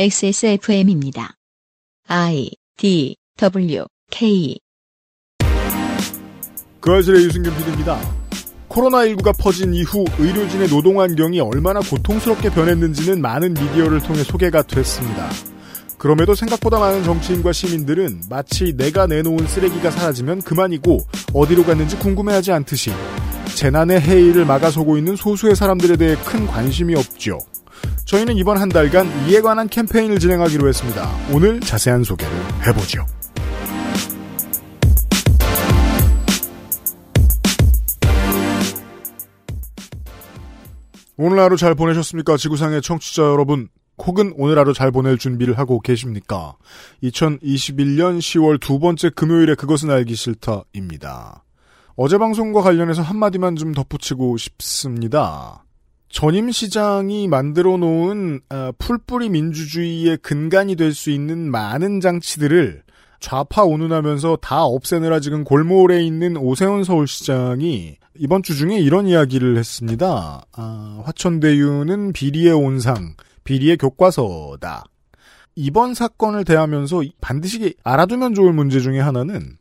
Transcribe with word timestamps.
XSFM입니다. 0.00 1.34
I 2.06 2.52
D 2.76 3.16
W 3.36 3.84
K 4.12 4.56
그 6.78 6.92
아실의 6.92 7.24
유승균 7.24 7.52
PD입니다. 7.56 7.98
코로나19가 8.68 9.36
퍼진 9.36 9.74
이후 9.74 10.04
의료진의 10.20 10.68
노동 10.68 11.00
환경이 11.00 11.40
얼마나 11.40 11.80
고통스럽게 11.80 12.50
변했는지는 12.50 13.20
많은 13.20 13.54
미디어를 13.54 14.00
통해 14.02 14.22
소개가 14.22 14.62
됐습니다. 14.62 15.28
그럼에도 15.96 16.36
생각보다 16.36 16.78
많은 16.78 17.02
정치인과 17.02 17.50
시민들은 17.50 18.22
마치 18.30 18.76
내가 18.76 19.08
내놓은 19.08 19.48
쓰레기가 19.48 19.90
사라지면 19.90 20.42
그만이고 20.42 21.00
어디로 21.34 21.64
갔는지 21.64 21.98
궁금해하지 21.98 22.52
않듯이 22.52 22.92
재난의 23.56 24.00
해일을 24.00 24.44
막아서고 24.44 24.96
있는 24.96 25.16
소수의 25.16 25.56
사람들에 25.56 25.96
대해 25.96 26.14
큰 26.24 26.46
관심이 26.46 26.94
없죠. 26.94 27.40
저희는 28.04 28.36
이번 28.36 28.58
한 28.58 28.68
달간 28.68 29.06
이에 29.28 29.40
관한 29.40 29.68
캠페인을 29.68 30.18
진행하기로 30.18 30.68
했습니다. 30.68 31.10
오늘 31.32 31.60
자세한 31.60 32.04
소개를 32.04 32.32
해보죠. 32.66 33.04
오늘 41.20 41.40
하루 41.40 41.56
잘 41.56 41.74
보내셨습니까? 41.74 42.36
지구상의 42.36 42.80
청취자 42.80 43.22
여러분. 43.22 43.68
혹은 43.98 44.32
오늘 44.36 44.56
하루 44.56 44.72
잘 44.72 44.92
보낼 44.92 45.18
준비를 45.18 45.58
하고 45.58 45.80
계십니까? 45.80 46.56
2021년 47.02 48.18
10월 48.18 48.60
두 48.60 48.78
번째 48.78 49.10
금요일에 49.10 49.56
그것은 49.56 49.90
알기 49.90 50.14
싫다입니다. 50.14 51.44
어제 51.96 52.16
방송과 52.16 52.62
관련해서 52.62 53.02
한마디만 53.02 53.56
좀 53.56 53.72
덧붙이고 53.72 54.36
싶습니다. 54.36 55.64
전임 56.08 56.50
시장이 56.50 57.28
만들어 57.28 57.76
놓은 57.76 58.40
아, 58.48 58.72
풀뿌리 58.78 59.28
민주주의의 59.28 60.18
근간이 60.18 60.74
될 60.76 60.92
수 60.94 61.10
있는 61.10 61.50
많은 61.50 62.00
장치들을 62.00 62.82
좌파 63.20 63.64
운운하면서 63.64 64.38
다 64.40 64.64
없애느라 64.64 65.20
지금 65.20 65.44
골몰에 65.44 66.02
있는 66.02 66.36
오세훈 66.36 66.84
서울시장이 66.84 67.96
이번 68.16 68.42
주 68.42 68.56
중에 68.56 68.78
이런 68.78 69.06
이야기를 69.06 69.56
했습니다. 69.58 70.42
아, 70.52 71.02
화천대유는 71.04 72.12
비리의 72.12 72.52
온상, 72.52 73.14
비리의 73.44 73.76
교과서다. 73.76 74.84
이번 75.56 75.94
사건을 75.94 76.44
대하면서 76.44 77.02
반드시 77.20 77.74
알아두면 77.82 78.34
좋을 78.34 78.52
문제 78.52 78.80
중에 78.80 79.00
하나는 79.00 79.58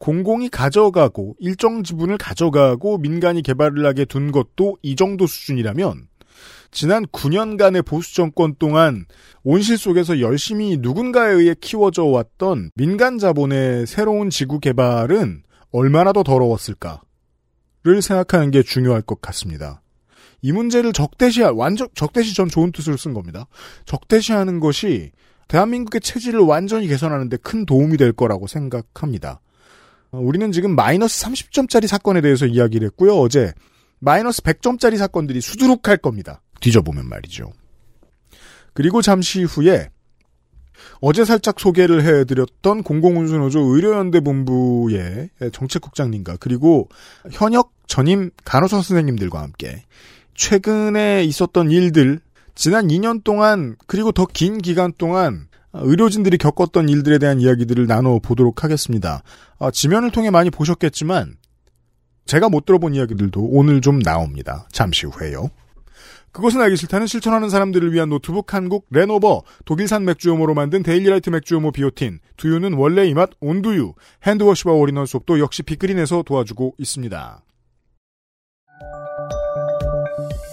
공공이 0.00 0.48
가져가고 0.48 1.36
일정 1.38 1.84
지분을 1.84 2.16
가져가고 2.16 2.98
민간이 2.98 3.42
개발을 3.42 3.84
하게 3.84 4.06
둔 4.06 4.32
것도 4.32 4.78
이 4.82 4.96
정도 4.96 5.26
수준이라면 5.26 6.08
지난 6.70 7.04
9년간의 7.06 7.84
보수 7.84 8.14
정권 8.14 8.54
동안 8.58 9.04
온실 9.44 9.76
속에서 9.76 10.20
열심히 10.20 10.78
누군가에 10.78 11.32
의해 11.32 11.54
키워져 11.60 12.04
왔던 12.04 12.70
민간 12.74 13.18
자본의 13.18 13.86
새로운 13.86 14.30
지구 14.30 14.58
개발은 14.58 15.42
얼마나 15.70 16.12
더 16.12 16.22
더러웠을까를 16.22 18.00
생각하는 18.00 18.50
게 18.50 18.62
중요할 18.62 19.02
것 19.02 19.20
같습니다. 19.20 19.82
이 20.40 20.52
문제를 20.52 20.94
적대시할 20.94 21.52
완전 21.52 21.88
적대시 21.94 22.34
전 22.34 22.48
좋은 22.48 22.72
뜻으로 22.72 22.96
쓴 22.96 23.12
겁니다. 23.12 23.46
적대시하는 23.84 24.60
것이 24.60 25.12
대한민국의 25.48 26.00
체질을 26.00 26.40
완전히 26.40 26.86
개선하는데 26.86 27.36
큰 27.38 27.66
도움이 27.66 27.98
될 27.98 28.12
거라고 28.12 28.46
생각합니다. 28.46 29.40
어, 30.12 30.18
우리는 30.18 30.50
지금 30.52 30.74
마이너스 30.74 31.24
30점짜리 31.24 31.86
사건에 31.86 32.20
대해서 32.20 32.46
이야기를 32.46 32.86
했고요. 32.88 33.14
어제 33.16 33.52
마이너스 33.98 34.42
100점짜리 34.42 34.96
사건들이 34.96 35.40
수두룩할 35.40 35.98
겁니다. 35.98 36.40
뒤져보면 36.60 37.08
말이죠. 37.08 37.52
그리고 38.72 39.02
잠시 39.02 39.42
후에 39.44 39.90
어제 41.02 41.24
살짝 41.24 41.60
소개를 41.60 42.02
해드렸던 42.04 42.82
공공운수노조 42.82 43.60
의료연대본부의 43.74 45.30
정책국장님과 45.52 46.36
그리고 46.40 46.88
현역 47.30 47.72
전임 47.86 48.30
간호사 48.44 48.80
선생님들과 48.80 49.40
함께 49.42 49.84
최근에 50.34 51.24
있었던 51.24 51.70
일들, 51.70 52.20
지난 52.54 52.88
2년 52.88 53.22
동안 53.24 53.76
그리고 53.86 54.12
더 54.12 54.26
긴 54.26 54.58
기간 54.58 54.92
동안 54.96 55.48
의료진들이 55.72 56.38
겪었던 56.38 56.88
일들에 56.88 57.18
대한 57.18 57.40
이야기들을 57.40 57.86
나눠 57.86 58.18
보도록 58.18 58.64
하겠습니다. 58.64 59.22
아, 59.58 59.70
지면을 59.70 60.10
통해 60.10 60.30
많이 60.30 60.50
보셨겠지만 60.50 61.36
제가 62.26 62.48
못 62.48 62.64
들어본 62.64 62.94
이야기들도 62.94 63.40
오늘 63.42 63.80
좀 63.80 63.98
나옵니다. 64.00 64.66
잠시 64.72 65.06
후에요. 65.06 65.50
그것은 66.32 66.60
알기 66.60 66.76
싫다는 66.76 67.08
실천하는 67.08 67.50
사람들을 67.50 67.92
위한 67.92 68.08
노트북 68.08 68.54
한국 68.54 68.86
레노버, 68.90 69.42
독일산 69.64 70.04
맥주효모로 70.04 70.54
만든 70.54 70.84
데일리라이트 70.84 71.30
맥주효모 71.30 71.72
비오틴, 71.72 72.20
두유는 72.36 72.74
원래 72.74 73.06
이 73.08 73.14
맛 73.14 73.30
온두유, 73.40 73.94
hand 74.24 74.44
wash와 74.44 74.74
all-in-one 74.74 75.06
soap도 75.06 75.40
역시 75.40 75.64
빅그린에서 75.64 76.22
도와주고 76.24 76.74
있습니다. 76.78 77.42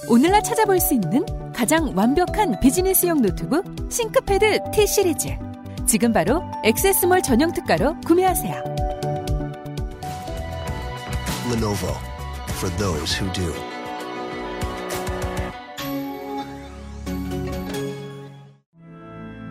오늘날 0.10 0.42
찾아볼 0.42 0.80
수 0.80 0.94
있는 0.94 1.26
가장 1.54 1.92
완벽한 1.94 2.58
비즈니스용 2.62 3.22
노트북 3.22 3.66
ThinkPad 3.90 4.72
T 4.74 4.88
시리즈. 4.88 5.28
지금 5.86 6.14
바로 6.14 6.42
액세스몰 6.64 7.22
전용 7.22 7.52
특가로 7.52 8.00
구매하세요. 8.06 8.64
Lenovo 11.52 11.94
for 12.52 12.74
those 12.78 13.22
who 13.22 13.32
do. 13.34 13.54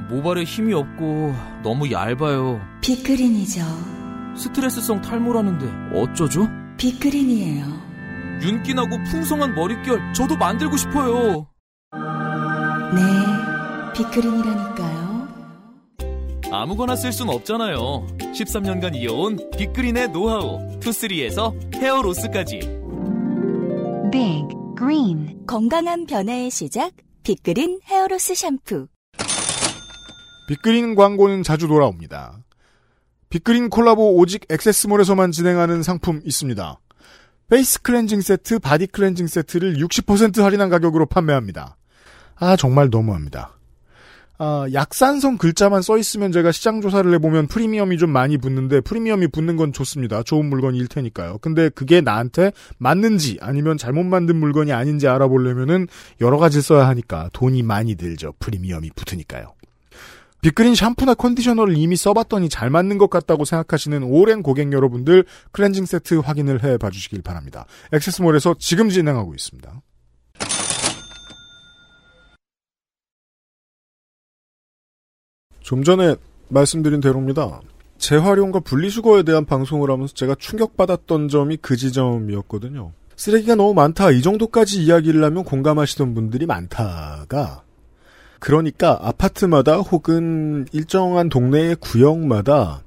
모발에 0.09 0.45
힘이 0.45 0.72
없고 0.72 1.34
너무 1.62 1.91
얇아요. 1.91 2.61
빅그린이죠. 2.81 3.61
스트레스성 4.37 5.03
탈모라는데 5.03 5.99
어쩌죠? 5.99 6.49
빅그린이에요. 6.78 7.86
윤기나고 8.43 8.91
풍성한 9.11 9.55
머릿결 9.55 10.13
저도 10.13 10.37
만들고 10.37 10.77
싶어요. 10.77 11.49
네, 12.95 13.03
빅그린이라니까요. 13.95 15.07
아무거나 16.53 16.95
쓸 16.97 17.13
순 17.13 17.29
없잖아요. 17.29 18.07
13년간 18.19 18.95
이어온 18.95 19.51
빅그린의 19.57 20.11
노하우 20.11 20.79
투쓰리에서 20.81 21.55
헤어로스까지. 21.75 22.61
빅 24.13 24.47
그린 24.77 25.45
건강한 25.47 26.07
변화의 26.07 26.51
시작 26.51 26.93
빅그린 27.23 27.81
헤어로스 27.85 28.35
샴푸. 28.35 28.89
빅그린 30.49 30.95
광고는 30.95 31.43
자주 31.43 31.67
돌아옵니다. 31.67 32.39
빅그린 33.31 33.69
콜라보 33.69 34.17
오직 34.17 34.47
액세스몰에서만 34.49 35.33
진행하는 35.33 35.83
상품 35.83 36.21
있습니다. 36.25 36.79
페이스 37.49 37.81
클렌징 37.83 38.21
세트, 38.21 38.59
바디 38.59 38.89
클렌징 38.89 39.27
세트를 39.27 39.77
60% 39.77 40.43
할인한 40.43 40.69
가격으로 40.69 41.07
판매합니다. 41.07 41.77
아, 42.37 42.57
정말 42.57 42.91
너무합니다. 42.91 43.57
아, 44.39 44.67
약산성 44.73 45.39
글자만 45.39 45.81
써 45.81 45.97
있으면 45.97 46.31
제가 46.31 46.53
시장 46.53 46.81
조사를 46.83 47.12
해보면 47.15 47.47
프리미엄이 47.47 47.97
좀 47.97 48.11
많이 48.11 48.37
붙는데 48.37 48.83
프리미엄이 48.83 49.29
붙는 49.29 49.57
건 49.57 49.73
좋습니다. 49.73 50.23
좋은 50.23 50.47
물건일 50.47 50.89
테니까요. 50.89 51.39
근데 51.39 51.71
그게 51.71 52.01
나한테 52.03 52.53
맞는지 52.77 53.39
아니면 53.41 53.78
잘못 53.78 54.05
만든 54.05 54.37
물건이 54.37 54.73
아닌지 54.73 55.09
알아보려면은 55.09 55.87
여러 56.21 56.37
가지 56.37 56.61
써야 56.61 56.87
하니까 56.89 57.31
돈이 57.33 57.63
많이 57.63 57.95
들죠. 57.95 58.34
프리미엄이 58.39 58.91
붙으니까요. 58.95 59.56
빅그린 60.43 60.75
샴푸나 60.75 61.15
컨디셔너를 61.15 61.77
이미 61.77 61.97
써봤더니 61.97 62.49
잘 62.49 62.71
맞는 62.71 62.99
것 62.99 63.11
같다고 63.11 63.45
생각하시는 63.45 64.03
오랜 64.05 64.43
고객 64.43 64.73
여러분들 64.73 65.25
클렌징 65.53 65.87
세트 65.87 66.15
확인을 66.21 66.63
해봐 66.63 66.91
주시길 66.91 67.23
바랍니다. 67.23 67.67
액세스몰에서 67.93 68.57
지금 68.59 68.89
진행하고 68.89 69.35
있습니다. 69.35 69.83
좀 75.60 75.83
전에 75.83 76.15
말씀드린 76.49 77.01
대로입니다. 77.01 77.60
재활용과 77.99 78.60
분리수거에 78.60 79.25
대한 79.25 79.45
방송을 79.45 79.91
하면서 79.91 80.15
제가 80.15 80.37
충격받았던 80.39 81.28
점이 81.28 81.57
그 81.57 81.77
지점이었거든요. 81.77 82.93
쓰레기가 83.16 83.57
너무 83.57 83.75
많다. 83.75 84.13
이 84.13 84.22
정도까지 84.22 84.83
이야기를 84.84 85.25
하면 85.25 85.43
공감하시던 85.43 86.15
분들이 86.15 86.47
많다가 86.47 87.65
그러니까 88.38 88.98
아파트마다 89.00 89.78
혹은 89.78 90.66
일정한 90.72 91.28
동네의 91.28 91.77
구역마다 91.77 92.83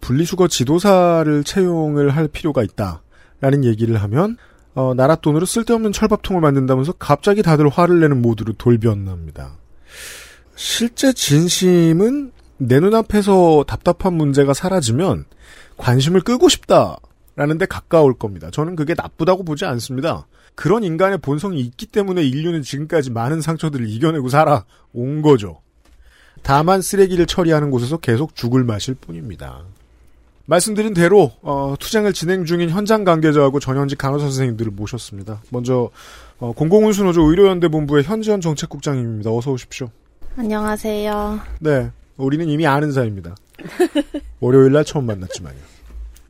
분리수거 0.00 0.48
지도사를 0.48 1.44
채용을 1.44 2.10
할 2.10 2.28
필요가 2.28 2.62
있다라는 2.62 3.64
얘기를 3.64 3.96
하면 4.02 4.36
어, 4.74 4.94
나라 4.94 5.14
돈으로 5.16 5.44
쓸데없는 5.44 5.92
철밥통을 5.92 6.40
만든다면서 6.40 6.92
갑자기 6.98 7.42
다들 7.42 7.68
화를 7.68 8.00
내는 8.00 8.22
모드로 8.22 8.54
돌변합니다. 8.54 9.58
실제 10.56 11.12
진심은 11.12 12.32
내 12.58 12.80
눈앞에서 12.80 13.64
답답한 13.66 14.14
문제가 14.14 14.54
사라지면 14.54 15.24
관심을 15.76 16.20
끄고 16.20 16.48
싶다라는 16.48 17.58
데 17.58 17.66
가까울 17.66 18.14
겁니다. 18.14 18.50
저는 18.50 18.76
그게 18.76 18.94
나쁘다고 18.96 19.44
보지 19.44 19.64
않습니다. 19.64 20.26
그런 20.54 20.84
인간의 20.84 21.18
본성이 21.18 21.60
있기 21.60 21.86
때문에 21.86 22.22
인류는 22.22 22.62
지금까지 22.62 23.10
많은 23.10 23.40
상처들을 23.40 23.88
이겨내고 23.88 24.28
살아온 24.28 25.22
거죠. 25.22 25.60
다만 26.42 26.82
쓰레기를 26.82 27.26
처리하는 27.26 27.70
곳에서 27.70 27.96
계속 27.96 28.34
죽을 28.34 28.64
마실 28.64 28.94
뿐입니다. 28.94 29.62
말씀드린 30.46 30.92
대로 30.92 31.32
어, 31.42 31.74
투쟁을 31.78 32.12
진행 32.12 32.44
중인 32.44 32.68
현장 32.70 33.04
관계자하고 33.04 33.60
전현직 33.60 33.96
간호사 33.98 34.24
선생님들을 34.24 34.72
모셨습니다. 34.72 35.40
먼저 35.50 35.90
어, 36.38 36.52
공공운수노조 36.52 37.30
의료연대 37.30 37.68
본부의 37.68 38.02
현지현 38.02 38.40
정책국장님입니다. 38.40 39.30
어서 39.30 39.52
오십시오. 39.52 39.90
안녕하세요. 40.36 41.40
네, 41.60 41.90
우리는 42.16 42.48
이미 42.48 42.66
아는 42.66 42.90
사이입니다. 42.90 43.36
월요일 44.40 44.72
날 44.72 44.84
처음 44.84 45.06
만났지만요. 45.06 45.58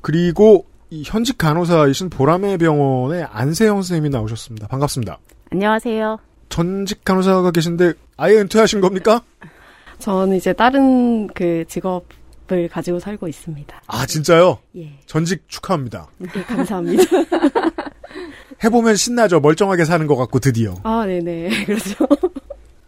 그리고 0.02 0.66
이 0.92 1.02
현직 1.06 1.38
간호사이신 1.38 2.10
보라매 2.10 2.58
병원의 2.58 3.24
안세영 3.32 3.76
선생님이 3.76 4.10
나오셨습니다. 4.10 4.66
반갑습니다. 4.66 5.18
안녕하세요. 5.50 6.18
전직 6.50 7.02
간호사가 7.02 7.50
계신데 7.50 7.94
아예 8.18 8.36
은퇴하신 8.36 8.82
겁니까? 8.82 9.22
저는 10.00 10.36
이제 10.36 10.52
다른 10.52 11.28
그 11.28 11.64
직업을 11.66 12.68
가지고 12.70 12.98
살고 12.98 13.26
있습니다. 13.26 13.82
아 13.86 14.04
진짜요? 14.04 14.58
예. 14.76 14.92
전직 15.06 15.48
축하합니다. 15.48 16.08
예, 16.36 16.42
감사합니다. 16.42 17.04
해보면 18.62 18.94
신나죠. 18.94 19.40
멀쩡하게 19.40 19.86
사는 19.86 20.06
것 20.06 20.16
같고 20.16 20.40
드디어. 20.40 20.74
아, 20.82 21.06
네네. 21.06 21.64
그렇죠. 21.64 22.06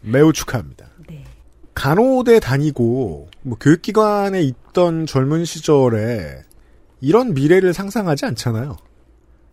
매우 0.02 0.30
축하합니다. 0.34 0.88
네. 1.08 1.24
간호대 1.74 2.40
다니고 2.40 3.30
뭐 3.40 3.58
교육기관에 3.58 4.42
있던 4.42 5.06
젊은 5.06 5.46
시절에 5.46 6.42
이런 7.04 7.34
미래를 7.34 7.74
상상하지 7.74 8.24
않잖아요. 8.24 8.76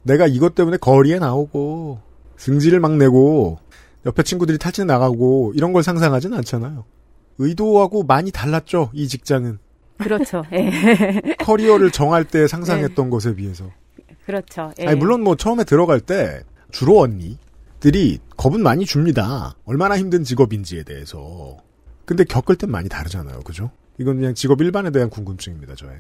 내가 0.04 0.26
이것 0.26 0.56
때문에 0.56 0.78
거리에 0.78 1.20
나오고 1.20 2.00
승질을 2.38 2.80
막 2.80 2.96
내고 2.96 3.60
옆에 4.06 4.24
친구들이 4.24 4.58
탈진 4.58 4.88
나가고 4.88 5.52
이런 5.56 5.74
걸 5.74 5.84
상상하진 5.84 6.34
않잖아요. 6.34 6.86
의도하고 7.38 8.04
많이 8.04 8.32
달랐죠. 8.32 8.90
이 8.94 9.08
직장은 9.08 9.60
그렇죠. 9.98 10.44
예. 10.54 11.36
커리어를 11.40 11.92
정할 11.92 12.24
때 12.24 12.48
상상했던 12.48 13.10
것에 13.10 13.36
비해서. 13.36 13.70
그렇죠. 14.26 14.72
예. 14.80 14.88
아니 14.88 14.98
물론 14.98 15.22
뭐 15.22 15.36
처음에 15.36 15.66
들어갈 15.66 16.00
때 16.00 16.44
주로 16.72 17.00
언니들이 17.00 18.20
겁은 18.38 18.64
많이 18.64 18.86
줍니다. 18.86 19.56
얼마나 19.66 19.98
힘든 19.98 20.24
직업인지에 20.24 20.84
대해서. 20.84 21.58
근데 22.06 22.24
겪을 22.24 22.56
땐 22.56 22.72
많이 22.72 22.88
다르잖아요. 22.88 23.42
그죠? 23.42 23.72
이건 24.00 24.16
그냥 24.16 24.34
직업 24.34 24.62
일반에 24.62 24.90
대한 24.90 25.10
궁금증입니다. 25.10 25.76
저의. 25.76 25.98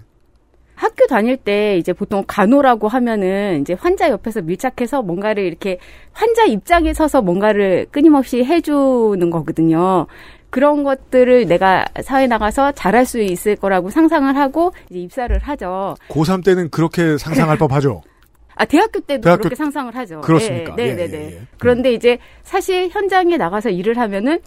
학교 0.82 1.06
다닐 1.06 1.38
때 1.38 1.78
이제 1.78 1.94
보통 1.94 2.24
간호라고 2.26 2.88
하면은 2.88 3.62
이제 3.62 3.74
환자 3.80 4.10
옆에서 4.10 4.42
밀착해서 4.42 5.04
뭔가를 5.04 5.44
이렇게 5.44 5.78
환자 6.12 6.44
입장에 6.46 6.92
서서 6.92 7.22
뭔가를 7.22 7.86
끊임없이 7.92 8.44
해주는 8.44 9.30
거거든요. 9.30 10.08
그런 10.50 10.84
것들을 10.84 11.46
내가 11.46 11.86
사회 12.02 12.26
나가서 12.26 12.72
잘할 12.72 13.06
수 13.06 13.22
있을 13.22 13.56
거라고 13.58 13.92
상상을 13.92 14.36
하고 14.36 14.74
이제 14.90 15.00
입사를 15.02 15.38
하죠. 15.38 15.94
고3 16.10 16.44
때는 16.44 16.72
그렇게 16.72 17.16
상상할 17.20 17.60
법하죠. 17.60 18.02
아 18.56 18.66
대학교 18.66 19.02
때도 19.02 19.22
대학교- 19.22 19.38
그렇게 19.44 19.56
상상을 19.56 19.96
하죠. 19.96 20.22
그렇습니까? 20.22 20.76
네, 20.76 20.88
예, 20.90 20.94
네, 20.96 21.04
예, 21.04 21.08
네. 21.08 21.32
예. 21.36 21.42
그런데 21.60 21.94
이제 21.94 22.18
사실 22.42 22.90
현장에 22.90 23.38
나가서 23.38 23.70
일을 23.70 24.00
하면은 24.00 24.40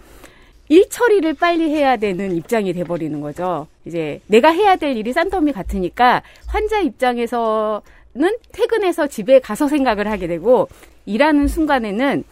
일 0.69 0.88
처리를 0.88 1.34
빨리 1.34 1.69
해야 1.70 1.96
되는 1.96 2.34
입장이 2.34 2.72
돼버리는 2.72 3.20
거죠. 3.20 3.66
이제 3.84 4.20
내가 4.26 4.50
해야 4.50 4.76
될 4.76 4.96
일이 4.96 5.12
싼더미 5.12 5.52
같으니까 5.52 6.22
환자 6.46 6.81
입장에서는 6.81 7.82
퇴근해서 8.52 9.06
집에 9.06 9.40
가서 9.40 9.69
생각을 9.69 10.11
하게 10.11 10.26
되고 10.26 10.69
일하는 11.06 11.49
순간에는 11.49 12.25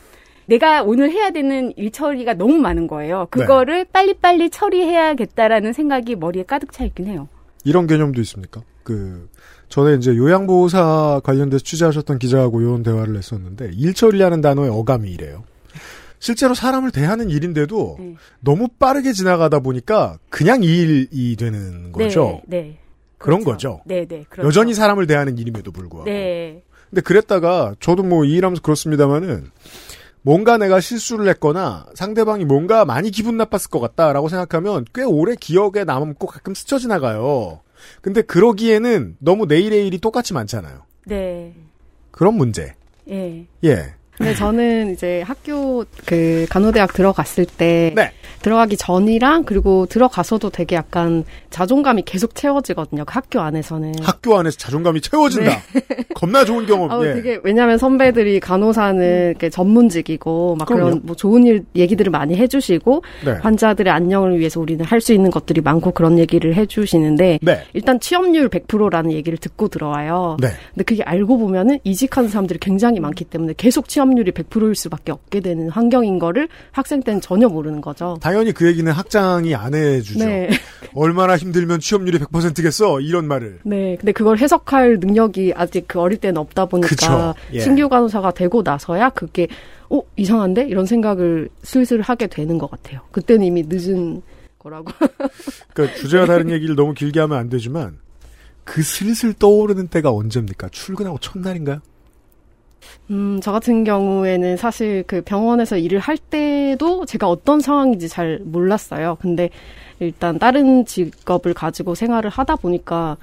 내가 0.46 0.82
오늘 0.82 1.10
해야 1.10 1.30
되는 1.30 1.72
일 1.76 1.90
처리가 1.90 2.34
너무 2.34 2.58
많은 2.58 2.86
거예요. 2.86 3.28
그거를 3.30 3.84
빨리빨리 3.84 4.50
처리해야겠다라는 4.50 5.72
생각이 5.72 6.16
머리에 6.16 6.42
가득 6.42 6.72
차 6.72 6.84
있긴 6.84 7.06
해요. 7.06 7.28
이런 7.64 7.86
개념도 7.86 8.20
있습니까? 8.22 8.62
그 8.82 9.28
전에 9.68 9.94
이제 9.94 10.16
요양보호사 10.16 11.20
관련돼서 11.22 11.62
취재하셨던 11.62 12.18
기자하고 12.18 12.60
이런 12.60 12.82
대화를 12.82 13.16
했었는데 13.16 13.70
일 13.74 13.94
처리라는 13.94 14.40
단어의 14.40 14.70
어감이 14.70 15.10
이래요. 15.10 15.44
실제로 16.22 16.54
사람을 16.54 16.92
대하는 16.92 17.30
일인데도 17.30 17.96
네. 17.98 18.14
너무 18.38 18.68
빠르게 18.68 19.12
지나가다 19.12 19.58
보니까 19.58 20.18
그냥 20.30 20.62
일이 20.62 21.34
되는 21.34 21.90
거죠. 21.90 22.40
네, 22.46 22.62
네. 22.62 22.78
그런 23.18 23.42
그렇죠. 23.42 23.78
거죠. 23.78 23.82
네, 23.86 24.06
네. 24.06 24.24
그렇죠. 24.28 24.46
여전히 24.46 24.72
사람을 24.72 25.08
대하는 25.08 25.36
일임에도 25.36 25.72
불구하고. 25.72 26.08
네. 26.08 26.62
근데 26.90 27.00
그랬다가 27.00 27.74
저도 27.80 28.04
뭐 28.04 28.24
이 28.24 28.34
일하면서 28.34 28.62
그렇습니다만은 28.62 29.50
뭔가 30.22 30.58
내가 30.58 30.78
실수를 30.78 31.26
했거나 31.26 31.86
상대방이 31.96 32.44
뭔가 32.44 32.84
많이 32.84 33.10
기분 33.10 33.36
나빴을 33.36 33.68
것 33.68 33.80
같다라고 33.80 34.28
생각하면 34.28 34.84
꽤 34.94 35.02
오래 35.02 35.34
기억에 35.34 35.82
남고 35.84 36.28
가끔 36.28 36.54
스쳐 36.54 36.78
지나가요. 36.78 37.62
근데 38.00 38.22
그러기에는 38.22 39.16
너무 39.18 39.46
내일의 39.46 39.88
일이 39.88 39.98
똑같이 39.98 40.34
많잖아요. 40.34 40.82
네. 41.06 41.52
그런 42.12 42.34
문제. 42.34 42.74
예. 43.10 43.44
예. 43.64 43.94
근데 44.22 44.34
저는 44.36 44.92
이제 44.92 45.22
학교 45.22 45.84
그 46.06 46.46
간호대학 46.48 46.92
들어갔을 46.92 47.44
때 47.44 47.92
네. 47.94 48.12
들어가기 48.42 48.76
전이랑 48.76 49.44
그리고 49.44 49.86
들어가서도 49.86 50.50
되게 50.50 50.76
약간 50.76 51.24
자존감이 51.50 52.02
계속 52.02 52.34
채워지거든요. 52.34 53.04
그 53.04 53.12
학교 53.12 53.40
안에서는. 53.40 53.94
학교 54.02 54.36
안에서 54.38 54.56
자존감이 54.56 55.00
채워진다. 55.00 55.58
겁나 56.14 56.44
좋은 56.44 56.66
경험. 56.66 56.88
네. 56.88 56.94
아우, 56.94 57.06
예. 57.06 57.14
되게 57.14 57.40
왜냐하면 57.44 57.78
선배들이 57.78 58.40
간호사는 58.40 59.28
이렇게 59.30 59.50
전문직이고 59.50 60.56
막 60.56 60.66
그럼요. 60.66 60.84
그런 60.84 61.00
뭐 61.04 61.16
좋은 61.16 61.46
일 61.46 61.64
얘기들을 61.76 62.10
많이 62.10 62.36
해주시고 62.36 63.02
네. 63.24 63.32
환자들의 63.32 63.92
안녕을 63.92 64.38
위해서 64.38 64.60
우리는 64.60 64.84
할 64.84 65.02
수 65.02 65.12
있는 65.12 65.32
것들이 65.32 65.60
많고 65.62 65.90
그런 65.90 66.16
얘기를 66.16 66.54
해주시는데 66.54 67.40
네. 67.42 67.64
일단 67.72 67.98
취업률 67.98 68.48
100%라는 68.48 69.10
얘기를 69.10 69.36
듣고 69.36 69.66
들어와요. 69.66 70.36
네. 70.40 70.46
근데 70.74 70.84
그게 70.84 71.02
알고 71.02 71.38
보면은 71.38 71.80
이직하는 71.82 72.28
사람들이 72.30 72.60
굉장히 72.60 73.00
많기 73.00 73.24
때문에 73.24 73.54
계속 73.56 73.88
취업 73.88 74.11
률이 74.14 74.32
100%일 74.32 74.74
수밖에 74.74 75.12
없게 75.12 75.40
되는 75.40 75.68
환경인 75.68 76.18
거를 76.18 76.48
학생 76.70 77.02
때는 77.02 77.20
전혀 77.20 77.48
모르는 77.48 77.80
거죠. 77.80 78.18
당연히 78.20 78.52
그 78.52 78.66
얘기는 78.66 78.90
학장이 78.90 79.54
안 79.54 79.74
해주죠. 79.74 80.24
네. 80.24 80.50
얼마나 80.94 81.36
힘들면 81.36 81.80
취업률이 81.80 82.18
100%겠어? 82.18 83.00
이런 83.00 83.26
말을. 83.26 83.60
네. 83.64 83.96
근데 83.96 84.12
그걸 84.12 84.38
해석할 84.38 84.98
능력이 85.00 85.52
아직 85.56 85.86
그 85.88 86.00
어릴 86.00 86.18
때는 86.18 86.38
없다 86.38 86.66
보니까. 86.66 87.34
예. 87.52 87.60
신규 87.60 87.88
간호사가 87.88 88.32
되고 88.32 88.62
나서야 88.62 89.10
그게 89.10 89.48
어 89.90 90.00
이상한데 90.16 90.66
이런 90.68 90.86
생각을 90.86 91.48
슬슬 91.62 92.00
하게 92.00 92.26
되는 92.26 92.58
것 92.58 92.70
같아요. 92.70 93.00
그때는 93.10 93.44
이미 93.44 93.64
늦은 93.66 94.22
거라고. 94.58 94.92
그러니까 95.74 95.98
주제와 95.98 96.26
다른 96.26 96.50
얘기를 96.50 96.74
너무 96.74 96.94
길게 96.94 97.20
하면 97.20 97.38
안 97.38 97.48
되지만 97.48 97.98
그 98.64 98.82
슬슬 98.82 99.32
떠오르는 99.32 99.88
때가 99.88 100.12
언제입니까? 100.12 100.68
출근하고 100.70 101.18
첫날인가요? 101.18 101.80
음, 103.10 103.40
저 103.42 103.52
같은 103.52 103.84
경우에는 103.84 104.56
사실 104.56 105.04
그 105.06 105.22
병원에서 105.22 105.76
일을 105.76 105.98
할 105.98 106.16
때도 106.16 107.06
제가 107.06 107.28
어떤 107.28 107.60
상황인지 107.60 108.08
잘 108.08 108.40
몰랐어요. 108.44 109.16
근데 109.20 109.50
일단 110.00 110.38
다른 110.38 110.84
직업을 110.84 111.54
가지고 111.54 111.94
생활을 111.94 112.30
하다 112.30 112.56
보니까 112.56 113.16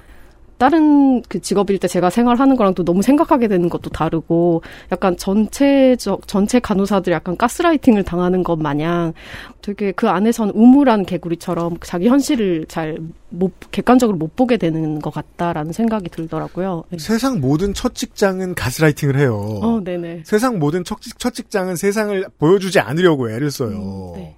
다른 0.60 1.22
그 1.22 1.40
직업일 1.40 1.78
때 1.78 1.88
제가 1.88 2.10
생활하는 2.10 2.54
거랑 2.54 2.74
또 2.74 2.84
너무 2.84 3.00
생각하게 3.00 3.48
되는 3.48 3.70
것도 3.70 3.88
다르고 3.88 4.60
약간 4.92 5.16
전체적 5.16 6.28
전체 6.28 6.60
간호사들이 6.60 7.14
약간 7.14 7.34
가스라이팅을 7.38 8.04
당하는 8.04 8.42
것 8.42 8.56
마냥 8.56 9.14
되게 9.62 9.90
그 9.92 10.10
안에서는 10.10 10.52
우물한 10.54 11.06
개구리처럼 11.06 11.78
자기 11.82 12.08
현실을 12.08 12.66
잘 12.68 12.98
못 13.32 13.52
객관적으로 13.70 14.18
못 14.18 14.34
보게 14.34 14.56
되는 14.56 14.98
것 14.98 15.14
같다라는 15.14 15.72
생각이 15.72 16.08
들더라고요. 16.10 16.82
네. 16.90 16.98
세상 16.98 17.40
모든 17.40 17.72
첫 17.74 17.94
직장은 17.94 18.56
가스라이팅을 18.56 19.16
해요. 19.18 19.36
어, 19.62 19.80
네네. 19.82 20.22
세상 20.26 20.58
모든 20.58 20.82
첫, 20.82 21.00
직- 21.00 21.16
첫 21.16 21.32
직장은 21.32 21.76
세상을 21.76 22.26
보여주지 22.40 22.80
않으려고 22.80 23.30
애를 23.30 23.52
써요. 23.52 24.14
음, 24.16 24.20
네. 24.20 24.36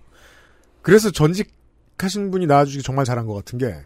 그래서 0.83 1.11
전직 1.11 1.55
하신 1.99 2.31
분이 2.31 2.47
나와주기 2.47 2.83
정말 2.83 3.07
잘한 3.07 3.27
것 3.27 3.33
같은 3.35 3.59
게 3.59 3.77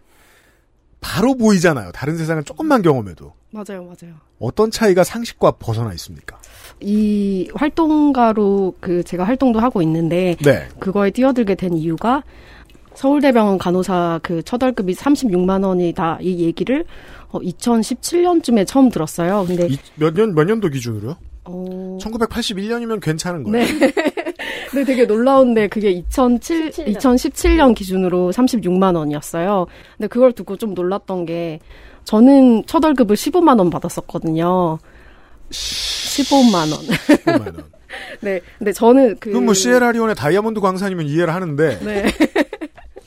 바로 1.01 1.35
보이잖아요. 1.37 1.93
다른 1.93 2.17
세상을 2.17 2.43
조금만 2.45 2.83
경험해도. 2.83 3.33
맞아요, 3.51 3.85
맞아요. 3.85 4.15
어떤 4.39 4.71
차이가 4.71 5.05
상식과 5.05 5.53
벗어나 5.53 5.93
있습니까? 5.95 6.39
이 6.81 7.49
활동가로 7.55 8.75
그 8.81 9.03
제가 9.03 9.25
활동도 9.25 9.61
하고 9.61 9.81
있는데 9.83 10.37
네. 10.45 10.69
그거에 10.79 11.11
뛰어들게 11.11 11.55
된 11.55 11.75
이유가 11.75 12.23
서울대병원 12.95 13.59
간호사 13.59 14.21
그첫 14.23 14.63
월급이 14.63 14.95
36만 14.95 15.65
원이다 15.65 16.19
이 16.21 16.41
얘기를 16.45 16.85
어, 17.29 17.39
2017년쯤에 17.41 18.67
처음 18.67 18.89
들었어요. 18.91 19.45
근데 19.47 19.69
몇 19.97 20.15
년, 20.15 20.35
몇 20.35 20.45
년도 20.45 20.69
기준으로요? 20.69 21.17
어, 21.45 21.99
1981년이면 22.01 23.01
괜찮은 23.01 23.45
거예요. 23.45 23.67
네. 23.67 23.93
근데 24.71 24.85
되게 24.85 25.05
놀라운데 25.05 25.69
그게 25.69 25.91
2007, 25.91 26.71
2017년 26.71 27.75
기준으로 27.75 28.31
36만 28.33 28.97
원이었어요. 28.97 29.67
근데 29.97 30.09
그걸 30.09 30.33
듣고 30.33 30.57
좀 30.57 30.75
놀랐던 30.75 31.27
게 31.27 31.61
저는 32.05 32.65
첫 32.67 32.85
월급을 32.85 33.17
15만 33.17 33.59
원 33.59 33.71
받았었거든요. 33.71 34.79
15만 35.51 36.55
원. 36.55 36.81
15만 36.81 37.57
원. 37.57 37.65
네. 38.21 38.41
근데 38.59 38.73
저는 38.73 39.17
그 39.21 39.31
그럼 39.31 39.45
뭐 39.45 39.55
시에라리온의 39.55 40.15
다이아몬드 40.15 40.61
광산이면 40.61 41.07
이해를 41.07 41.35
하는데 41.35 41.79
네. 41.81 42.05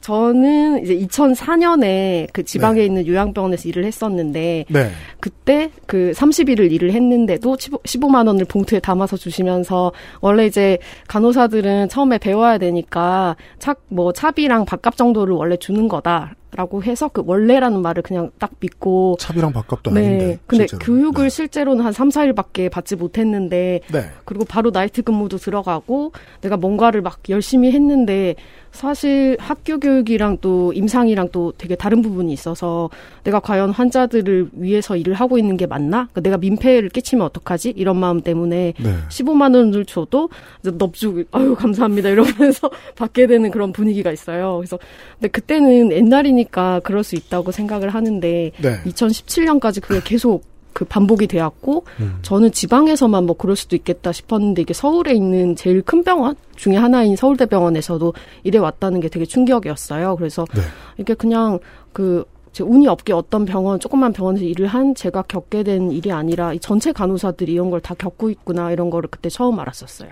저는 0.01 0.83
이제 0.83 0.95
2004년에 0.97 2.27
그 2.33 2.43
지방에 2.43 2.79
네. 2.79 2.85
있는 2.85 3.07
요양병원에서 3.07 3.67
일을 3.69 3.85
했었는데 3.85 4.65
네. 4.69 4.89
그때 5.19 5.71
그 5.85 6.11
30일을 6.15 6.71
일을 6.71 6.91
했는데도 6.93 7.57
15 7.85 8.09
만 8.09 8.27
원을 8.27 8.45
봉투에 8.45 8.79
담아서 8.79 9.17
주시면서 9.17 9.91
원래 10.21 10.45
이제 10.45 10.79
간호사들은 11.07 11.89
처음에 11.89 12.17
배워야 12.17 12.57
되니까 12.57 13.35
착뭐 13.59 14.13
차비랑 14.13 14.65
밥값 14.65 14.97
정도를 14.97 15.35
원래 15.35 15.57
주는 15.57 15.87
거다. 15.87 16.35
라고 16.55 16.81
해서 16.81 17.09
그 17.09 17.21
원래라는 17.23 17.79
말을 17.83 18.01
그냥 18.01 18.31
딱 18.39 18.49
믿고 18.59 19.17
차비랑 19.19 19.53
밥값도 19.53 19.91
네. 19.91 19.99
아닌데 19.99 20.39
근데 20.47 20.65
실제로. 20.65 20.79
교육을 20.79 21.25
네. 21.25 21.29
실제로는 21.29 21.85
한 21.85 21.93
3, 21.93 22.09
4일밖에 22.09 22.71
받지 22.71 22.95
못했는데 22.95 23.81
네. 23.91 24.05
그리고 24.25 24.45
바로 24.45 24.71
나이트 24.71 25.03
근무도 25.03 25.37
들어가고 25.37 26.11
내가 26.41 26.57
뭔가를 26.57 27.03
막 27.03 27.19
열심히 27.29 27.71
했는데 27.71 28.33
사실 28.71 29.35
학교 29.39 29.79
교육이랑 29.79 30.37
또 30.41 30.73
임상이랑 30.73 31.29
또 31.31 31.53
되게 31.57 31.75
다른 31.75 32.01
부분이 32.01 32.31
있어서 32.33 32.89
내가 33.23 33.39
과연 33.39 33.71
환자들을 33.71 34.49
위해서 34.53 34.95
일을 34.95 35.13
하고 35.13 35.37
있는 35.37 35.57
게 35.57 35.65
맞나? 35.65 36.07
그러니까 36.11 36.21
내가 36.21 36.37
민폐를 36.37 36.89
끼치면 36.89 37.25
어떡하지? 37.25 37.73
이런 37.75 37.97
마음 37.97 38.21
때문에 38.21 38.73
네. 38.77 38.95
15만 39.09 39.55
원을 39.55 39.85
줘도 39.85 40.29
넙죽 40.63 41.27
아유 41.31 41.55
감사합니다 41.55 42.09
이러면서 42.09 42.69
받게 42.95 43.27
되는 43.27 43.51
그런 43.51 43.71
분위기가 43.71 44.11
있어요. 44.11 44.57
그래서 44.57 44.79
근데 45.15 45.27
그때는 45.29 45.91
옛날이니까 45.91 46.81
그럴 46.83 47.03
수 47.03 47.15
있다고 47.15 47.51
생각을 47.51 47.89
하는데 47.89 48.51
네. 48.57 48.79
2017년까지 48.85 49.81
그게 49.81 50.01
계속 50.03 50.48
그 50.73 50.85
반복이 50.85 51.27
되었고 51.27 51.83
음. 51.99 52.19
저는 52.21 52.51
지방에서만 52.51 53.25
뭐 53.25 53.35
그럴 53.35 53.55
수도 53.55 53.75
있겠다 53.75 54.11
싶었는데 54.11 54.61
이게 54.61 54.73
서울에 54.73 55.13
있는 55.13 55.55
제일 55.55 55.81
큰 55.81 56.03
병원 56.03 56.35
중에 56.55 56.75
하나인 56.75 57.15
서울대병원에서도 57.15 58.13
일해 58.43 58.59
왔다는 58.59 58.99
게 58.99 59.09
되게 59.09 59.25
충격이었어요. 59.25 60.15
그래서 60.15 60.45
네. 60.53 60.61
이게 60.97 61.13
그냥 61.13 61.59
그 61.93 62.23
운이 62.61 62.87
없게 62.87 63.13
어떤 63.13 63.45
병원 63.45 63.79
조그만 63.79 64.11
병원에서 64.11 64.43
일을 64.43 64.67
한 64.67 64.93
제가 64.95 65.21
겪게 65.23 65.63
된 65.63 65.91
일이 65.91 66.11
아니라 66.11 66.51
전체 66.59 66.91
간호사들이 66.91 67.53
이런 67.53 67.69
걸 67.69 67.79
다 67.79 67.93
겪고 67.93 68.29
있구나 68.29 68.71
이런 68.71 68.89
거를 68.89 69.09
그때 69.09 69.29
처음 69.29 69.59
알았었어요. 69.59 70.09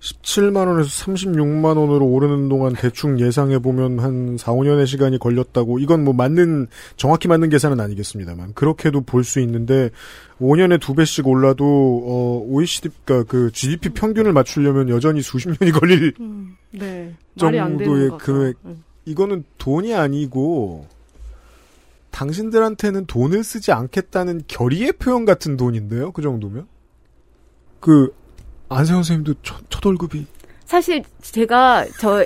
17만 0.00 0.68
원에서 0.68 0.88
36만 0.88 1.76
원으로 1.76 2.06
오르는 2.06 2.48
동안 2.48 2.72
대충 2.72 3.18
예상해 3.18 3.58
보면 3.58 3.98
한 3.98 4.36
4, 4.38 4.52
5년의 4.52 4.86
시간이 4.86 5.18
걸렸다고 5.18 5.80
이건 5.80 6.04
뭐 6.04 6.14
맞는 6.14 6.68
정확히 6.96 7.26
맞는 7.26 7.48
계산은 7.48 7.80
아니겠습니다만 7.80 8.54
그렇게도 8.54 9.00
볼 9.02 9.24
수 9.24 9.40
있는데 9.40 9.90
5년에 10.40 10.80
두 10.80 10.94
배씩 10.94 11.26
올라도 11.26 11.64
어 11.64 12.44
OECD가 12.46 13.24
그 13.24 13.50
GDP 13.52 13.90
평균을 13.90 14.32
맞추려면 14.32 14.88
여전히 14.88 15.20
수십 15.20 15.48
년이 15.48 15.72
걸릴 15.72 16.14
음, 16.20 16.56
네. 16.70 17.12
정도의 17.36 18.10
금액 18.18 18.56
음. 18.64 18.84
이거는 19.04 19.42
돈이 19.58 19.94
아니고 19.94 20.86
당신들한테는 22.12 23.06
돈을 23.06 23.42
쓰지 23.42 23.72
않겠다는 23.72 24.42
결의의 24.46 24.92
표현 24.92 25.24
같은 25.24 25.56
돈인데요. 25.56 26.12
그 26.12 26.22
정도면 26.22 26.66
그 27.80 28.14
안세현 28.68 29.02
선생님도 29.02 29.34
첫, 29.42 29.56
첫 29.70 29.84
월급이 29.86 30.26
사실 30.66 31.02
제가 31.22 31.86
저 32.00 32.24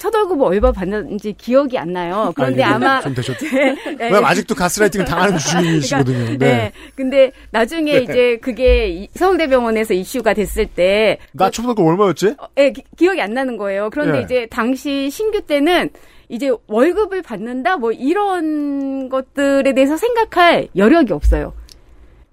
첫 0.00 0.14
월급 0.14 0.40
얼마 0.40 0.72
받는지 0.72 1.34
기억이 1.34 1.76
안 1.76 1.92
나요. 1.92 2.32
그런데 2.34 2.62
아, 2.62 2.78
마 2.78 3.02
좀 3.02 3.14
되셨죠. 3.14 3.44
네, 3.54 3.76
네. 3.98 4.10
아직도 4.10 4.54
가스라이팅을 4.54 5.04
당하는 5.04 5.36
중이시거든요. 5.36 6.16
그러니까, 6.24 6.46
네. 6.46 6.52
네. 6.52 6.72
근데 6.96 7.32
나중에 7.50 7.92
네. 7.92 8.02
이제 8.04 8.38
그게 8.40 9.06
서울대병원에서 9.14 9.92
이슈가 9.92 10.32
됐을 10.32 10.66
때나첫 10.66 11.66
월급 11.66 11.86
얼마였지? 11.86 12.34
어, 12.38 12.46
네, 12.54 12.72
기, 12.72 13.06
억이 13.06 13.20
안 13.20 13.34
나는 13.34 13.58
거예요. 13.58 13.90
그런데 13.90 14.20
네. 14.20 14.22
이제 14.22 14.46
당시 14.50 15.10
신규 15.10 15.42
때는 15.42 15.90
이제 16.30 16.50
월급을 16.66 17.20
받는다 17.20 17.76
뭐 17.76 17.92
이런 17.92 19.10
것들에 19.10 19.74
대해서 19.74 19.98
생각할 19.98 20.68
여력이 20.76 21.12
없어요. 21.12 21.52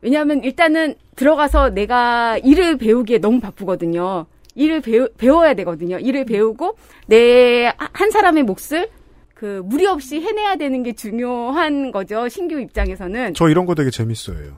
왜냐하면 0.01 0.43
일단은 0.43 0.95
들어가서 1.15 1.69
내가 1.71 2.37
일을 2.37 2.77
배우기에 2.77 3.17
너무 3.19 3.39
바쁘거든요. 3.39 4.25
일을 4.55 4.81
배우, 4.81 5.07
배워야 5.17 5.53
되거든요. 5.55 5.97
일을 5.99 6.25
배우고 6.25 6.77
내 7.07 7.71
한 7.93 8.11
사람의 8.11 8.43
몫을 8.43 8.89
그 9.33 9.61
무리 9.65 9.85
없이 9.85 10.19
해내야 10.19 10.55
되는 10.55 10.81
게 10.83 10.93
중요한 10.93 11.91
거죠. 11.91 12.27
신규 12.27 12.59
입장에서는. 12.59 13.33
저 13.35 13.49
이런 13.49 13.65
거 13.67 13.75
되게 13.75 13.91
재밌어요. 13.91 14.57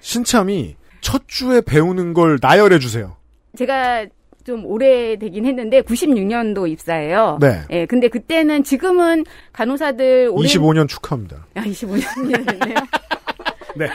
신참이 0.00 0.76
첫 1.00 1.22
주에 1.28 1.60
배우는 1.60 2.14
걸 2.14 2.38
나열해 2.40 2.78
주세요. 2.80 3.16
제가 3.56 4.06
좀 4.44 4.64
오래되긴 4.64 5.44
했는데 5.46 5.82
96년도 5.82 6.68
입사예요. 6.70 7.38
네. 7.40 7.60
예, 7.70 7.86
근데 7.86 8.08
그때는 8.08 8.64
지금은 8.64 9.24
간호사들 9.52 10.30
오래 10.32 10.48
25년 10.48 10.88
축하합니다. 10.88 11.46
아, 11.54 11.60
25년이네요. 11.62 12.86
네. 13.78 13.88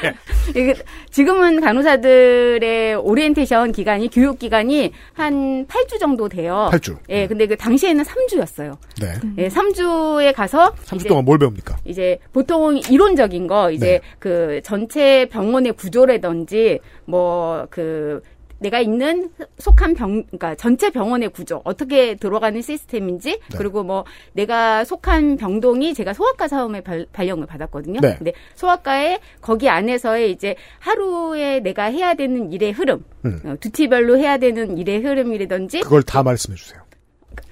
지금은 1.12 1.62
간호사들의 1.62 2.96
오리엔테이션 2.96 3.72
기간이 3.72 4.10
교육 4.10 4.40
기간이 4.40 4.92
한 5.14 5.66
8주 5.68 6.00
정도 6.00 6.30
돼요. 6.30 6.70
8주. 6.72 6.98
예, 7.10 7.28
근데 7.28 7.46
그 7.48 7.56
당시에는 7.56 8.04
3주였어요. 8.04 8.78
네. 9.02 9.14
예, 9.38 9.48
3주에 9.50 10.34
가서 10.34 10.74
3주 10.86 11.08
동안 11.08 11.26
뭘 11.26 11.38
배웁니까? 11.38 11.78
이제 11.86 12.18
보통 12.32 12.78
이론적인 12.78 13.48
거 13.48 13.72
이제 13.72 13.86
네. 13.86 14.02
그 14.20 14.62
전체 14.64 15.28
병원의 15.30 15.74
구조라든지 15.74 16.80
뭐그 17.06 18.22
내가 18.64 18.80
있는 18.80 19.30
속한 19.60 19.94
병, 19.94 20.24
그러니까 20.24 20.56
전체 20.56 20.90
병원의 20.90 21.30
구조 21.30 21.62
어떻게 21.64 22.16
들어가는 22.16 22.62
시스템인지 22.62 23.32
네. 23.32 23.58
그리고 23.58 23.84
뭐 23.84 24.06
내가 24.32 24.84
속한 24.86 25.38
병동이 25.38 25.94
제가 25.94 26.14
소아과 26.14 26.48
사업에 26.48 26.82
발, 26.82 27.06
발령을 27.12 27.46
받았거든요. 27.46 28.00
네. 28.00 28.16
근데 28.18 28.34
소아과에 28.56 29.20
거기 29.42 29.70
안에서의 29.70 30.32
이제 30.32 30.56
하루에 30.80 31.60
내가 31.60 31.84
해야 31.84 32.14
되는 32.14 32.52
일의 32.52 32.72
흐름, 32.72 33.04
음. 33.26 33.42
어, 33.46 33.56
두티별로 33.60 34.18
해야 34.18 34.38
되는 34.38 34.78
일의 34.78 35.00
흐름이라든지 35.02 35.82
그걸 35.82 36.02
다 36.02 36.24
말씀해 36.24 36.56
주세요. 36.56 36.83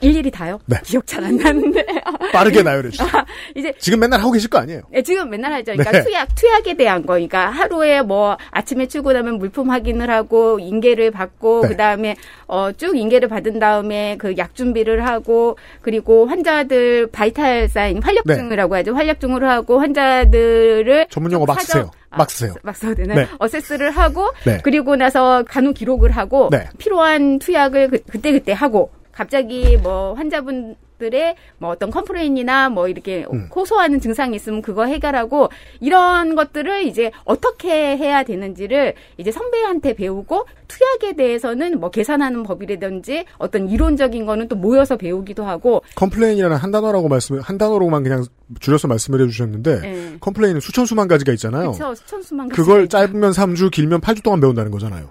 일일이 0.01 0.29
다요? 0.31 0.59
네. 0.65 0.77
기억 0.83 1.05
잘 1.07 1.23
안 1.23 1.38
나는데. 1.38 1.85
빠르게 2.33 2.63
나열해 2.63 2.89
주세요. 2.89 3.07
아, 3.13 3.23
이제 3.55 3.71
지금 3.77 4.00
맨날 4.00 4.19
하고 4.19 4.31
계실 4.31 4.50
거 4.50 4.57
아니에요? 4.57 4.81
네, 4.91 5.01
지금 5.03 5.29
맨날 5.29 5.53
하죠. 5.53 5.73
그러니까 5.73 5.91
네. 5.91 6.03
투약, 6.03 6.35
투약에 6.35 6.73
대한 6.75 7.01
거. 7.05 7.13
그러니까 7.13 7.50
하루에 7.50 8.01
뭐 8.01 8.38
아침에 8.51 8.88
출근하면 8.88 9.38
물품 9.38 9.69
확인을 9.69 10.09
하고 10.09 10.59
인계를 10.59 11.11
받고 11.11 11.61
네. 11.63 11.67
그다음에 11.69 12.15
어, 12.47 12.71
쭉 12.73 12.97
인계를 12.97 13.27
받은 13.29 13.59
다음에 13.59 14.17
그 14.17 14.31
약 14.38 14.55
준비를 14.55 15.05
하고 15.05 15.57
그리고 15.81 16.25
환자들 16.25 17.07
vital 17.12 17.67
sign 17.70 18.01
활력증이라고 18.01 18.75
하죠. 18.77 18.95
활력증으로 18.95 19.47
하고 19.47 19.79
환자들을 19.79 21.07
전문 21.09 21.31
용어 21.31 21.45
막 21.45 21.61
쓰세요. 21.61 21.91
막 22.09 22.29
쓰세요. 22.29 22.53
아, 22.55 22.59
막 22.63 22.75
써도 22.75 22.95
되나? 22.95 23.13
네. 23.15 23.27
assess를 23.39 23.91
하고 23.91 24.31
네. 24.45 24.59
그리고 24.63 24.95
나서 24.95 25.43
간호 25.47 25.71
기록을 25.73 26.11
하고 26.11 26.50
네. 26.51 26.67
필요한 26.77 27.39
투약을 27.39 27.89
그, 27.89 28.00
그때 28.09 28.31
그때 28.31 28.51
하고 28.51 28.91
갑자기 29.12 29.77
뭐 29.77 30.13
환자분들의 30.13 31.36
뭐 31.58 31.70
어떤 31.72 31.91
complain이나 31.91 32.70
뭐 32.70 32.88
이렇게 32.88 33.25
음. 33.32 33.50
호소하는 33.53 34.00
증상이 34.00 34.36
있으면 34.36 34.62
그거 34.62 34.86
해결하고 34.86 35.50
이런 35.80 36.36
것들을 36.36 36.84
이제 36.84 37.12
어떻게 37.25 37.98
해야 37.98 38.24
되는지를 38.24 38.94
이제 39.18 39.32
선배한테 39.32 39.94
배우고 39.94 40.46
투약에 40.68 41.15
대해서는 41.15 41.80
뭐 41.80 41.89
계산하는 41.89 42.44
법이라든지 42.44 43.25
어떤 43.38 43.68
이론적인 43.68 44.25
거는 44.25 44.48
또 44.48 44.56
모여서 44.56 44.98
배우기도 44.98 45.44
하고 45.44 45.84
complain이라는 45.96 46.55
한 46.56 46.72
단어라고 46.72 47.10
말씀 47.10 47.39
한 47.39 47.58
단어로만 47.58 48.03
그냥 48.03 48.25
줄여서 48.60 48.88
말씀을 48.88 49.22
해주셨는데 49.22 49.80
네. 49.82 50.18
complain은 50.20 50.62
수천 50.62 50.86
수만 50.86 51.08
가지가 51.08 51.32
있잖아요. 51.34 51.72
그렇죠 51.72 51.96
수천 51.96 52.22
수만 52.22 52.50
그걸 52.50 52.88
짧으면 52.88 53.32
3주 53.32 53.72
길면 53.72 54.01
8주 54.01 54.24
동안 54.24 54.39
배운다는 54.39 54.72
거잖아요. 54.72 55.10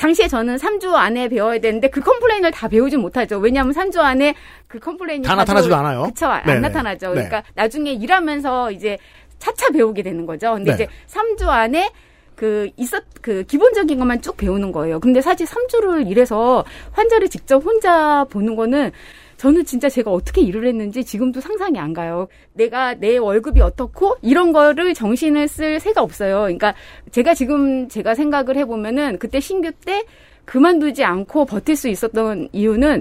당시에 0.00 0.28
저는 0.28 0.56
3주 0.56 0.94
안에 0.94 1.28
배워야 1.28 1.58
되는데 1.58 1.90
그 1.90 2.00
complain을 2.00 2.52
다 2.52 2.68
배우지 2.68 2.96
못하죠. 2.96 3.36
왜냐하면 3.36 3.74
3주 3.74 3.98
안에 3.98 4.34
그 4.66 4.78
complain이 4.78 5.26
다 5.26 5.34
나타나지도 5.34 5.76
않아요. 5.76 6.04
그쵸. 6.04 6.26
안 6.26 6.42
네네. 6.46 6.60
나타나죠. 6.60 7.08
네. 7.08 7.12
그러니까 7.12 7.42
나중에 7.54 7.92
일하면서 7.92 8.70
이제 8.70 8.96
차차 9.38 9.68
배우게 9.68 10.02
되는 10.02 10.24
거죠. 10.24 10.54
근데 10.54 10.74
네. 10.74 10.84
이제 10.84 10.88
3주 11.06 11.48
안에 11.48 11.92
그 12.34 12.70
있었 12.78 13.04
그 13.20 13.44
기본적인 13.44 13.98
것만 13.98 14.22
쭉 14.22 14.38
배우는 14.38 14.72
거예요. 14.72 15.00
근데 15.00 15.20
사실 15.20 15.46
3주를 15.46 16.10
일해서 16.10 16.64
환자를 16.92 17.28
직접 17.28 17.62
혼자 17.62 18.24
보는 18.30 18.56
거는 18.56 18.92
저는 19.40 19.64
진짜 19.64 19.88
제가 19.88 20.10
어떻게 20.10 20.42
일을 20.42 20.66
했는지 20.66 21.02
지금도 21.02 21.40
상상이 21.40 21.78
안 21.78 21.94
가요. 21.94 22.28
내가 22.52 22.92
내 22.92 23.16
월급이 23.16 23.62
어떻고 23.62 24.16
이런 24.20 24.52
거를 24.52 24.92
정신을 24.92 25.48
쓸 25.48 25.80
새가 25.80 26.02
없어요. 26.02 26.40
그러니까 26.40 26.74
제가 27.10 27.32
지금 27.32 27.88
제가 27.88 28.14
생각을 28.14 28.58
해보면은 28.58 29.18
그때 29.18 29.40
신규 29.40 29.72
때 29.72 30.04
그만두지 30.44 31.04
않고 31.04 31.46
버틸 31.46 31.74
수 31.74 31.88
있었던 31.88 32.50
이유는 32.52 33.00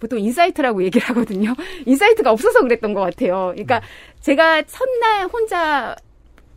보통 0.00 0.18
insight라고 0.20 0.82
얘기를 0.84 1.06
하거든요. 1.08 1.52
insight가 1.84 2.32
없어서 2.32 2.62
그랬던 2.62 2.94
것 2.94 3.02
같아요. 3.02 3.50
그러니까 3.52 3.82
제가 4.20 4.62
첫날 4.62 5.26
혼자 5.30 5.94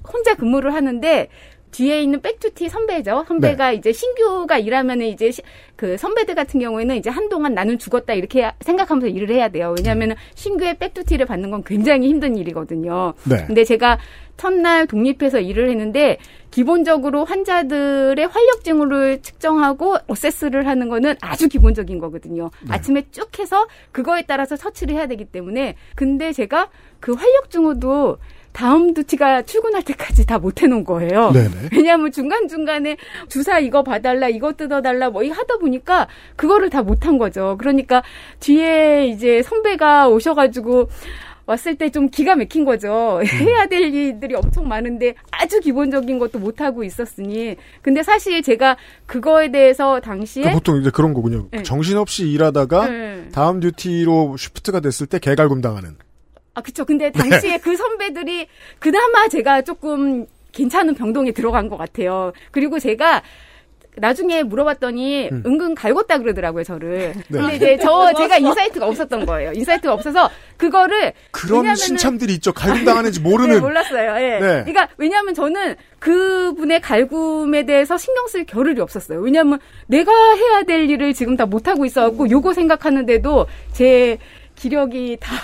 혼자 0.08 0.36
근무를 0.36 0.74
하는데 0.74 1.28
뒤에 1.78 2.02
있는 2.02 2.20
back 2.22 2.46
duty 2.46 2.70
선배죠. 2.70 3.26
선배가 3.28 3.70
네. 3.70 3.76
이제 3.76 3.92
신규가 3.92 4.58
일하면은 4.58 5.06
이제 5.06 5.30
시- 5.30 5.44
그 5.76 5.96
선배들 5.96 6.34
같은 6.34 6.60
경우에는 6.60 6.96
이제 6.96 7.12
한동안 7.12 7.54
나는 7.54 7.78
죽었다 7.78 8.14
이렇게 8.16 8.52
생각하면서 8.62 9.08
일을 9.08 9.30
해야 9.30 9.48
돼요. 9.50 9.76
왜냐하면은 9.78 10.16
신규의 10.34 10.80
back 10.80 10.96
duty를 10.96 11.28
받는 11.28 11.52
건 11.52 11.64
굉장히 11.64 12.08
힘든 12.10 12.36
일이거든요. 12.36 13.14
네. 13.30 13.46
근데 13.46 13.64
제가 13.64 14.00
첫날 14.38 14.88
독립해서 14.88 15.40
일을 15.40 15.70
했는데 15.70 16.18
기본적으로 16.50 17.26
환자들의 17.26 18.26
활력 18.26 18.64
징후를 18.64 19.22
측정하고 19.22 19.98
assess를 20.08 20.66
하는 20.66 20.90
거는 20.90 21.16
아주 21.22 21.48
기본적인 21.48 22.00
거거든요. 22.00 22.50
아침에 22.70 23.04
쭉 23.12 23.38
해서 23.38 23.68
그거에 23.92 24.24
따라서 24.26 24.56
처치를 24.56 24.96
해야 24.96 25.06
되기 25.06 25.26
때문에 25.26 25.76
근데 25.96 26.34
제가 26.34 26.70
그 27.00 27.14
활력 27.14 27.52
징후도 27.52 28.18
다음 28.58 28.94
두티가 28.96 29.44
출근할 29.44 29.84
때까지 29.84 30.26
다 30.26 30.38
못 30.40 30.62
해놓은 30.64 30.84
거예요. 30.84 31.32
네네. 31.32 31.70
왜냐하면 31.74 32.12
중간중간에 32.12 32.98
주사 33.28 33.60
이거 33.60 33.84
봐달라, 33.84 34.30
이거 34.30 34.54
뜯어달라, 34.54 35.10
뭐, 35.10 35.24
이 35.24 35.30
하다 35.30 35.58
보니까 35.58 36.08
그거를 36.36 36.70
다 36.70 36.82
못한 36.84 37.18
거죠. 37.18 37.56
그러니까 37.60 38.02
뒤에 38.40 39.08
이제 39.08 39.42
선배가 39.44 40.08
오셔가지고 40.10 40.90
왔을 41.48 41.76
때 41.76 41.90
좀 41.90 42.10
기가 42.10 42.36
막힌 42.36 42.66
거죠. 42.66 43.22
해야 43.24 43.66
될 43.68 43.94
일들이 43.94 44.36
엄청 44.36 44.68
많은데 44.68 45.16
아주 45.32 45.60
기본적인 45.60 46.20
것도 46.20 46.40
못 46.40 46.60
하고 46.62 46.84
있었으니. 46.84 47.56
근데 47.82 48.04
사실 48.04 48.42
제가 48.42 48.76
그거에 49.06 49.50
대해서 49.52 50.00
당시에. 50.00 50.44
그러니까 50.44 50.60
보통 50.60 50.82
이제 50.82 50.90
그런 50.92 51.14
거군요. 51.14 51.48
네. 51.52 51.64
정신없이 51.64 52.30
일하다가 52.30 52.88
네. 52.90 53.30
다음 53.32 53.60
듀티로 53.60 54.36
쉬프트가 54.38 54.82
됐을 54.82 55.08
때 55.08 55.20
개갈굼 55.20 55.62
당하는. 55.62 55.96
아, 56.58 56.62
그쵸. 56.62 56.86
근데 56.86 57.12
당시에 57.12 57.60
그 57.60 57.78
선배들이 57.78 58.48
그나마 58.80 59.28
제가 59.28 59.62
조금 59.62 60.26
괜찮은 60.54 60.96
병동에 60.96 61.32
들어간 61.32 61.70
것 61.70 61.78
같아요. 61.78 62.34
그리고 62.50 62.80
제가 62.80 63.22
나중에 64.00 64.42
물어봤더니 64.42 65.30
음. 65.32 65.44
은근 65.46 65.76
갈궜다 65.76 66.20
그러더라고요, 66.22 66.64
저를. 66.64 67.14
네. 67.30 67.40
근데 67.40 67.56
이제 67.58 67.78
저, 67.82 68.12
제가 68.18 68.38
insight가 68.38 68.88
없었던 68.88 69.26
거예요. 69.28 69.54
insight가 69.54 69.94
없어서 69.94 70.32
그거를. 70.58 71.14
그런 71.30 71.64
왜냐면은- 71.66 71.76
신참들이 71.78 72.34
있죠. 72.36 72.54
갈굼 72.54 72.86
당하는지 72.86 73.20
모르는. 73.22 73.54
네, 73.56 73.60
몰랐어요. 73.60 74.16
예. 74.18 74.40
네. 74.40 74.64
그러니까 74.66 74.88
왜냐하면 74.98 75.36
저는 75.36 75.76
그분의 76.00 76.82
갈굼에 76.82 77.66
대해서 77.68 77.98
신경 78.00 78.28
쓸 78.28 78.46
겨를이 78.46 78.82
없었어요. 78.82 79.20
왜냐하면 79.20 79.60
내가 79.88 80.12
해야 80.34 80.64
될 80.64 80.90
일을 80.90 81.14
지금 81.14 81.36
다 81.38 81.46
못 81.46 81.68
하고 81.68 81.86
있어갖고 81.86 82.32
요거 82.32 82.54
생각하는데도 82.54 83.46
제 83.74 84.18
기력이 84.56 85.18
다 85.20 85.36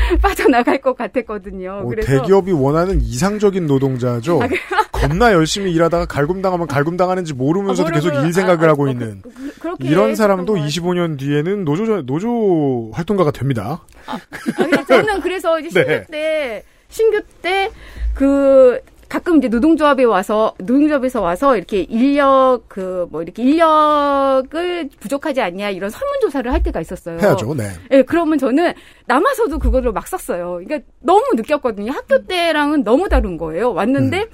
빠져나갈 0.20 0.80
것 0.80 0.96
같았거든요. 0.96 1.82
어, 1.84 1.88
그래서 1.88 2.06
대기업이 2.10 2.52
원하는 2.52 3.00
이상적인 3.00 3.66
노동자죠. 3.66 4.40
아, 4.42 4.48
겁나 4.92 5.32
열심히 5.32 5.72
일하다가 5.72 6.06
갈굼 6.06 6.42
당하면 6.42 6.66
갈굼 6.66 6.96
당하는지 6.96 7.34
모르면서도 7.34 7.88
아, 7.88 7.92
계속 7.92 8.14
일 8.14 8.32
생각을 8.32 8.64
아, 8.64 8.68
아, 8.68 8.70
하고 8.72 8.84
어, 8.84 8.88
있는 8.88 9.22
그, 9.22 9.30
그, 9.58 9.76
이런 9.80 10.14
사람도 10.14 10.54
것 10.54 10.58
같아요. 10.60 10.68
25년 10.68 11.18
뒤에는 11.18 11.64
노조 11.64 12.02
노조 12.02 12.90
활동가가 12.92 13.30
됩니다. 13.30 13.84
아, 14.06 14.18
근데 14.56 14.84
저는 14.84 15.20
그래서 15.20 15.58
이제 15.60 15.70
신규 15.70 15.88
네. 15.88 16.04
때 16.10 16.64
신규 16.88 17.20
때 17.40 17.70
그 18.14 18.80
가끔 19.12 19.36
이제 19.36 19.48
노동조합에 19.48 20.04
와서 20.04 20.54
노동조합에서 20.58 21.20
와서 21.20 21.54
이렇게 21.58 21.80
인력 21.82 22.62
그 22.68 23.06
뭐 23.10 23.20
이렇게 23.20 23.42
인력을 23.42 24.88
부족하지 25.00 25.42
않냐 25.42 25.68
이런 25.70 25.90
설문조사를 25.90 26.50
할 26.50 26.62
때가 26.62 26.80
있었어요. 26.80 27.18
해야죠. 27.18 27.54
네. 27.54 27.64
예, 27.90 28.02
그러면 28.02 28.38
저는 28.38 28.72
남아서도 29.06 29.58
그거를 29.58 29.92
막 29.92 30.08
썼어요. 30.08 30.60
그러니까 30.64 30.80
너무 31.00 31.22
느꼈거든요. 31.34 31.92
학교 31.92 32.24
때랑은 32.24 32.84
너무 32.84 33.10
다른 33.10 33.36
거예요. 33.36 33.74
왔는데 33.74 34.28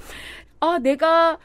아 0.61 0.79
내가 0.81 1.37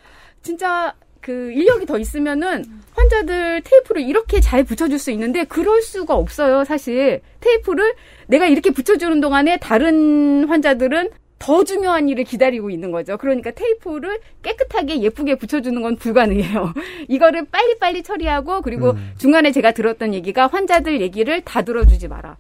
진짜 0.43 0.95
그 1.21 1.51
인력이 1.51 1.87
더 1.87 1.99
있으면은 1.99 2.65
환자들 2.93 3.63
테이프를 3.65 4.03
이렇게 4.03 4.39
잘 4.41 4.63
붙여줄 4.63 5.01
수 5.01 5.11
있는데 5.11 5.43
그럴 5.43 5.83
수가 5.83 6.15
없어요. 6.15 6.63
사실 6.65 7.21
테이프를 7.41 7.95
내가 8.29 8.47
이렇게 8.47 8.71
붙여주는 8.71 9.21
동안에 9.21 9.57
다른 9.57 10.45
환자들은 10.49 11.11
더 11.45 11.63
중요한 11.63 12.09
일을 12.09 12.25
기다리고 12.25 12.71
있는 12.71 12.91
거죠. 12.91 13.19
그러니까 13.19 13.51
테이프를 13.51 14.19
깨끗하게 14.43 15.03
예쁘게 15.03 15.35
붙여주는 15.35 15.83
건 15.83 15.97
불가능해요. 15.97 16.73
이거를 17.09 17.45
빨리빨리 17.51 18.03
처리하고 18.03 18.63
그리고 18.63 18.93
음. 18.93 19.13
중간에 19.19 19.53
제가 19.53 19.73
들었던 19.73 20.15
얘기가 20.15 20.47
환자들 20.47 21.03
얘기를 21.03 21.43
다 21.43 21.61
들어주지 21.61 22.09
마라. 22.09 22.39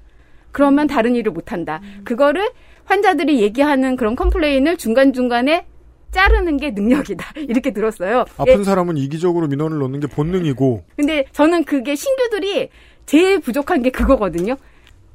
그러면 0.52 0.86
다른 0.86 1.14
일을 1.16 1.32
못한다. 1.32 1.82
그거를 2.04 2.48
환자들이 2.86 3.42
얘기하는 3.42 3.96
그런 3.96 4.16
컴플레인을 4.16 4.78
중간중간에 4.78 5.66
자르는 6.10 6.56
게 6.56 6.70
능력이다. 6.70 7.32
이렇게 7.46 7.74
들었어요. 7.74 8.24
아픈 8.38 8.60
예, 8.60 8.64
사람은 8.64 8.96
이기적으로 8.96 9.48
민원을 9.48 9.80
넣는 9.80 10.00
게 10.00 10.06
본능이고 10.06 10.82
근데 10.96 11.26
저는 11.32 11.64
그게 11.64 11.94
신규들이 11.94 12.70
제일 13.04 13.40
부족한 13.40 13.82
게 13.82 13.90
그거거든요. 13.90 14.56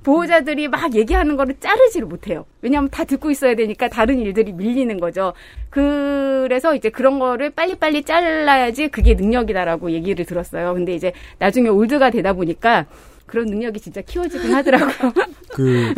보호자들이 0.04 0.68
막 0.70 0.96
얘기하는 0.96 1.36
거를 1.36 1.56
자르지를 1.60 2.08
못해요. 2.08 2.46
왜냐하면 2.62 2.90
다 2.90 3.04
듣고 3.04 3.32
있어야 3.32 3.56
되니까 3.56 3.90
다른 3.90 4.20
일들이 4.20 4.54
밀리는 4.54 5.00
거죠. 5.00 5.34
그래서 5.70 6.74
이제 6.76 6.90
그런 6.90 7.20
거를 7.20 7.50
빨리빨리 7.50 8.04
잘라야지 8.04 8.88
그게 8.88 9.14
능력이다라고 9.14 9.92
얘기를 9.92 10.26
들었어요. 10.26 10.74
근데 10.74 10.96
이제 10.96 11.12
나중에 11.38 11.68
올드가 11.70 12.10
되다 12.12 12.34
보니까 12.34 12.86
그런 13.26 13.48
능력이 13.48 13.80
진짜 13.80 14.02
키워지긴 14.02 14.54
하더라고요. 14.54 15.12
그 15.54 15.94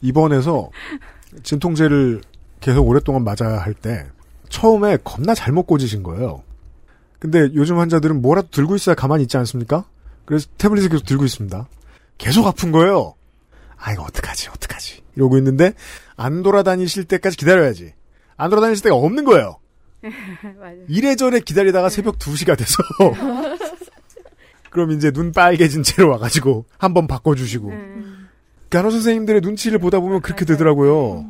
입원해서 0.00 0.70
진통제를 1.42 2.20
계속 2.60 2.88
오랫동안 2.88 3.22
맞아야 3.24 3.58
할 3.58 3.74
때 3.74 4.06
처음에 4.48 4.96
겁나 5.04 5.34
잘못 5.34 5.64
꽂으신 5.64 6.02
거예요. 6.02 6.42
근데 7.18 7.48
요즘 7.54 7.78
환자들은 7.78 8.22
뭐라도 8.22 8.48
들고 8.50 8.76
있어야 8.76 8.94
가만히 8.94 9.24
있지 9.24 9.36
않습니까? 9.36 9.84
그래서 10.24 10.48
태블릿을 10.56 10.88
계속 10.88 11.04
들고 11.04 11.24
있습니다. 11.24 11.68
계속 12.18 12.46
아픈 12.46 12.70
거예요. 12.72 13.14
아 13.86 13.92
이거 13.92 14.02
어떡하지 14.02 14.48
어떡하지 14.48 15.02
이러고 15.14 15.38
있는데 15.38 15.72
안 16.16 16.42
돌아다니실 16.42 17.04
때까지 17.04 17.36
기다려야지. 17.36 17.92
안 18.36 18.50
돌아다니실 18.50 18.82
때가 18.82 18.96
없는 18.96 19.24
거예요. 19.24 19.58
이래저래 20.88 21.38
기다리다가 21.38 21.88
새벽 21.88 22.18
2시가 22.18 22.58
돼서 22.58 22.76
그럼 24.70 24.90
이제 24.90 25.10
눈 25.12 25.30
빨개진 25.32 25.84
채로 25.84 26.10
와가지고 26.10 26.66
한번 26.78 27.06
바꿔주시고 27.06 27.68
음. 27.68 28.28
간호 28.70 28.90
선생님들의 28.90 29.40
눈치를 29.42 29.78
보다 29.78 30.00
보면 30.00 30.20
그렇게. 30.20 30.44
되더라고요. 30.44 31.24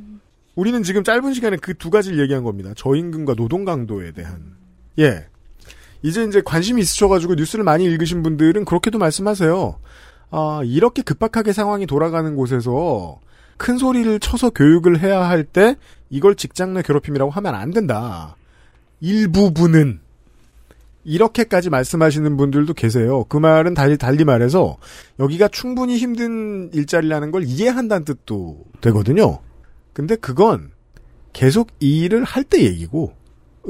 우리는 0.55 0.83
지금 0.83 1.05
짧은 1.05 1.35
시간에 1.35 1.59
그 1.59 1.75
두 1.75 1.91
가지를 1.91 2.19
얘기한 2.21 2.43
겁니다. 2.43 2.73
저임금과 2.75 3.35
노동 3.35 3.67
강도에 3.67 4.13
대한. 4.13 4.57
예. 4.99 5.27
이제 6.03 6.25
이제 6.25 6.41
관심이 6.43 6.81
있으셔가지고 6.81 7.35
뉴스를 7.35 7.65
많이 7.65 7.85
읽으신 7.85 8.23
분들은 8.23 8.65
그렇게도 8.65 8.99
말씀하세요. 8.99 9.79
아, 10.31 10.61
이렇게 10.65 11.03
급박하게 11.03 11.53
상황이 11.53 11.87
돌아가는 11.87 12.35
곳에서 12.37 13.21
큰 13.57 13.79
소리를 13.79 14.19
쳐서 14.21 14.51
교육을 14.51 15.01
해야 15.01 15.21
할 15.29 15.45
때 15.45 15.77
이걸 16.11 16.35
직장 16.35 16.75
내 16.75 16.83
괴롭힘이라고 16.83 17.31
하면 17.31 17.55
안 17.55 17.71
된다. 17.71 18.37
일부분은 19.01 20.01
이렇게까지 21.05 21.71
말씀하시는 21.71 22.37
분들도 22.37 22.75
계세요. 22.75 23.25
그 23.29 23.37
말은 23.37 23.75
달리, 23.75 23.97
달리 23.97 24.25
말해서 24.25 24.77
여기가 25.21 25.49
충분히 25.49 25.97
힘든 25.97 26.71
일자리라는 26.75 27.31
걸 27.31 27.45
이해한다는 27.45 28.05
뜻도 28.05 28.59
되거든요. 28.81 29.39
근데 29.93 30.17
그건 30.17 30.73
계속 31.33 31.69
이 31.81 32.01
일을 32.03 32.25
할 32.25 32.43
때 32.45 32.63
얘기고 32.65 33.13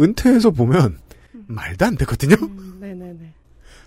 은퇴해서 0.00 0.50
보면 0.50 0.98
말도 1.46 1.84
안 1.84 1.96
되거든요. 1.96 2.36
음, 2.40 2.78
네네네. 2.80 3.32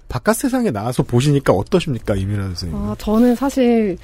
바깥 0.10 0.36
세상에 0.36 0.72
나와서 0.72 1.04
보시니까 1.04 1.54
어떠십니까, 1.54 2.16
이민아 2.16 2.44
선생님? 2.44 2.76
아, 2.78 2.96
저는 2.98 3.36
사실 3.36 3.98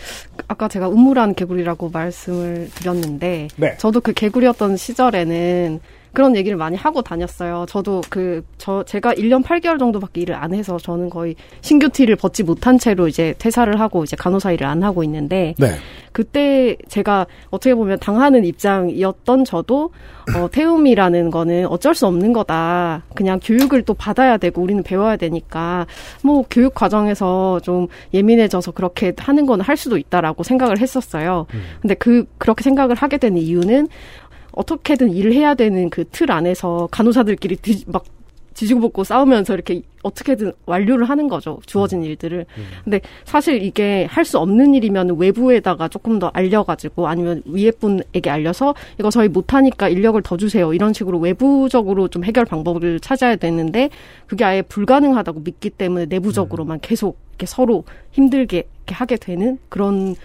아까 0.47 0.67
제가 0.67 0.87
우물안 0.87 1.33
개구리라고 1.33 1.89
말씀을 1.89 2.69
드렸는데 2.75 3.47
네. 3.57 3.75
저도 3.77 3.99
그 4.01 4.13
개구리였던 4.13 4.77
시절에는 4.77 5.79
그런 6.15 6.35
얘기를 6.35 6.57
많이 6.57 6.77
하고 6.77 7.01
다녔어요. 7.01 7.65
저도 7.67 8.01
그, 8.09 8.43
저, 8.57 8.83
제가 8.83 9.13
1년 9.13 9.43
8개월 9.43 9.77
정도밖에 9.77 10.21
일을 10.21 10.35
안 10.35 10.53
해서 10.53 10.77
저는 10.77 11.09
거의 11.09 11.35
신규 11.59 11.89
티를 11.89 12.15
벗지 12.15 12.43
못한 12.43 12.77
채로 12.79 13.07
이제 13.07 13.33
퇴사를 13.37 13.77
하고 13.79 14.03
이제 14.03 14.15
간호사 14.15 14.53
일을 14.53 14.65
안 14.65 14.81
하고 14.83 15.03
있는데 15.03 15.55
네. 15.57 15.71
그때 16.13 16.77
제가 16.87 17.27
어떻게 17.49 17.75
보면 17.75 17.99
당하는 17.99 18.45
입장이었던 18.45 19.43
저도 19.43 19.89
어, 20.37 20.49
태움이라는 20.49 21.29
거는 21.29 21.67
어쩔 21.67 21.93
수 21.93 22.07
없는 22.07 22.31
거다. 22.31 23.03
그냥 23.13 23.39
교육을 23.43 23.81
또 23.81 23.93
받아야 23.93 24.37
되고 24.37 24.61
우리는 24.61 24.81
배워야 24.81 25.17
되니까 25.17 25.85
뭐 26.23 26.45
교육 26.49 26.73
과정에서 26.73 27.59
좀 27.59 27.87
예민해져서 28.13 28.71
그렇게 28.71 29.13
하는 29.17 29.45
건 29.45 29.65
할 29.65 29.77
수도 29.77 29.97
있다라고 29.97 30.43
생각을 30.43 30.79
했었어요. 30.79 31.47
근데 31.81 31.95
그 31.95 32.25
그렇게 32.37 32.63
생각을 32.63 32.95
하게 32.95 33.17
된 33.17 33.37
이유는 33.37 33.87
어떻게든 34.55 35.11
일을 35.11 35.33
해야 35.33 35.53
되는 35.53 35.89
그 35.89 36.05
틀 36.05 36.31
안에서 36.31 36.87
간호사들끼리 36.91 37.57
드- 37.57 37.83
막 37.87 38.03
지지고 38.53 38.79
볶고 38.79 39.03
싸우면서 39.03 39.53
이렇게 39.53 39.81
어떻게든 40.01 40.53
완료를 40.65 41.09
하는 41.09 41.27
거죠. 41.27 41.59
주어진 41.65 41.99
음. 41.99 42.03
일들을. 42.05 42.45
근데 42.85 43.01
사실 43.25 43.61
이게 43.61 44.05
할 44.09 44.23
수 44.23 44.39
없는 44.39 44.73
일이면 44.75 45.17
외부에다가 45.19 45.89
조금 45.89 46.19
더 46.19 46.31
알려가지고 46.33 47.05
아니면 47.07 47.41
위에 47.45 47.71
분에게 47.71 48.29
알려서 48.29 48.73
이거 48.97 49.09
저희 49.09 49.27
못하니까 49.27 49.89
인력을 49.89 50.21
더 50.21 50.37
주세요. 50.37 50.73
이런 50.73 50.93
식으로 50.93 51.19
외부적으로 51.19 52.07
좀 52.07 52.23
해결 52.23 52.45
방법을 52.45 53.01
찾아야 53.01 53.35
되는데 53.35 53.89
그게 54.25 54.45
아예 54.45 54.61
불가능하다고 54.61 55.41
믿기 55.43 55.69
때문에 55.69 56.05
내부적으로만 56.05 56.79
계속 56.81 57.17
이렇게 57.31 57.45
서로 57.47 57.83
힘들게 58.11 58.57
이렇게 58.59 58.95
하게 58.95 59.17
되는 59.17 59.57
그런 59.67 60.15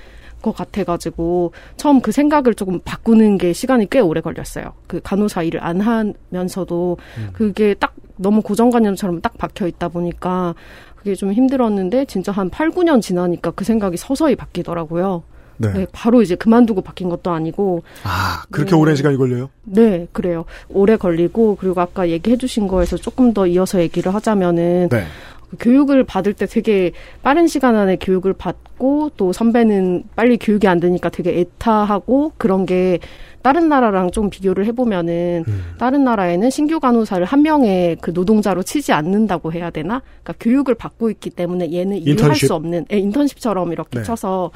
것 0.40 0.54
같아가지고 0.54 1.52
처음 1.76 2.00
그 2.00 2.12
생각을 2.12 2.54
조금 2.54 2.80
바꾸는 2.80 3.38
게 3.38 3.52
시간이 3.52 3.88
꽤 3.90 4.00
오래 4.00 4.20
걸렸어요. 4.20 4.72
그 4.86 5.00
간호사 5.02 5.42
일을 5.42 5.62
안 5.62 5.80
하면서도 5.80 6.98
그게 7.32 7.74
딱 7.74 7.94
너무 8.16 8.42
고정관념처럼 8.42 9.20
딱 9.20 9.38
박혀 9.38 9.66
있다 9.66 9.88
보니까 9.88 10.54
그게 10.96 11.14
좀 11.14 11.32
힘들었는데 11.32 12.04
진짜 12.04 12.32
한 12.32 12.50
8, 12.50 12.70
9년 12.70 13.00
지나니까 13.00 13.52
그 13.52 13.64
생각이 13.64 13.96
서서히 13.96 14.36
바뀌더라고요. 14.36 15.22
네. 15.56 15.72
네, 15.74 15.86
바로 15.92 16.22
이제 16.22 16.34
그만두고 16.34 16.80
바뀐 16.80 17.10
것도 17.10 17.30
아니고 17.30 17.82
아, 18.02 18.44
그렇게 18.50 18.70
네. 18.70 18.76
오랜 18.76 18.96
시간이 18.96 19.18
걸려요? 19.18 19.50
네, 19.64 20.06
그래요. 20.12 20.46
오래 20.70 20.96
걸리고 20.96 21.56
그리고 21.60 21.80
아까 21.82 22.08
얘기해 22.08 22.38
주신 22.38 22.66
거에서 22.66 22.96
조금 22.96 23.34
더 23.34 23.46
이어서 23.46 23.78
얘기를 23.80 24.14
하자면은 24.14 24.88
네. 24.90 25.04
그 25.50 25.56
교육을 25.58 26.04
받을 26.04 26.32
때 26.32 26.46
되게 26.46 26.92
빠른 27.22 27.46
시간 27.46 27.76
안에 27.76 27.96
교육을 27.96 28.32
받고 28.34 29.10
또 29.16 29.32
선배는 29.32 30.04
빨리 30.14 30.36
교육이 30.38 30.68
안 30.68 30.80
되니까 30.80 31.08
되게 31.08 31.40
애타하고 31.40 32.32
그런 32.38 32.66
게 32.66 32.98
다른 33.42 33.68
나라랑 33.68 34.10
좀 34.10 34.30
비교를 34.30 34.66
해보면은 34.66 35.44
음. 35.48 35.64
다른 35.78 36.04
나라에는 36.04 36.50
신규 36.50 36.78
간호사를 36.78 37.24
한 37.24 37.42
명의 37.42 37.96
그 38.00 38.10
노동자로 38.10 38.62
치지 38.62 38.92
않는다고 38.92 39.52
해야 39.52 39.70
되나? 39.70 40.02
그러니까 40.22 40.34
교육을 40.38 40.74
받고 40.74 41.10
있기 41.10 41.30
때문에 41.30 41.72
얘는 41.72 41.96
일을 41.96 42.22
할 42.22 42.28
인턴십? 42.30 42.46
수 42.46 42.54
없는 42.54 42.86
예, 42.92 42.98
인턴십처럼 42.98 43.72
이렇게 43.72 43.98
네. 43.98 44.04
쳐서 44.04 44.50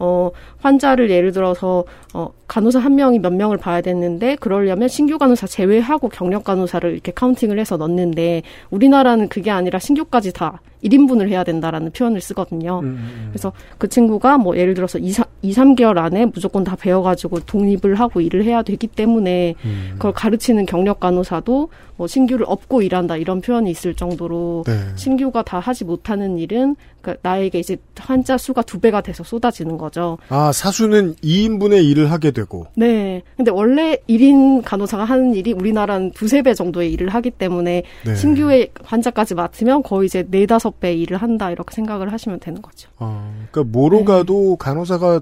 어, 0.00 0.30
환자를 0.58 1.10
예를 1.10 1.30
들어서, 1.30 1.84
어, 2.14 2.30
간호사 2.48 2.78
한 2.80 2.96
명이 2.96 3.20
몇 3.20 3.32
명을 3.32 3.58
봐야 3.58 3.80
됐는데, 3.80 4.36
그러려면 4.36 4.88
신규 4.88 5.18
간호사 5.18 5.46
제외하고 5.46 6.08
경력 6.08 6.44
간호사를 6.44 6.90
이렇게 6.90 7.12
카운팅을 7.12 7.58
해서 7.58 7.76
넣는데, 7.76 8.42
우리나라는 8.70 9.28
그게 9.28 9.50
아니라 9.50 9.78
신규까지 9.78 10.32
다 10.32 10.60
1인분을 10.84 11.28
해야 11.28 11.44
된다라는 11.44 11.92
표현을 11.92 12.20
쓰거든요. 12.20 12.80
음, 12.82 13.28
그래서 13.30 13.52
그 13.78 13.88
친구가 13.88 14.38
뭐 14.38 14.56
예를 14.56 14.74
들어서 14.74 14.98
2, 14.98 15.12
3, 15.12 15.24
2, 15.42 15.52
3개월 15.52 15.98
안에 15.98 16.26
무조건 16.26 16.64
다 16.64 16.76
배워가지고 16.76 17.40
독립을 17.40 17.94
하고 17.96 18.20
일을 18.20 18.44
해야 18.44 18.62
되기 18.62 18.86
때문에 18.86 19.54
음. 19.64 19.90
그걸 19.94 20.12
가르치는 20.12 20.66
경력 20.66 21.00
간호사도 21.00 21.68
뭐 21.96 22.06
신규를 22.06 22.46
업고 22.48 22.80
일한다 22.80 23.16
이런 23.16 23.40
표현이 23.40 23.70
있을 23.70 23.94
정도로 23.94 24.64
네. 24.66 24.72
신규가 24.96 25.42
다 25.42 25.58
하지 25.58 25.84
못하는 25.84 26.38
일은 26.38 26.76
그 27.02 27.16
나에게 27.22 27.58
이제 27.58 27.76
환자 27.98 28.36
수가 28.36 28.62
두 28.62 28.80
배가 28.80 29.00
돼서 29.00 29.24
쏟아지는 29.24 29.78
거죠. 29.78 30.18
아, 30.28 30.52
사수는 30.52 31.16
2인분의 31.16 31.84
일을 31.84 32.10
하게 32.10 32.30
되고. 32.30 32.66
네. 32.74 33.22
근데 33.36 33.50
원래 33.50 33.96
1인 34.08 34.62
간호사가 34.64 35.04
하는 35.04 35.34
일이 35.34 35.52
우리나라는 35.52 36.12
두세 36.12 36.42
배 36.42 36.54
정도의 36.54 36.92
일을 36.92 37.08
하기 37.10 37.30
때문에 37.30 37.82
네. 38.04 38.14
신규의 38.14 38.70
환자까지 38.82 39.34
맡으면 39.34 39.82
거의 39.82 40.06
이제 40.06 40.26
네다섯 40.28 40.80
배 40.80 40.92
일을 40.94 41.16
한다 41.16 41.50
이렇게 41.50 41.74
생각을 41.74 42.12
하시면 42.12 42.40
되는 42.40 42.62
거죠. 42.62 42.90
아, 42.98 43.32
그러니까 43.50 43.72
뭐로 43.72 44.04
가도 44.04 44.56
간호사가 44.56 45.20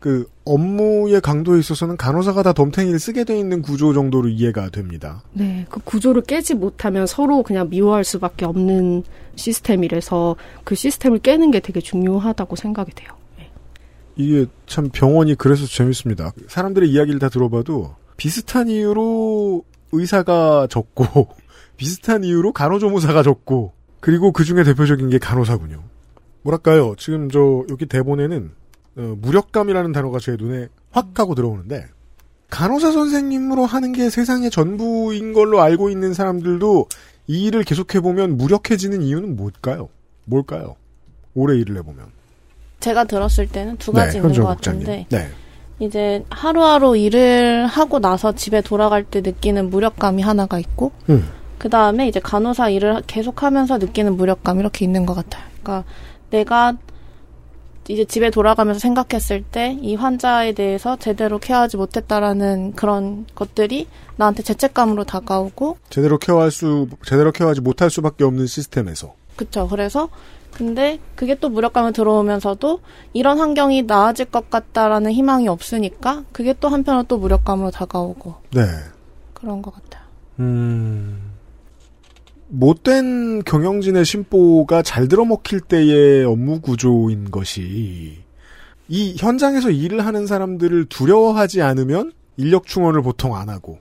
그 0.00 0.30
업무의 0.44 1.20
강도에 1.20 1.58
있어서는 1.58 1.96
간호사가 1.96 2.42
다 2.42 2.52
덤탱이를 2.52 2.98
쓰게 2.98 3.24
돼 3.24 3.38
있는 3.38 3.62
구조 3.62 3.92
정도로 3.92 4.28
이해가 4.28 4.70
됩니다. 4.70 5.22
네, 5.32 5.66
그 5.68 5.80
구조를 5.80 6.22
깨지 6.22 6.54
못하면 6.54 7.06
서로 7.06 7.42
그냥 7.42 7.68
미워할 7.68 8.04
수밖에 8.04 8.44
없는 8.44 9.02
시스템이라서 9.34 10.36
그 10.64 10.74
시스템을 10.74 11.18
깨는 11.18 11.50
게 11.50 11.60
되게 11.60 11.80
중요하다고 11.80 12.56
생각이 12.56 12.92
돼요. 12.92 13.18
이게 14.18 14.46
참 14.66 14.90
병원이 14.92 15.36
그래서 15.36 15.64
재밌습니다. 15.64 16.32
사람들의 16.48 16.90
이야기를 16.90 17.20
다 17.20 17.28
들어봐도 17.28 17.94
비슷한 18.16 18.68
이유로 18.68 19.64
의사가 19.92 20.66
적고 20.68 21.28
비슷한 21.76 22.24
이유로 22.24 22.52
간호조무사가 22.52 23.22
적고 23.22 23.72
그리고 24.00 24.32
그 24.32 24.44
중에 24.44 24.64
대표적인 24.64 25.08
게 25.08 25.18
간호사군요. 25.18 25.84
뭐랄까요? 26.42 26.94
지금 26.98 27.30
저 27.30 27.64
여기 27.70 27.86
대본에는 27.86 28.50
어, 28.98 29.14
무력감이라는 29.20 29.92
단어가 29.92 30.18
제 30.18 30.36
눈에 30.36 30.68
확 30.90 31.18
하고 31.18 31.34
들어오는데 31.34 31.86
간호사 32.50 32.90
선생님으로 32.92 33.64
하는 33.64 33.92
게 33.92 34.10
세상의 34.10 34.50
전부인 34.50 35.32
걸로 35.32 35.60
알고 35.60 35.90
있는 35.90 36.14
사람들도 36.14 36.86
이 37.28 37.44
일을 37.44 37.62
계속해 37.62 38.00
보면 38.00 38.36
무력해지는 38.36 39.02
이유는 39.02 39.36
뭘까요? 39.36 39.88
뭘까요? 40.24 40.76
오래 41.34 41.56
일을 41.56 41.76
해보면 41.76 42.06
제가 42.80 43.04
들었을 43.04 43.46
때는 43.48 43.76
두 43.76 43.92
가지 43.92 44.16
있는 44.16 44.30
현정 44.30 44.44
것. 44.44 44.50
같은데 44.56 45.06
네. 45.10 45.28
이제 45.78 46.24
하루하루 46.30 46.96
일을 46.96 47.66
하고 47.66 48.00
나서 48.00 48.34
집에 48.34 48.60
돌아갈 48.60 49.04
때 49.04 49.20
느끼는 49.20 49.70
무력감이 49.70 50.22
하나가 50.22 50.58
있고 50.58 50.90
음. 51.08 51.28
그 51.58 51.68
다음에 51.68 52.08
이제 52.08 52.18
간호사 52.18 52.70
일을 52.70 53.02
계속하면서 53.06 53.78
느끼는 53.78 54.16
무력감 54.16 54.58
이렇게 54.60 54.84
있는 54.84 55.06
것 55.06 55.14
같아요. 55.14 55.44
그러니까 55.62 55.88
내가 56.30 56.76
이제 57.88 58.04
집에 58.04 58.30
돌아가면서 58.30 58.78
생각했을 58.80 59.42
때 59.42 59.78
이 59.80 59.94
환자에 59.94 60.52
대해서 60.52 60.96
제대로 60.96 61.38
케어하지 61.38 61.76
못했다라는 61.76 62.72
그런 62.74 63.26
것들이 63.34 63.86
나한테 64.16 64.42
죄책감으로 64.42 65.04
다가오고 65.04 65.78
제대로 65.90 66.18
케어할 66.18 66.50
수 66.50 66.88
제대로 67.04 67.32
케어하지 67.32 67.60
못할 67.60 67.90
수밖에 67.90 68.24
없는 68.24 68.46
시스템에서 68.46 69.14
그쵸. 69.36 69.68
그래서 69.68 70.08
근데 70.52 70.98
그게 71.14 71.34
또 71.36 71.48
무력감을 71.48 71.92
들어오면서도 71.92 72.80
이런 73.12 73.38
환경이 73.38 73.82
나아질 73.82 74.26
것 74.26 74.50
같다라는 74.50 75.12
희망이 75.12 75.46
없으니까 75.48 76.24
그게 76.32 76.54
또 76.58 76.68
한편으로 76.68 77.04
또 77.04 77.18
무력감으로 77.18 77.70
다가오고 77.70 78.34
네. 78.54 78.62
그런 79.34 79.62
것 79.62 79.72
같아요. 79.74 80.02
음. 80.40 81.27
못된 82.48 83.44
경영진의 83.44 84.04
심보가 84.04 84.82
잘 84.82 85.08
들어먹힐 85.08 85.60
때의 85.60 86.24
업무 86.24 86.60
구조인 86.60 87.30
것이 87.30 88.18
이 88.88 89.16
현장에서 89.18 89.70
일을 89.70 90.06
하는 90.06 90.26
사람들을 90.26 90.86
두려워하지 90.86 91.60
않으면 91.62 92.12
인력 92.36 92.66
충원을 92.66 93.02
보통 93.02 93.36
안 93.36 93.48
하고 93.50 93.78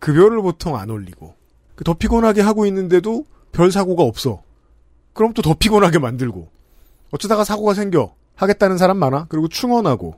급여를 0.00 0.42
보통 0.42 0.76
안 0.76 0.90
올리고 0.90 1.34
그더 1.76 1.94
피곤하게 1.94 2.40
하고 2.40 2.66
있는데도 2.66 3.24
별 3.52 3.70
사고가 3.70 4.02
없어. 4.02 4.42
그럼 5.12 5.32
또 5.32 5.42
더 5.42 5.54
피곤하게 5.54 5.98
만들고 5.98 6.48
어쩌다가 7.10 7.44
사고가 7.44 7.74
생겨 7.74 8.14
하겠다는 8.34 8.78
사람 8.78 8.98
많아. 8.98 9.26
그리고 9.28 9.48
충원하고 9.48 10.16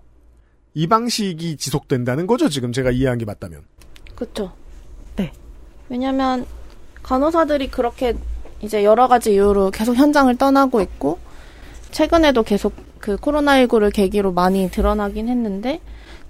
이 0.74 0.86
방식이 0.86 1.56
지속된다는 1.56 2.26
거죠. 2.26 2.48
지금 2.48 2.72
제가 2.72 2.90
이해한 2.90 3.18
게 3.18 3.24
맞다면. 3.24 3.62
그쵸. 4.14 4.52
네. 5.16 5.32
왜냐면 5.88 6.46
간호사들이 7.02 7.70
그렇게 7.70 8.14
이제 8.60 8.84
여러 8.84 9.08
가지 9.08 9.32
이유로 9.32 9.70
계속 9.70 9.96
현장을 9.96 10.34
떠나고 10.36 10.80
있고 10.80 11.18
최근에도 11.90 12.42
계속 12.42 12.74
그 12.98 13.16
코로나19를 13.16 13.92
계기로 13.92 14.32
많이 14.32 14.70
드러나긴 14.70 15.28
했는데 15.28 15.80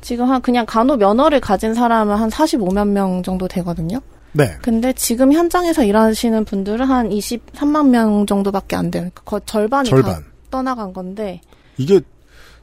지금 0.00 0.30
한 0.30 0.40
그냥 0.40 0.64
간호 0.66 0.96
면허를 0.96 1.40
가진 1.40 1.74
사람은 1.74 2.16
한 2.16 2.30
45만 2.30 2.88
명 2.88 3.22
정도 3.22 3.48
되거든요. 3.48 4.00
네. 4.33 4.56
근데 4.62 4.92
지금 4.92 5.33
현장에서 5.33 5.85
일하시는 5.85 6.44
분들은 6.44 6.87
한 6.87 7.11
23만 7.11 7.88
명 7.88 8.26
정도밖에 8.26 8.76
안 8.76 8.90
돼요. 8.90 9.11
거의 9.24 9.40
절반이 9.44 9.88
절반. 9.88 10.14
다 10.14 10.20
떠나간 10.50 10.92
건데 10.92 11.40
이게 11.76 12.00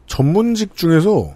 전문직 0.08 0.76
중에서 0.76 1.34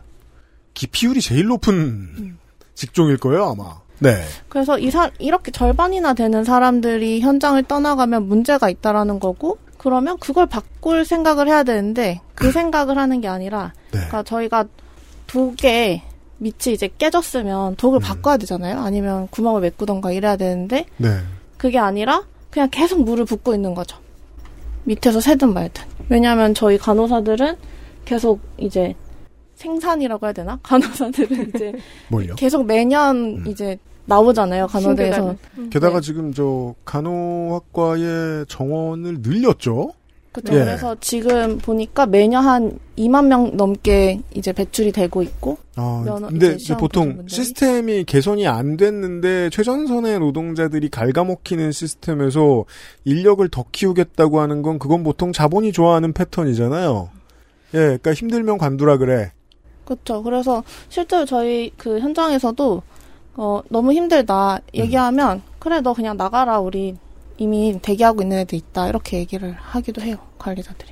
기피율이 0.74 1.22
제일 1.22 1.48
높은 1.48 2.38
직종일 2.74 3.18
거예요, 3.18 3.50
아마. 3.50 3.76
네. 4.02 4.24
그래서 4.50 4.80
이 4.80 4.90
사, 4.90 5.12
이렇게 5.20 5.52
절반이나 5.52 6.16
되는 6.16 6.44
사람들이 6.44 7.22
현장을 7.22 7.62
떠나가면 7.64 8.28
문제가 8.28 8.68
있다라는 8.68 9.20
거고 9.20 9.60
그러면 9.78 10.18
그걸 10.18 10.48
바꿀 10.48 11.06
생각을 11.06 11.48
해야 11.48 11.62
되는데 11.64 12.20
그 12.34 12.52
생각을 12.52 12.98
하는 12.98 13.22
게 13.22 13.28
아니라 13.28 13.74
네. 13.92 14.00
그러니까 14.00 14.24
저희가 14.24 14.66
독에 15.28 16.02
밑이 16.40 16.74
이제 16.74 16.90
깨졌으면 16.98 17.76
독을 17.76 18.00
바꿔야 18.00 18.38
되잖아요. 18.38 18.80
아니면 18.80 19.28
구멍을 19.30 19.62
메꾸던가 19.62 20.12
이래야 20.12 20.36
되는데 20.36 20.88
네. 20.98 21.20
그게 21.58 21.78
아니라 21.78 22.24
그냥 22.50 22.70
계속 22.72 23.04
물을 23.04 23.24
붓고 23.26 23.54
있는 23.54 23.76
거죠. 23.76 23.98
밑에서 24.86 25.20
새든 25.22 25.54
말든. 25.54 25.84
왜냐하면 26.10 26.56
저희 26.56 26.80
간호사들은 26.80 27.56
계속 28.06 28.42
이제 28.58 28.96
생산이라고 29.56 30.26
해야 30.26 30.34
되나? 30.34 30.60
간호사들은 30.64 31.50
이제 31.50 31.74
뭘요? 32.08 32.36
계속 32.36 32.66
매년 32.66 33.46
이제 33.48 33.78
나오잖아요 34.12 34.68
간호대에서. 34.68 35.36
게다가 35.70 36.02
지금 36.02 36.34
저 36.34 36.76
간호학과의 36.84 38.46
정원을 38.50 39.20
늘렸죠. 39.22 39.94
그렇죠. 40.34 40.54
예. 40.54 40.60
그래서 40.64 40.96
지금 41.02 41.58
보니까 41.58 42.06
매년 42.06 42.46
한 42.46 42.80
2만 42.98 43.28
명 43.28 43.56
넘게 43.58 44.22
이제 44.34 44.54
배출이 44.54 44.92
되고 44.94 45.22
있고 45.24 45.58
아, 45.76 46.04
면허 46.06 46.28
근데 46.28 46.58
보통. 46.80 47.24
시스템이 47.28 48.06
개선이 48.06 48.48
안 48.48 48.78
됐는데 48.78 49.50
최전선의 49.50 50.20
노동자들이 50.20 50.90
갉아먹히는 50.90 51.72
시스템에서 51.74 52.66
인력을 53.04 53.48
더 53.50 53.66
키우겠다고 53.72 54.40
하는 54.40 54.62
건 54.62 54.80
그건 54.80 55.04
보통 55.04 55.34
자본이 55.34 55.72
좋아하는 55.74 56.14
패턴이잖아요. 56.14 57.10
예, 57.74 57.78
그러니까 57.78 58.14
힘들면 58.14 58.58
관두라 58.58 58.98
그래. 58.98 59.32
그렇죠. 59.84 60.24
그래서 60.24 60.64
실제로 60.88 61.26
저희 61.26 61.72
그 61.78 62.00
현장에서도 62.00 62.82
어, 63.36 63.62
너무 63.70 63.94
힘들다 63.94 64.60
얘기하면 64.74 65.42
그래 65.60 65.82
너 65.82 65.94
그냥 65.94 66.18
나가라 66.18 66.60
우리 66.60 66.96
이미 67.38 67.80
대기하고 67.82 68.22
있는 68.22 68.40
애들 68.40 68.58
있다 68.58 68.90
이렇게 68.90 69.18
얘기를 69.18 69.54
하기도 69.54 70.02
해요 70.02 70.18
관리자들이. 70.38 70.92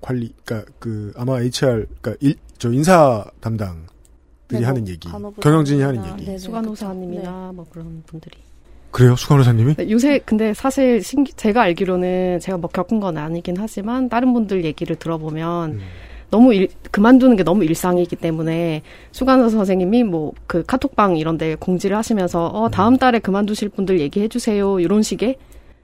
관리, 0.00 0.32
그러니까 0.44 0.70
그 0.78 1.12
아마 1.16 1.40
HR, 1.40 1.86
그러니까 2.00 2.14
일, 2.20 2.36
저 2.58 2.72
인사 2.72 3.24
담당 3.40 3.86
들이 4.48 4.60
네, 4.60 4.66
뭐 4.66 4.68
하는 4.68 4.88
얘기, 4.88 5.08
간호부장이나, 5.08 5.42
경영진이 5.42 5.82
하는 5.82 6.06
얘기. 6.06 6.24
네, 6.24 6.32
네, 6.32 6.38
수간호사님이나 6.38 7.52
뭐 7.54 7.66
그런 7.68 8.02
분들이. 8.06 8.38
그래요, 8.92 9.16
수간호사님이? 9.16 9.74
네, 9.74 9.90
요새 9.90 10.20
근데 10.20 10.54
사실 10.54 11.02
신기, 11.02 11.32
제가 11.32 11.62
알기로는 11.62 12.38
제가 12.40 12.56
뭐 12.56 12.70
겪은 12.70 13.00
건 13.00 13.18
아니긴 13.18 13.56
하지만 13.58 14.08
다른 14.08 14.32
분들 14.32 14.64
얘기를 14.64 14.96
들어보면 14.96 15.72
음. 15.72 15.80
너무 16.30 16.54
일, 16.54 16.68
그만두는 16.90 17.36
게 17.36 17.42
너무 17.42 17.64
일상이기 17.64 18.16
때문에 18.16 18.82
수간호 19.12 19.48
선생님이 19.48 20.04
뭐 20.04 20.32
그 20.46 20.62
카톡방 20.64 21.16
이런 21.16 21.38
데 21.38 21.54
공지를 21.54 21.96
하시면서 21.96 22.46
어 22.46 22.70
다음 22.70 22.96
달에 22.96 23.18
그만두실 23.18 23.68
분들 23.70 24.00
얘기해 24.00 24.28
주세요. 24.28 24.80
이런 24.80 25.02
식의? 25.02 25.36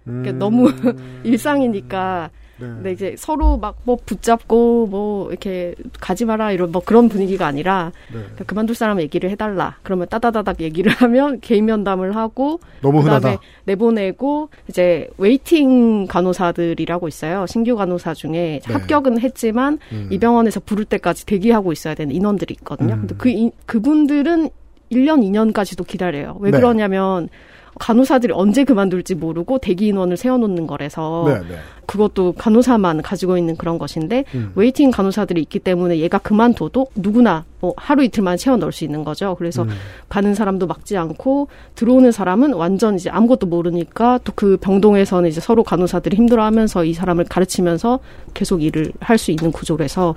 그러니까 0.04 0.30
음. 0.30 0.38
너무 0.38 0.70
일상이니까 1.24 2.30
네. 2.68 2.74
근데 2.74 2.92
이제 2.92 3.14
서로 3.18 3.56
막 3.58 3.72
뭐 3.84 3.96
붙잡고 4.06 4.86
뭐 4.86 5.28
이렇게 5.30 5.74
가지 6.00 6.24
마라 6.24 6.52
이런 6.52 6.70
뭐 6.70 6.82
그런 6.84 7.08
분위기가 7.08 7.46
아니라 7.46 7.90
네. 8.12 8.18
그러니까 8.20 8.44
그만둘 8.44 8.76
사람 8.76 9.00
얘기를 9.00 9.28
해달라 9.30 9.76
그러면 9.82 10.06
따다다닥 10.08 10.60
얘기를 10.60 10.92
하면 10.92 11.40
개인 11.40 11.64
면담을 11.64 12.14
하고 12.14 12.60
너무 12.80 13.02
그다음에 13.02 13.20
흔하다. 13.30 13.42
내보내고 13.64 14.50
이제 14.68 15.08
waiting 15.18 16.06
간호사들이라고 16.06 17.08
있어요 17.08 17.46
신규 17.48 17.74
간호사 17.76 18.14
중에 18.14 18.60
네. 18.64 18.72
합격은 18.72 19.18
했지만 19.20 19.78
음. 19.92 20.08
이 20.10 20.18
병원에서 20.18 20.60
부를 20.60 20.84
때까지 20.84 21.26
대기하고 21.26 21.72
있어야 21.72 21.94
되는 21.94 22.14
인원들이 22.14 22.54
있거든요 22.60 22.94
음. 22.94 23.00
근데 23.00 23.14
그 23.18 23.28
이- 23.30 23.50
그분들은 23.66 24.48
1년 24.92 25.22
2년까지도 25.24 25.86
기다려요 25.86 26.36
왜 26.40 26.50
네. 26.50 26.58
그러냐면 26.58 27.28
간호사들이 27.78 28.32
언제 28.34 28.64
그만둘지 28.64 29.14
모르고 29.14 29.58
대기 29.58 29.86
인원을 29.88 30.16
세워놓는 30.16 30.66
거라서 30.66 31.24
네, 31.26 31.34
네. 31.34 31.58
그것도 31.86 32.32
간호사만 32.32 33.02
가지고 33.02 33.38
있는 33.38 33.56
그런 33.56 33.78
것인데 33.78 34.24
음. 34.34 34.52
waiting 34.54 34.90
간호사들이 34.90 35.40
있기 35.42 35.58
때문에 35.58 35.98
얘가 35.98 36.18
그만둬도 36.18 36.88
누구나 36.94 37.44
뭐 37.60 37.74
하루 37.76 38.02
이틀만 38.04 38.36
채워 38.36 38.56
넣을 38.56 38.72
수 38.72 38.84
있는 38.84 39.04
거죠. 39.04 39.34
그래서 39.36 39.62
음. 39.62 39.70
가는 40.08 40.34
사람도 40.34 40.66
막지 40.66 40.96
않고 40.96 41.48
들어오는 41.74 42.10
사람은 42.12 42.54
완전 42.54 42.96
이제 42.96 43.08
아무것도 43.08 43.46
모르니까 43.46 44.18
또 44.24 44.32
그 44.34 44.56
병동에서는 44.60 45.28
이제 45.28 45.40
서로 45.40 45.62
간호사들이 45.62 46.16
힘들어하면서 46.16 46.84
이 46.84 46.94
사람을 46.94 47.26
가르치면서 47.26 48.00
계속 48.34 48.62
일을 48.62 48.92
할 48.98 49.18
수 49.18 49.30
있는 49.30 49.52
구조라서 49.52 50.16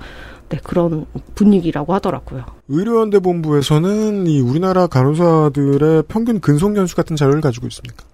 네 0.49 0.59
그런 0.63 1.05
분위기라고 1.33 1.93
하더라고요. 1.95 2.45
의료연대 2.67 3.19
본부에서는 3.19 4.27
이 4.27 4.41
우리나라 4.41 4.85
간호사들의 4.87 6.03
평균 6.07 6.39
근속 6.39 6.75
연수 6.77 6.95
같은 6.95 7.15
자료를 7.15 7.41
가지고 7.41 7.67
있습니까? 7.67 8.05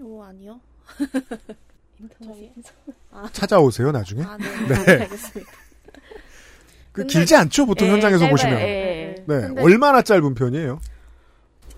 오 0.00 0.22
아니요. 0.22 0.58
저희 2.22 2.52
찾아오세요 3.32 3.92
나중에. 3.92 4.22
아, 4.24 4.36
네. 4.36 4.84
네. 4.84 4.92
알겠습니다. 5.02 5.50
그 6.92 7.02
근데- 7.02 7.12
길지 7.12 7.34
않죠 7.36 7.66
보통 7.66 7.88
예, 7.88 7.92
현장에서 7.92 8.18
짧아요. 8.20 8.30
보시면. 8.30 8.58
예. 8.60 9.14
네, 9.26 9.40
근데- 9.40 9.62
얼마나 9.62 10.02
짧은 10.02 10.34
편이에요? 10.34 10.80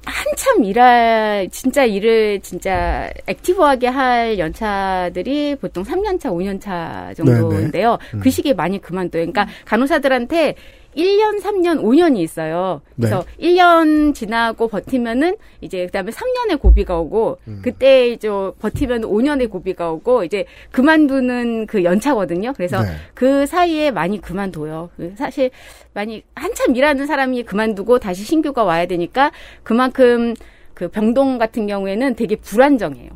한참 0.06 0.64
일할 0.64 1.48
진짜 1.50 1.84
일을 1.84 2.40
진짜 2.40 3.10
액티브하게 3.26 3.88
할 3.88 4.38
연차들이 4.38 5.56
보통 5.56 5.82
3년차, 5.82 6.26
5년차 6.30 7.14
정도인데요. 7.16 7.98
음. 8.14 8.20
그 8.20 8.30
시기에 8.30 8.54
많이 8.54 8.80
그만둬요. 8.80 9.22
그러니까 9.22 9.46
간호사들한테 9.64 10.54
1년, 10.96 11.40
3년, 11.40 11.82
5년이 11.82 12.18
있어요. 12.18 12.80
그래서 12.96 13.24
네. 13.38 13.48
1년 13.48 14.14
지나고 14.14 14.68
버티면은 14.68 15.36
이제 15.60 15.86
그다음에 15.86 16.10
3년의 16.10 16.60
고비가 16.60 16.98
오고 16.98 17.38
음. 17.48 17.60
그때 17.62 18.08
이제 18.08 18.28
버티면 18.58 19.02
5년의 19.02 19.50
고비가 19.50 19.90
오고 19.92 20.24
이제 20.24 20.46
그만두는 20.70 21.66
그 21.66 21.84
연차거든요. 21.84 22.54
그래서 22.54 22.82
네. 22.82 22.88
그 23.14 23.46
사이에 23.46 23.90
많이 23.90 24.20
그만둬요. 24.20 24.90
그 24.96 25.14
사실 25.16 25.50
많이 25.92 26.22
한참 26.34 26.74
일하는 26.74 27.06
사람이 27.06 27.44
그만두고 27.44 27.98
다시 27.98 28.24
신규가 28.24 28.64
와야 28.64 28.86
되니까 28.86 29.32
그만큼 29.62 30.34
그 30.74 30.88
병동 30.88 31.38
같은 31.38 31.66
경우에는 31.66 32.16
되게 32.16 32.36
불안정해요. 32.36 33.10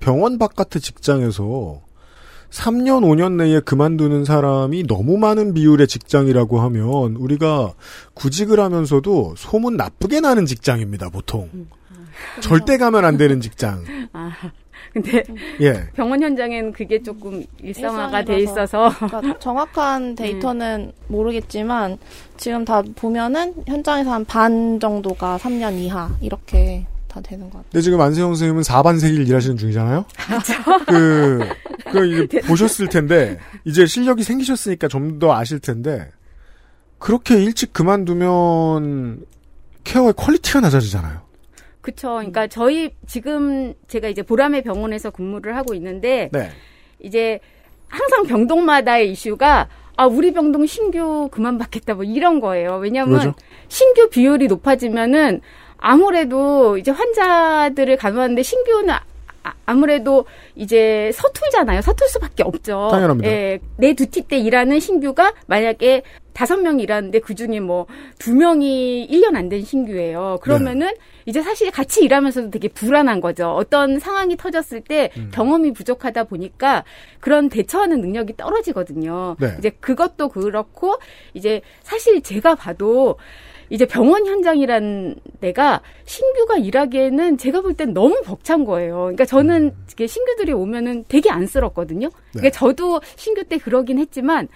병원 0.00 0.38
바깥의 0.38 0.82
직장에서 0.82 1.83
3년, 2.58 3.02
5년 3.02 3.32
내에 3.32 3.58
그만두는 3.60 4.24
사람이 4.24 4.86
너무 4.86 5.18
많은 5.18 5.54
비율의 5.54 5.88
직장이라고 5.88 6.60
하면 6.60 7.16
우리가 7.16 7.72
구직을 8.14 8.60
하면서도 8.60 9.34
소문 9.36 9.76
나쁘게 9.76 10.20
나는 10.20 10.46
직장입니다, 10.46 11.08
보통. 11.10 11.50
절대 12.40 12.78
가면 12.78 13.04
안 13.04 13.16
되는 13.16 13.40
직장. 13.40 13.82
아, 14.12 14.30
근데 14.92 15.24
예. 15.60 15.90
병원 15.94 16.22
현장에는 16.22 16.70
그게 16.72 17.02
조금 17.02 17.42
일상화가 17.60 18.24
돼 18.24 18.38
일상이라서. 18.38 18.86
있어서 18.86 19.06
그러니까 19.08 19.38
정확한 19.40 20.14
데이터는 20.14 20.92
모르겠지만 21.08 21.98
지금 22.36 22.64
다 22.64 22.82
보면은 22.94 23.52
현장에서 23.66 24.12
한 24.12 24.24
반 24.24 24.78
정도가 24.78 25.38
3년 25.38 25.76
이하 25.80 26.08
이렇게 26.20 26.86
다 27.14 27.20
되는 27.20 27.44
것 27.44 27.58
같아요. 27.58 27.70
근데 27.70 27.80
지금 27.82 28.00
안세영 28.00 28.30
선생님은 28.30 28.62
4반세기를 28.62 29.28
일하시는 29.28 29.56
중이잖아요? 29.56 30.04
그, 30.88 31.38
그, 31.92 32.24
이제 32.24 32.40
보셨을 32.46 32.88
텐데, 32.88 33.38
이제 33.64 33.86
실력이 33.86 34.24
생기셨으니까 34.24 34.88
좀 34.88 35.18
더 35.20 35.32
아실 35.32 35.60
텐데, 35.60 36.10
그렇게 36.98 37.40
일찍 37.40 37.72
그만두면 37.72 39.24
care의 39.84 40.14
quality가 40.16 40.60
낮아지잖아요. 40.60 41.20
그쵸. 41.82 42.14
그러니까 42.14 42.46
저희 42.48 42.90
지금 43.06 43.74
제가 43.86 44.08
이제 44.08 44.22
보라매 44.22 44.62
병원에서 44.62 45.10
근무를 45.10 45.54
하고 45.56 45.74
있는데 45.74 46.30
네. 46.32 46.50
이제 46.98 47.38
항상 47.88 48.24
병동마다의 48.24 49.12
이슈가 49.12 49.68
아 49.96 50.06
우리 50.06 50.32
병동 50.32 50.64
신규 50.64 51.28
그만 51.30 51.58
받겠다 51.58 51.94
뭐 51.94 52.02
이런 52.04 52.40
거예요. 52.40 52.78
왜냐하면 52.78 53.18
그러죠. 53.20 53.34
신규 53.68 54.08
비율이 54.08 54.46
높아지면은 54.48 55.42
아무래도 55.78 56.78
이제 56.78 56.90
환자들을 56.90 57.96
간호하는데 57.96 58.42
신규는 58.42 58.90
아- 58.94 59.52
아무래도 59.66 60.24
이제 60.54 61.10
서툴잖아요. 61.12 61.82
서툴 61.82 62.08
수밖에 62.08 62.42
없죠. 62.42 62.88
당연합니다. 62.90 63.30
예, 63.30 63.58
내 63.76 63.92
두티 63.92 64.22
때 64.22 64.38
일하는 64.38 64.80
신규가 64.80 65.34
만약에 65.46 66.02
다섯 66.32 66.56
명이 66.56 66.82
일하는데 66.82 67.18
그 67.20 67.34
중에 67.34 67.60
뭐 67.60 67.86
두 68.18 68.34
명이 68.34 69.06
1년 69.10 69.36
안 69.36 69.48
된 69.50 69.62
신규예요. 69.62 70.38
그러면은 70.40 70.86
네. 70.88 70.94
이제 71.26 71.42
사실 71.42 71.70
같이 71.70 72.02
일하면서도 72.04 72.50
되게 72.50 72.68
불안한 72.68 73.20
거죠. 73.20 73.50
어떤 73.50 73.98
상황이 73.98 74.34
터졌을 74.36 74.80
때 74.80 75.10
음. 75.18 75.30
경험이 75.32 75.72
부족하다 75.74 76.24
보니까 76.24 76.84
그런 77.20 77.50
대처하는 77.50 78.00
능력이 78.00 78.36
떨어지거든요. 78.38 79.36
네. 79.38 79.54
이제 79.58 79.70
그것도 79.80 80.28
그렇고 80.30 80.96
이제 81.34 81.60
사실 81.82 82.22
제가 82.22 82.54
봐도 82.54 83.16
이제 83.70 83.86
병원 83.86 84.26
현장이란 84.26 85.16
데가 85.40 85.80
신규가 86.04 86.58
일하기에는 86.58 87.38
제가 87.38 87.60
볼 87.60 87.74
땐 87.74 87.92
너무 87.92 88.20
벅찬 88.24 88.64
거예요. 88.64 88.96
그러니까 88.96 89.24
저는 89.24 89.74
이게 89.90 90.06
신규들이 90.06 90.52
오면은 90.52 91.04
되게 91.08 91.30
안쓰럽거든요. 91.30 92.10
그러니까 92.32 92.50
저도 92.50 93.00
신규 93.16 93.44
때 93.44 93.58
그러긴 93.58 93.98
했지만 93.98 94.48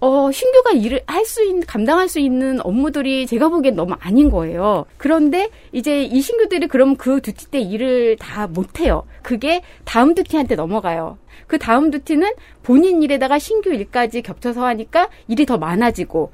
어, 0.00 0.32
신규가 0.32 0.72
일을 0.72 1.00
할 1.06 1.24
수 1.24 1.44
있는, 1.44 1.64
감당할 1.64 2.08
수 2.08 2.18
있는 2.18 2.58
업무들이 2.66 3.24
제가 3.24 3.48
보기엔 3.48 3.76
너무 3.76 3.94
아닌 4.00 4.30
거예요. 4.30 4.84
그런데 4.96 5.48
이제 5.70 6.02
이 6.02 6.20
신규들이 6.20 6.66
그럼 6.66 6.96
그 6.96 7.20
두티 7.20 7.52
때 7.52 7.60
일을 7.60 8.16
다 8.16 8.48
못해요. 8.48 9.04
그게 9.22 9.62
다음 9.84 10.16
두티한테 10.16 10.56
넘어가요. 10.56 11.18
그 11.46 11.56
다음 11.60 11.92
두티는 11.92 12.32
본인 12.64 13.04
일에다가 13.04 13.38
신규 13.38 13.72
일까지 13.72 14.22
겹쳐서 14.22 14.64
하니까 14.66 15.08
일이 15.28 15.46
더 15.46 15.56
많아지고, 15.56 16.32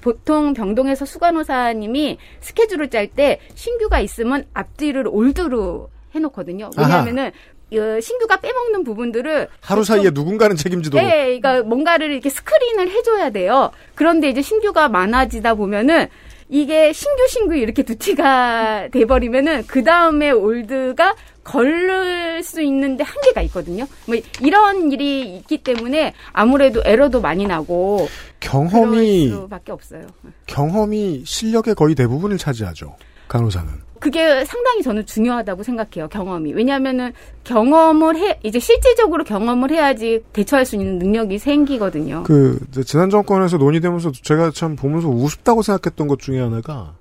보통 0.00 0.54
병동에서 0.54 1.04
수간호사님이 1.04 2.18
스케줄을 2.40 2.90
짤 2.90 3.06
때 3.06 3.40
신규가 3.54 4.00
있으면 4.00 4.46
앞뒤를 4.54 5.04
올드로 5.08 5.90
해놓거든요. 6.14 6.70
왜냐하면은 6.76 7.30
어, 7.72 8.00
신규가 8.00 8.38
빼먹는 8.38 8.82
부분들을 8.82 9.48
하루 9.60 9.84
사이에 9.84 10.10
누군가는 10.12 10.56
책임지도록. 10.56 11.06
네, 11.06 11.38
그러니까 11.38 11.62
뭔가를 11.62 12.10
이렇게 12.10 12.28
스크린을 12.28 12.90
해줘야 12.90 13.30
돼요. 13.30 13.70
그런데 13.94 14.28
이제 14.28 14.42
신규가 14.42 14.88
많아지다 14.88 15.54
보면은 15.54 16.08
이게 16.48 16.92
신규 16.92 17.28
신규 17.28 17.54
이렇게 17.54 17.84
두 17.84 17.96
티가 17.96 18.88
돼버리면은 18.92 19.66
그 19.68 19.84
다음에 19.84 20.30
올드가 20.32 21.14
걸릴 21.50 22.42
수 22.44 22.62
있는데 22.62 23.02
한계가 23.02 23.42
있거든요. 23.42 23.84
뭐 24.06 24.16
이런 24.40 24.92
일이 24.92 25.36
있기 25.36 25.58
때문에 25.58 26.14
아무래도 26.32 26.80
에러도 26.84 27.20
많이 27.20 27.44
나고 27.46 28.08
경험이 28.38 29.30
수밖에 29.30 29.72
없어요. 29.72 30.02
경험이 30.46 31.22
실력의 31.26 31.74
거의 31.74 31.96
대부분을 31.96 32.38
차지하죠. 32.38 32.94
간호사는. 33.26 33.68
그게 33.98 34.44
상당히 34.44 34.82
저는 34.82 35.04
중요하다고 35.04 35.62
생각해요. 35.62 36.08
경험이. 36.08 36.52
왜냐하면은 36.52 37.12
경험을 37.44 38.16
해 38.16 38.38
이제 38.44 38.58
실질적으로 38.58 39.24
경험을 39.24 39.72
해야지 39.72 40.22
대처할 40.32 40.64
수 40.64 40.76
있는 40.76 40.98
능력이 40.98 41.38
생기거든요. 41.38 42.22
그 42.22 42.58
지난 42.86 43.10
정권에서 43.10 43.58
논의되면서 43.58 44.12
제가 44.12 44.52
참 44.52 44.76
보면서 44.76 45.08
우습다고 45.08 45.62
생각했던 45.62 46.06
것 46.06 46.20
중에 46.20 46.40
하나가 46.40 46.94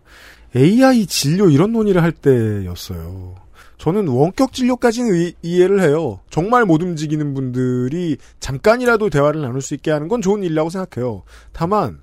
AI 0.55 1.05
진료 1.05 1.49
이런 1.49 1.71
논의를 1.71 2.01
할 2.03 2.11
때였어요. 2.11 3.35
저는 3.79 4.07
원격 4.09 4.53
진료까지는 4.53 5.15
의, 5.15 5.33
이해를 5.41 5.81
해요. 5.81 6.19
정말 6.29 6.65
못 6.65 6.83
움직이는 6.83 7.33
분들이 7.33 8.17
잠깐이라도 8.39 9.09
대화를 9.09 9.41
나눌 9.41 9.61
수 9.61 9.73
있게 9.73 9.89
하는 9.89 10.07
건 10.09 10.21
좋은 10.21 10.43
일이라고 10.43 10.69
생각해요. 10.69 11.23
다만 11.53 12.01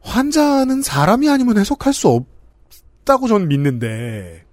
환자는 0.00 0.82
사람이 0.82 1.28
아니면 1.30 1.58
해석할 1.58 1.92
수 1.92 2.08
없다고 2.08 3.28
저는 3.28 3.48
믿는데 3.48 4.44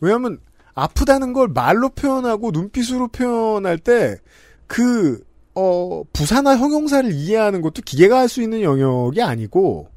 왜냐하면 0.00 0.38
아프다는 0.74 1.32
걸 1.32 1.48
말로 1.48 1.88
표현하고 1.88 2.52
눈빛으로 2.52 3.08
표현할 3.08 3.78
때그 3.78 5.24
어, 5.56 6.04
부사나 6.12 6.56
형용사를 6.56 7.12
이해하는 7.12 7.62
것도 7.62 7.82
기계가 7.84 8.20
할 8.20 8.28
수 8.28 8.42
있는 8.42 8.62
영역이 8.62 9.20
아니고 9.22 9.88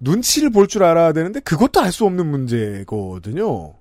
눈치를 0.00 0.50
볼 0.50 0.66
줄 0.66 0.82
알아야 0.82 1.12
되는데 1.12 1.38
그것도 1.40 1.80
알 1.80 1.92
수 1.92 2.04
없는 2.06 2.26
문제거든요. 2.26 3.74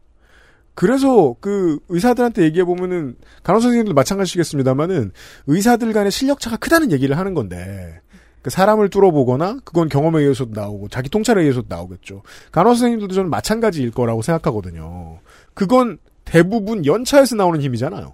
그래서 0.75 1.35
그 1.39 1.79
의사들한테 1.89 2.43
얘기해 2.43 2.65
보면은 2.65 3.15
간호 3.43 3.59
선생님도 3.59 3.93
마찬가지겠습니다만은 3.93 5.11
의사들 5.47 5.93
간의 5.93 6.11
실력 6.11 6.39
차가 6.39 6.57
크다는 6.57 6.91
얘기를 6.91 7.17
하는 7.17 7.33
건데 7.33 8.01
그 8.41 8.49
사람을 8.49 8.89
뚫어보거나 8.89 9.59
그건 9.63 9.89
경험에 9.89 10.21
의해서도 10.21 10.51
나오고 10.53 10.89
자기 10.89 11.09
통찰에 11.09 11.41
의해서도 11.41 11.67
나오겠죠. 11.69 12.21
간호 12.51 12.71
선생님들도 12.71 13.15
저는 13.15 13.29
마찬가지일 13.29 13.91
거라고 13.91 14.21
생각하거든요. 14.21 15.19
그건 15.53 15.97
대부분 16.25 16.85
연차에서 16.85 17.35
나오는 17.35 17.59
힘이잖아요. 17.61 18.13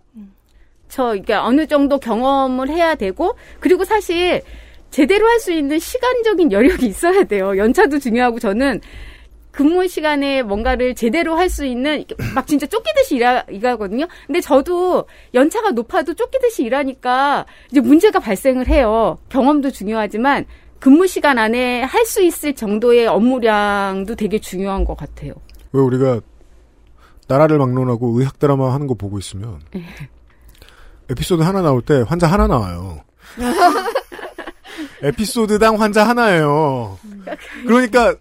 저 0.88 1.16
이게 1.16 1.34
어느 1.34 1.66
정도 1.68 2.00
경험을 2.00 2.70
해야 2.70 2.96
되고 2.96 3.36
그리고 3.60 3.84
사실 3.86 4.42
제대로 4.92 5.28
할 5.28 5.40
수 5.40 5.52
있는 5.52 5.80
시간적인 5.80 6.52
여력이 6.52 6.86
있어야 6.86 7.24
돼요. 7.24 7.58
연차도 7.58 7.98
중요하고 8.00 8.40
저는 8.40 8.82
근무 9.52 9.88
시간에 9.88 10.44
뭔가를 10.44 10.96
제대로 10.96 11.36
할 11.36 11.50
수 11.50 11.66
있는 11.66 12.06
막 12.34 12.48
진짜 12.48 12.66
쫓기듯이 12.66 13.16
일하, 13.16 13.44
일하거든요. 13.50 14.08
근데 14.26 14.40
저도 14.40 15.06
연차가 15.34 15.72
높아도 15.72 16.14
쫓기듯이 16.14 16.64
일하니까 16.64 17.46
이제 17.70 17.82
문제가 17.82 18.20
발생을 18.20 18.68
해요. 18.68 19.18
경험도 19.30 19.72
중요하지만 19.72 20.46
근무 20.80 21.06
시간 21.08 21.38
안에 21.38 21.84
할 21.84 22.06
수 22.06 22.24
있을 22.24 22.56
정도의 22.56 23.08
업무량도 23.08 24.16
되게 24.16 24.40
중요한 24.40 24.86
것 24.86 24.96
같아요. 24.96 25.34
왜 25.74 25.82
우리가 25.82 26.22
나라를 27.28 27.58
막론하고 27.58 28.20
의학 28.20 28.40
드라마 28.40 28.74
하는 28.74 28.88
거 28.88 28.94
보고 28.94 29.20
있으면 29.20 29.60
네. 29.72 29.84
에피소드 31.10 31.42
하나 31.44 31.62
나올 31.62 31.82
때 31.82 32.04
환자 32.08 32.28
하나 32.28 32.48
나와요. 32.48 33.02
에피소드당 35.04 35.82
환자 35.82 36.08
하나예요. 36.08 36.98
그러니까 37.68 38.16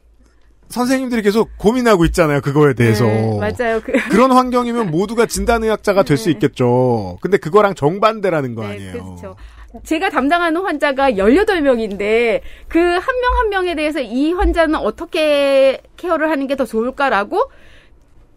선생님들이 0.70 1.22
계속 1.22 1.56
고민하고 1.58 2.04
있잖아요. 2.06 2.40
그거에 2.40 2.74
대해서. 2.74 3.04
네, 3.04 3.38
맞아요. 3.38 3.80
그, 3.80 3.92
런 4.16 4.32
환경이면 4.32 4.90
모두가 4.90 5.26
진단의학자가 5.26 6.04
될수 6.04 6.26
네. 6.26 6.30
있겠죠. 6.32 7.18
근데 7.20 7.36
그거랑 7.36 7.74
정반대라는 7.74 8.54
거 8.54 8.64
아니에요. 8.64 8.92
그렇죠. 8.92 9.36
제가 9.84 10.10
담당하는 10.10 10.60
환자가 10.62 11.12
18명인데 11.12 12.40
그 12.68 12.78
한명한 12.78 13.50
명에 13.50 13.74
대해서 13.76 14.00
이 14.00 14.32
환자는 14.32 14.74
어떻게 14.76 15.80
케어를 15.96 16.30
하는 16.30 16.46
게 16.48 16.56
더 16.56 16.64
좋을까라고 16.64 17.50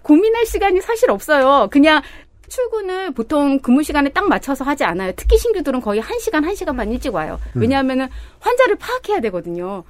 고민할 0.04 0.46
시간이 0.46 0.82
사실 0.82 1.10
없어요. 1.10 1.67
그냥 1.72 2.02
출근을 2.48 3.12
보통 3.12 3.60
근무 3.60 3.82
시간에 3.84 4.10
딱 4.10 4.28
맞춰서 4.28 4.63
하지 4.63 4.84
않아요. 4.84 5.12
특히 5.15 5.38
신규들은 5.38 5.82
거의 5.82 6.02
1시간, 6.02 6.46
1시간 6.46 6.78
반 6.78 6.91
일찍 6.91 7.13
와요. 7.15 7.39
음. 7.56 7.62
왜냐하면은 7.62 8.10
환자를 8.39 8.76
파악해야 8.76 9.22
되거든요. 9.22 9.84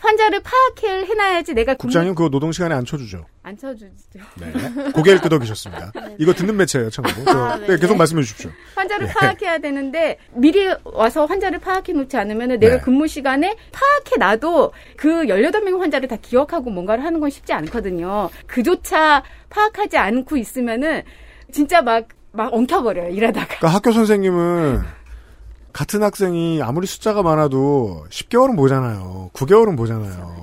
환자를 0.00 0.40
파악을 0.42 1.06
해놔야지 1.08 1.54
내가 1.54 1.74
국장님 1.74 2.14
그거 2.14 2.28
노동 2.28 2.52
시간에 2.52 2.74
안 2.74 2.84
쳐주죠. 2.84 3.24
안 3.42 3.56
쳐주죠. 3.56 3.86
네. 4.36 4.90
고개를 4.92 5.20
끄덕이셨습니다. 5.20 5.92
이거 6.18 6.32
듣는 6.32 6.56
매체예요, 6.56 6.90
참고로. 6.90 7.24
저- 7.24 7.30
아, 7.44 7.56
네, 7.58 7.66
네. 7.66 7.76
계속 7.78 7.96
말씀해 7.96 8.22
주십시오. 8.22 8.50
환자를 8.74 9.06
네. 9.06 9.12
파악해야 9.12 9.58
되는데 9.58 10.18
미리 10.32 10.68
와서 10.84 11.26
환자를 11.26 11.58
파악해 11.58 11.92
놓지 11.92 12.16
않으면 12.16 12.58
내가 12.58 12.76
네. 12.76 12.80
근무 12.80 13.06
시간에 13.08 13.56
파악해 13.72 14.16
놔도 14.18 14.72
그 14.96 15.24
18명 15.24 15.78
환자를 15.80 16.08
다 16.08 16.16
기억하고 16.20 16.70
뭔가를 16.70 17.04
하는 17.04 17.20
건 17.20 17.30
쉽지 17.30 17.52
않거든요. 17.52 18.30
그조차 18.46 19.22
파악하지 19.50 19.96
않고 19.98 20.36
있으면은 20.36 21.02
진짜 21.50 21.80
막, 21.82 22.06
막 22.32 22.52
엉켜버려요, 22.52 23.08
일하다가. 23.10 23.46
그러니까 23.46 23.68
학교 23.68 23.90
선생님은 23.92 24.82
같은 25.78 26.02
학생이 26.02 26.60
아무리 26.60 26.88
숫자가 26.88 27.22
많아도 27.22 28.04
10개월은 28.10 28.56
보잖아요. 28.56 29.30
9개월은 29.32 29.76
보잖아요. 29.76 30.34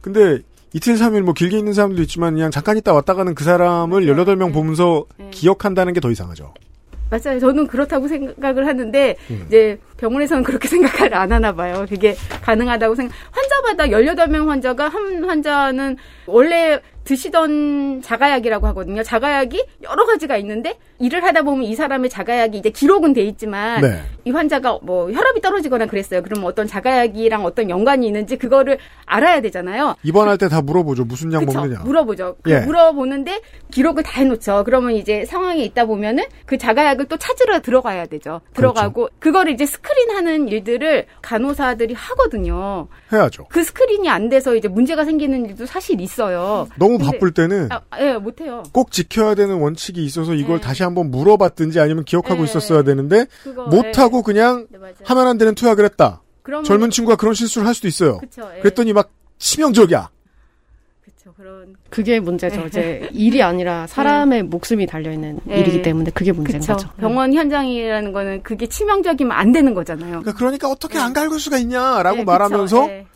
근데 0.00 0.38
이틀, 0.72 0.94
3일 0.94 1.20
뭐 1.20 1.34
길게 1.34 1.58
있는 1.58 1.74
사람도 1.74 2.00
있지만 2.02 2.32
그냥 2.32 2.50
잠깐 2.50 2.78
있다 2.78 2.94
왔다 2.94 3.12
가는 3.12 3.34
그 3.34 3.44
사람을 3.44 4.06
18명 4.06 4.54
보면서 4.54 5.04
기억한다는 5.32 5.92
게 5.92 6.00
더 6.00 6.10
이상하죠. 6.10 6.54
맞아요. 7.10 7.38
저는 7.38 7.66
그렇다고 7.66 8.08
생각을 8.08 8.66
하는데 8.66 9.16
음. 9.30 9.44
이제 9.48 9.78
병원에서는 9.98 10.42
그렇게 10.42 10.66
생각을 10.68 11.14
안 11.14 11.30
하나 11.30 11.52
봐요. 11.54 11.84
그게 11.86 12.16
가능하다고 12.42 12.94
생각. 12.94 13.14
환자마다 13.32 13.84
18명 13.88 14.46
환자가 14.46 14.88
한 14.88 15.24
환자는 15.24 15.98
원래 16.26 16.80
드시던 17.04 18.02
자가약이라고 18.02 18.66
하거든요. 18.68 19.02
자가약이 19.02 19.64
여러 19.82 20.06
가지가 20.06 20.36
있는데 20.38 20.78
일을 20.98 21.22
하다 21.22 21.42
보면 21.42 21.64
이 21.64 21.74
사람의 21.74 22.08
자가약이 22.10 22.56
이제 22.58 22.70
기록은 22.70 23.12
돼 23.12 23.22
있지만 23.22 23.80
네. 23.82 24.00
이 24.24 24.30
환자가 24.30 24.78
뭐 24.82 25.10
혈압이 25.10 25.40
떨어지거나 25.40 25.86
그랬어요. 25.86 26.22
그러면 26.22 26.46
어떤 26.46 26.66
자가약이랑 26.66 27.44
어떤 27.44 27.68
연관이 27.68 28.06
있는지 28.06 28.36
그거를 28.36 28.78
알아야 29.06 29.40
되잖아요. 29.42 29.96
입원할 30.02 30.38
때 30.38 30.48
다 30.48 30.60
물어보죠. 30.62 31.04
무슨 31.04 31.32
약 31.32 31.40
그쵸? 31.40 31.58
먹느냐. 31.58 31.80
물어보죠. 31.84 32.36
그 32.42 32.50
예. 32.50 32.60
물어보는데 32.60 33.40
기록을 33.72 34.02
다 34.02 34.20
해놓죠. 34.20 34.62
그러면 34.64 34.92
이제 34.92 35.24
상황에 35.24 35.64
있다 35.64 35.86
보면은 35.86 36.24
그 36.46 36.58
자가약을 36.58 37.06
또 37.06 37.16
찾으러 37.16 37.60
들어가야 37.60 38.06
되죠. 38.06 38.40
들어가고 38.54 39.08
그거를 39.18 39.52
이제 39.52 39.66
스크린하는 39.66 40.48
일들을 40.48 41.06
간호사들이 41.22 41.94
하거든요. 41.94 42.88
해야죠. 43.12 43.46
그 43.48 43.64
스크린이 43.64 44.08
안 44.08 44.28
돼서 44.28 44.54
이제 44.54 44.68
문제가 44.68 45.04
생기는 45.04 45.46
일도 45.46 45.66
사실 45.66 46.00
있어요. 46.00 46.68
너무 46.76 46.93
근데- 46.98 47.12
바쁠 47.12 47.32
때는 47.32 47.68
아, 47.70 47.80
예, 48.00 48.14
못해요. 48.14 48.62
꼭 48.72 48.90
지켜야 48.90 49.34
되는 49.34 49.56
원칙이 49.60 50.04
있어서 50.04 50.34
이걸 50.34 50.56
네. 50.56 50.60
다시 50.62 50.82
한번 50.82 51.10
물어봤든지 51.10 51.80
아니면 51.80 52.04
기억하고 52.04 52.36
네. 52.36 52.44
있었어야 52.44 52.82
되는데 52.82 53.26
그거, 53.42 53.64
못하고 53.66 54.22
그냥 54.22 54.66
네. 54.70 54.78
하면 55.04 55.26
안 55.26 55.38
되는 55.38 55.54
투약을 55.54 55.84
했다. 55.84 56.22
그러면- 56.42 56.64
젊은 56.64 56.90
친구가 56.90 57.16
그런 57.16 57.34
실수를 57.34 57.66
할 57.66 57.74
수도 57.74 57.88
있어요. 57.88 58.18
그쵸, 58.18 58.42
예. 58.56 58.60
그랬더니 58.60 58.92
막 58.92 59.10
치명적이야. 59.38 60.10
그게 61.90 62.20
문제죠. 62.20 62.60
네. 62.60 62.66
이제 62.66 63.08
일이 63.12 63.42
아니라 63.42 63.86
사람의 63.86 64.44
목숨이 64.44 64.86
달려 64.86 65.12
있는 65.12 65.38
네. 65.44 65.60
일이기 65.60 65.82
때문에 65.82 66.10
그게 66.10 66.32
문제인 66.32 66.60
그쵸. 66.60 66.74
거죠. 66.74 66.88
병원 66.98 67.32
현장이라는 67.32 68.12
거는 68.12 68.42
그게 68.42 68.66
치명적이면 68.66 69.32
안 69.32 69.52
되는 69.52 69.74
거잖아요. 69.74 70.20
그러니까, 70.20 70.32
그러니까 70.34 70.68
어떻게 70.70 70.98
안 70.98 71.12
갈굴 71.12 71.38
수가 71.40 71.58
있냐라고 71.58 72.18
네, 72.18 72.24
말하면서. 72.24 72.88
예. 72.90 73.06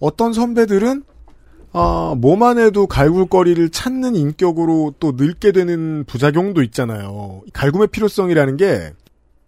어떤 0.00 0.32
선배들은 0.32 1.02
아, 1.72 2.14
뭐만 2.16 2.58
해도 2.58 2.86
갈굴거리를 2.86 3.68
찾는 3.70 4.16
인격으로 4.16 4.94
또 4.98 5.12
늙게 5.16 5.52
되는 5.52 6.04
부작용도 6.04 6.62
있잖아요. 6.62 7.42
갈굼의 7.52 7.88
필요성이라는 7.88 8.56
게 8.56 8.92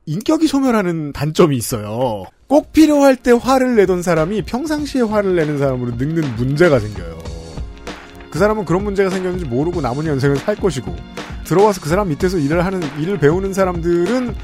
인격이 0.07 0.47
소멸하는 0.47 1.13
단점이 1.13 1.57
있어요. 1.57 2.25
꼭 2.47 2.73
필요할 2.73 3.17
때 3.17 3.31
화를 3.31 3.77
내던 3.77 4.03
사람이 4.03 4.43
평상시에 4.43 5.03
화를 5.03 5.37
내는 5.37 5.59
사람으로 5.59 5.93
늙는 5.93 6.37
문제가 6.37 6.81
생겨요. 6.81 7.19
그 8.31 8.39
사람은 8.39 8.65
그런 8.65 8.85
문제가 8.85 9.11
생겼는지 9.11 9.45
모르고 9.45 9.81
남은 9.81 10.07
연생을 10.07 10.37
살 10.37 10.57
것이고 10.57 10.95
들어와서 11.45 11.81
그 11.81 11.89
사람 11.89 12.09
밑에서 12.09 12.39
일을 12.39 12.65
하는 12.65 12.81
일을 13.01 13.19
배우는 13.19 13.53
사람들은 13.53 14.35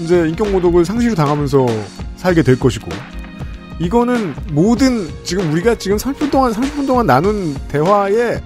이제 0.00 0.28
인격 0.28 0.50
모독을 0.50 0.84
상시로 0.84 1.14
당하면서 1.14 1.66
살게 2.16 2.42
될 2.42 2.58
것이고 2.58 2.88
이거는 3.80 4.34
모든 4.52 5.08
지금 5.24 5.52
우리가 5.52 5.74
지금 5.76 5.96
30분 5.96 6.30
동안 6.30 6.52
30분 6.52 6.86
동안 6.86 7.06
나눈 7.06 7.54
대화의 7.68 8.40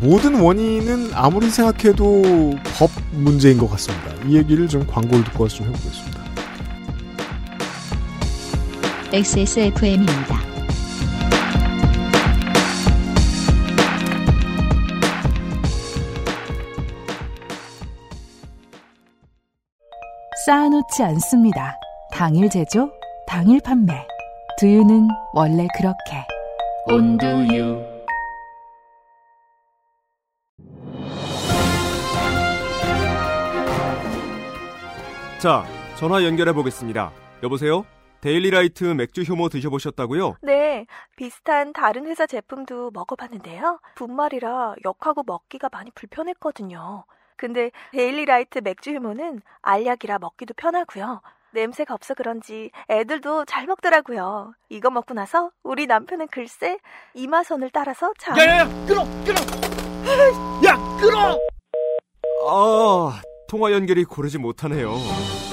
모든 0.00 0.40
원인은 0.40 1.10
아무리 1.14 1.48
생각해도 1.48 2.54
법 2.76 2.90
문제인 3.12 3.58
것 3.58 3.70
같습니다. 3.70 4.12
이 4.26 4.36
얘기를 4.36 4.66
좀 4.68 4.84
광고를 4.86 5.24
듣고 5.24 5.44
와서 5.44 5.56
좀 5.56 5.66
해보겠습니다. 5.66 6.22
XSFM입니다. 9.12 10.40
쌓아놓지 20.44 21.04
않습니다. 21.04 21.76
당일 22.10 22.50
제조, 22.50 22.90
당일 23.28 23.60
판매. 23.60 24.11
두유는 24.62 25.08
원래 25.32 25.66
그렇게. 25.76 26.24
온두유. 26.86 27.82
자, 35.40 35.64
전화 35.96 36.22
연결해 36.22 36.52
보겠습니다. 36.52 37.10
여보세요? 37.42 37.84
데일리라이트 38.20 38.84
맥주 38.84 39.22
효모 39.22 39.48
드셔보셨다고요? 39.48 40.36
네, 40.42 40.86
비슷한 41.16 41.72
다른 41.72 42.06
회사 42.06 42.28
제품도 42.28 42.92
먹어봤는데요. 42.92 43.80
분말이라 43.96 44.76
역하고 44.84 45.24
먹기가 45.26 45.70
많이 45.72 45.90
불편했거든요. 45.90 47.04
근데 47.36 47.72
데일리라이트 47.90 48.60
맥주 48.60 48.94
효모는 48.94 49.42
알약이라 49.62 50.20
먹기도 50.20 50.54
편하고요. 50.54 51.20
냄새가 51.52 51.94
없어 51.94 52.14
그런지 52.14 52.70
애들도 52.88 53.44
잘 53.44 53.66
먹더라고요. 53.66 54.54
이거 54.68 54.90
먹고 54.90 55.14
나서 55.14 55.50
우리 55.62 55.86
남편은 55.86 56.28
글쎄 56.28 56.78
이마선을 57.14 57.70
따라서 57.70 58.12
참. 58.18 58.36
야야야, 58.38 58.64
끊어, 58.86 59.04
끊어. 59.24 59.40
야, 60.64 60.76
끊어. 61.00 61.38
아, 62.48 63.20
통화 63.48 63.72
연결이 63.72 64.04
고르지 64.04 64.38
못하네요. 64.38 64.94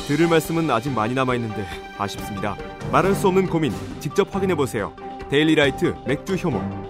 들을 0.08 0.28
말씀은 0.28 0.72
아직 0.72 0.91
많이 0.91 1.14
남아 1.14 1.36
있는데 1.36 1.64
아쉽습니다. 1.97 2.56
말할 2.91 3.14
수 3.14 3.28
없는 3.28 3.47
고민 3.47 3.72
직접 4.00 4.34
확인해 4.34 4.56
보세요. 4.56 4.95
데일리라이트 5.30 5.93
맥주 6.08 6.34
효모. 6.36 6.89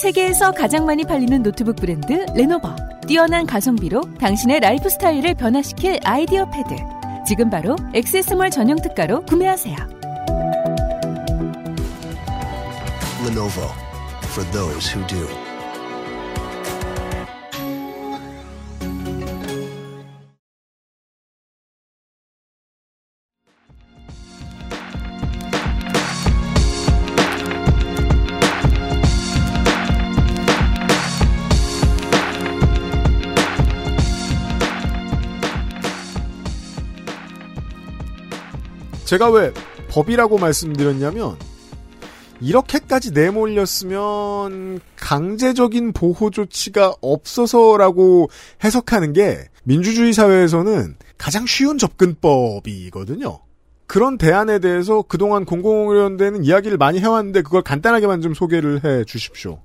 세계에서 0.00 0.52
가장 0.52 0.86
많이 0.86 1.04
팔리는 1.04 1.42
노트북 1.42 1.76
브랜드 1.76 2.24
레노버. 2.34 2.74
뛰어난 3.10 3.44
가성비로 3.44 4.02
당신의 4.20 4.60
라이프 4.60 4.88
스타일을 4.88 5.34
변화시킬 5.34 5.98
아이디어 6.04 6.48
패드. 6.48 6.76
지금 7.26 7.50
바로 7.50 7.74
액세스몰 7.92 8.50
전용 8.50 8.80
특가로 8.80 9.24
구매하세요. 9.24 9.76
Lenovo 13.26 13.66
for 14.26 14.48
those 14.52 14.94
who 14.94 15.04
do. 15.08 15.49
제가 39.10 39.28
왜 39.30 39.52
법이라고 39.88 40.38
말씀드렸냐면 40.38 41.34
이렇게까지 42.40 43.10
내몰렸으면 43.10 44.78
강제적인 44.94 45.92
보호 45.94 46.30
조치가 46.30 46.94
없어서라고 47.00 48.30
해석하는 48.62 49.12
게 49.12 49.46
민주주의 49.64 50.12
사회에서는 50.12 50.94
가장 51.18 51.44
쉬운 51.44 51.76
접근법이거든요. 51.76 53.40
그런 53.88 54.16
대안에 54.16 54.60
대해서 54.60 55.02
그동안 55.02 55.44
공공의료연대는 55.44 56.44
이야기를 56.44 56.78
많이 56.78 57.00
해왔는데 57.00 57.42
그걸 57.42 57.62
간단하게만 57.62 58.20
좀 58.20 58.32
소개를 58.32 58.84
해 58.84 59.04
주십시오. 59.04 59.58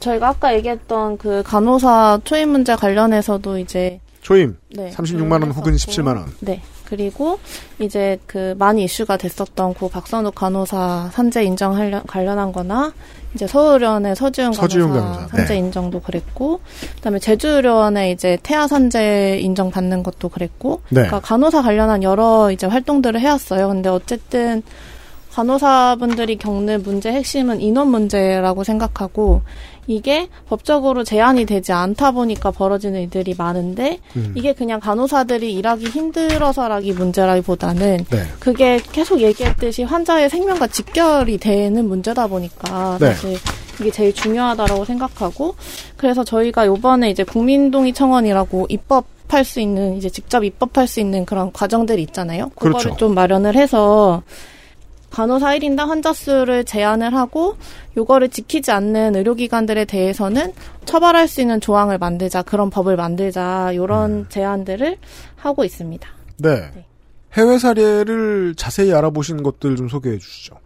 저희가 0.00 0.30
아까 0.30 0.52
얘기했던 0.56 1.18
그 1.18 1.44
간호사 1.44 2.22
초임 2.24 2.48
문제 2.48 2.74
관련해서도 2.74 3.58
이제 3.58 4.00
초임 4.22 4.56
네, 4.70 4.90
36만 4.90 5.40
원 5.40 5.52
혹은 5.52 5.74
17만 5.74 6.16
원. 6.16 6.26
네. 6.40 6.60
그리고 6.86 7.38
이제 7.78 8.18
그 8.26 8.54
많이 8.58 8.84
이슈가 8.84 9.16
됐었던 9.16 9.74
고 9.74 9.88
박선욱 9.88 10.34
간호사 10.34 11.10
산재 11.12 11.44
인정 11.44 11.74
관련한 12.06 12.52
거나 12.52 12.92
이제 13.34 13.46
서울의원의 13.46 14.16
서지훈 14.16 14.52
간호사, 14.52 14.62
서지훈 14.62 14.92
간호사. 14.92 15.28
산재 15.28 15.54
네. 15.54 15.58
인정도 15.58 16.00
그랬고 16.00 16.60
그다음에 16.96 17.18
제주의료원의 17.18 18.12
이제 18.12 18.38
태아 18.42 18.66
산재 18.66 19.38
인정 19.42 19.70
받는 19.70 20.02
것도 20.02 20.30
그랬고 20.30 20.80
네. 20.88 21.02
그러니까 21.02 21.20
간호사 21.20 21.62
관련한 21.62 22.02
여러 22.02 22.50
이제 22.50 22.66
활동들을 22.66 23.20
해왔어요. 23.20 23.68
근데 23.68 23.90
어쨌든 23.90 24.62
간호사분들이 25.36 26.38
겪는 26.38 26.82
문제 26.82 27.12
핵심은 27.12 27.60
인원 27.60 27.88
문제라고 27.88 28.64
생각하고 28.64 29.42
이게 29.86 30.28
법적으로 30.48 31.04
제한이 31.04 31.44
되지 31.44 31.72
않다 31.72 32.10
보니까 32.10 32.50
벌어지는 32.50 33.02
일들이 33.02 33.34
많은데 33.36 34.00
음. 34.16 34.32
이게 34.36 34.52
그냥 34.52 34.80
간호사들이 34.80 35.52
일하기 35.54 35.86
힘들어서라기 35.86 36.92
문제라기보다는 36.92 38.04
네. 38.10 38.22
그게 38.40 38.80
계속 38.92 39.20
얘기했듯이 39.20 39.84
환자의 39.84 40.28
생명과 40.30 40.66
직결이 40.68 41.38
되는 41.38 41.88
문제다 41.88 42.26
보니까 42.26 42.98
네. 43.00 43.12
사실 43.12 43.36
이게 43.80 43.90
제일 43.90 44.12
중요하다라고 44.12 44.84
생각하고 44.84 45.54
그래서 45.96 46.24
저희가 46.24 46.66
요번에 46.66 47.10
이제 47.10 47.24
국민동의 47.24 47.92
청원이라고 47.92 48.66
입법 48.70 49.06
할 49.28 49.44
수 49.44 49.60
있는 49.60 49.96
이제 49.96 50.08
직접 50.08 50.44
입법할 50.44 50.86
수 50.86 51.00
있는 51.00 51.26
그런 51.26 51.52
과정들이 51.52 52.00
있잖아요. 52.02 52.50
그거를 52.50 52.78
그렇죠. 52.78 52.96
좀 52.96 53.14
마련을 53.14 53.56
해서 53.56 54.22
간호사 55.10 55.58
1인당 55.58 55.86
환자 55.86 56.12
수를 56.12 56.64
제한을 56.64 57.14
하고 57.14 57.56
요거를 57.96 58.28
지키지 58.28 58.70
않는 58.70 59.16
의료기관들에 59.16 59.84
대해서는 59.86 60.52
처벌할 60.84 61.28
수 61.28 61.40
있는 61.40 61.60
조항을 61.60 61.98
만들자 61.98 62.42
그런 62.42 62.70
법을 62.70 62.96
만들자 62.96 63.72
요런 63.74 64.10
음. 64.10 64.26
제안들을 64.28 64.98
하고 65.36 65.64
있습니다. 65.64 66.08
네. 66.38 66.70
해외 67.32 67.58
사례를 67.58 68.54
자세히 68.56 68.92
알아보신 68.92 69.42
것들 69.42 69.76
좀 69.76 69.88
소개해 69.88 70.18
주시죠. 70.18 70.56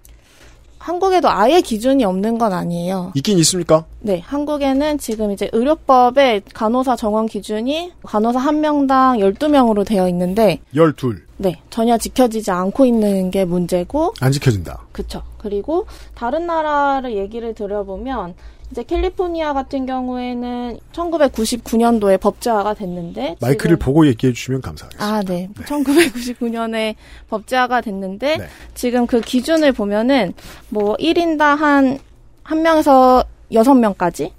한국에도 0.81 1.28
아예 1.28 1.61
기준이 1.61 2.05
없는 2.05 2.39
건 2.39 2.55
아니에요. 2.55 3.12
있긴 3.14 3.39
있습니까? 3.39 3.85
네, 4.01 4.20
한국에는 4.24 4.97
지금 4.97 5.31
이제 5.31 5.49
의료법에 5.53 6.41
간호사 6.55 6.97
정원 6.97 7.26
기준이 7.26 7.93
간호사 8.03 8.39
한 8.39 8.62
명당 8.62 9.18
12명으로 9.18 9.87
되어 9.87 10.09
있는데 10.09 10.59
12. 10.74 11.16
네, 11.37 11.61
전혀 11.68 11.99
지켜지지 11.99 12.51
않고 12.51 12.87
있는 12.87 13.31
게 13.31 13.45
문제고 13.45 14.14
안 14.20 14.33
지켜진다. 14.33 14.87
그쵸. 14.91 15.22
그리고 15.37 15.87
다른 16.14 16.47
나라를 16.47 17.14
얘기를 17.14 17.55
들어보면 17.55 18.35
이제 18.71 18.85
캘리포니아 18.85 19.53
같은 19.53 19.85
경우에는 19.85 20.79
1999년도에 20.93 22.21
법제화가 22.21 22.75
됐는데 22.75 23.37
마이크를 23.41 23.77
보고 23.77 24.07
얘기해 24.07 24.33
주시면 24.33 24.61
감사하겠습니다. 24.61 25.05
아, 25.05 25.23
네. 25.23 25.49
1999년에 25.64 26.95
법제화가 27.29 27.81
됐는데 27.81 28.37
네. 28.39 28.47
지금 28.75 29.07
그 29.07 29.21
기준을 29.21 29.73
보면은 29.73 30.33
뭐 30.68 30.95
1인당 30.97 31.57
한, 31.57 31.99
한 32.45 32.62
명에서 32.62 33.25
6명까지 33.51 34.31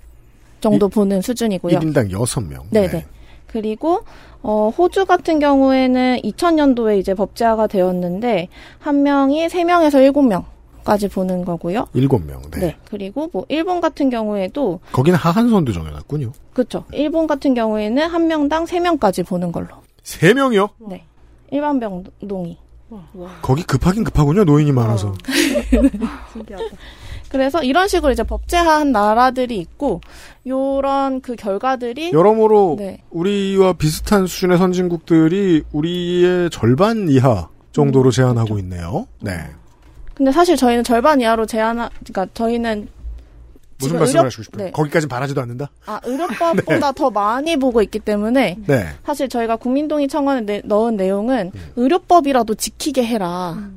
정도 0.62 0.88
보는 0.88 1.22
수준이고요. 1.22 1.80
1인당 1.80 2.12
6명. 2.12 2.64
네 2.70 2.88
네. 2.88 3.06
그리고 3.48 4.02
어, 4.44 4.72
호주 4.76 5.06
같은 5.06 5.40
경우에는 5.40 6.20
2000년도에 6.24 7.00
이제 7.00 7.14
법제화가 7.14 7.68
되었는데 7.68 8.48
한 8.80 9.04
명이 9.04 9.48
3명에서 9.48 10.12
7명 10.14 10.46
까지 10.84 11.08
보는 11.08 11.46
거고요. 11.46 11.88
7명. 11.96 12.52
네. 12.52 12.60
네. 12.60 12.78
그리고 12.90 13.30
뭐 13.32 13.46
일본 13.50 13.82
같은 13.82 14.10
경우에도 14.10 14.80
거기는 14.92 15.18
하한선도 15.18 15.72
정해놨군요. 15.72 16.32
그렇죠. 16.54 16.86
일본 16.94 17.28
같은 17.28 17.54
경우에는 17.54 18.08
한 18.08 18.28
명당 18.28 18.66
3명까지 18.66 19.26
보는 19.26 19.52
걸로. 19.52 19.70
3명이요? 20.04 20.70
네. 20.90 21.06
일반 21.52 21.80
병동이. 21.80 22.58
거기 23.42 23.64
급하긴 23.64 24.04
급하군요. 24.04 24.44
노인이 24.44 24.72
많아서. 24.72 25.14
그래서 27.30 27.64
이런 27.64 27.88
식으로 27.88 28.12
이제 28.12 28.24
법제화한 28.24 28.92
나라들이 28.92 29.58
있고 29.58 30.02
요런 30.46 31.22
그 31.22 31.38
결과들이 31.38 32.12
여러모로 32.12 32.76
네. 32.78 33.04
우리와 33.10 33.74
비슷한 33.74 34.28
수준의 34.28 34.58
선진국들이 34.58 35.64
우리의 35.72 36.50
절반 36.50 37.08
이하 37.08 37.48
정도로 37.72 38.10
음, 38.10 38.12
제한하고 38.12 38.60
있네요. 38.60 39.08
네. 39.22 39.32
근데 40.22 40.32
사실 40.32 40.56
저희는 40.56 40.84
절반 40.84 41.20
이하로 41.20 41.48
제한하 41.48 41.90
그러니까 42.06 42.28
저희는 42.36 42.88
무슨 43.80 43.98
말씀을 43.98 44.20
의료- 44.20 44.26
하시고 44.28 44.44
싶어요? 44.44 44.66
네. 44.66 44.72
거기까진 44.72 45.10
바라지도 45.10 45.42
않는다? 45.42 45.72
아, 45.88 46.00
의료법보다 46.06 46.92
더 46.92 47.10
많이 47.10 47.58
보고 47.58 47.82
있기 47.82 47.98
때문에 47.98 48.58
네. 48.68 48.86
사실 49.04 49.28
저희가 49.28 49.56
국민동의 49.56 50.08
청원에 50.08 50.42
내- 50.42 50.62
넣은 50.64 50.96
내용은 50.96 51.52
의료법이라도 51.76 52.54
지키게 52.54 53.04
해라. 53.04 53.68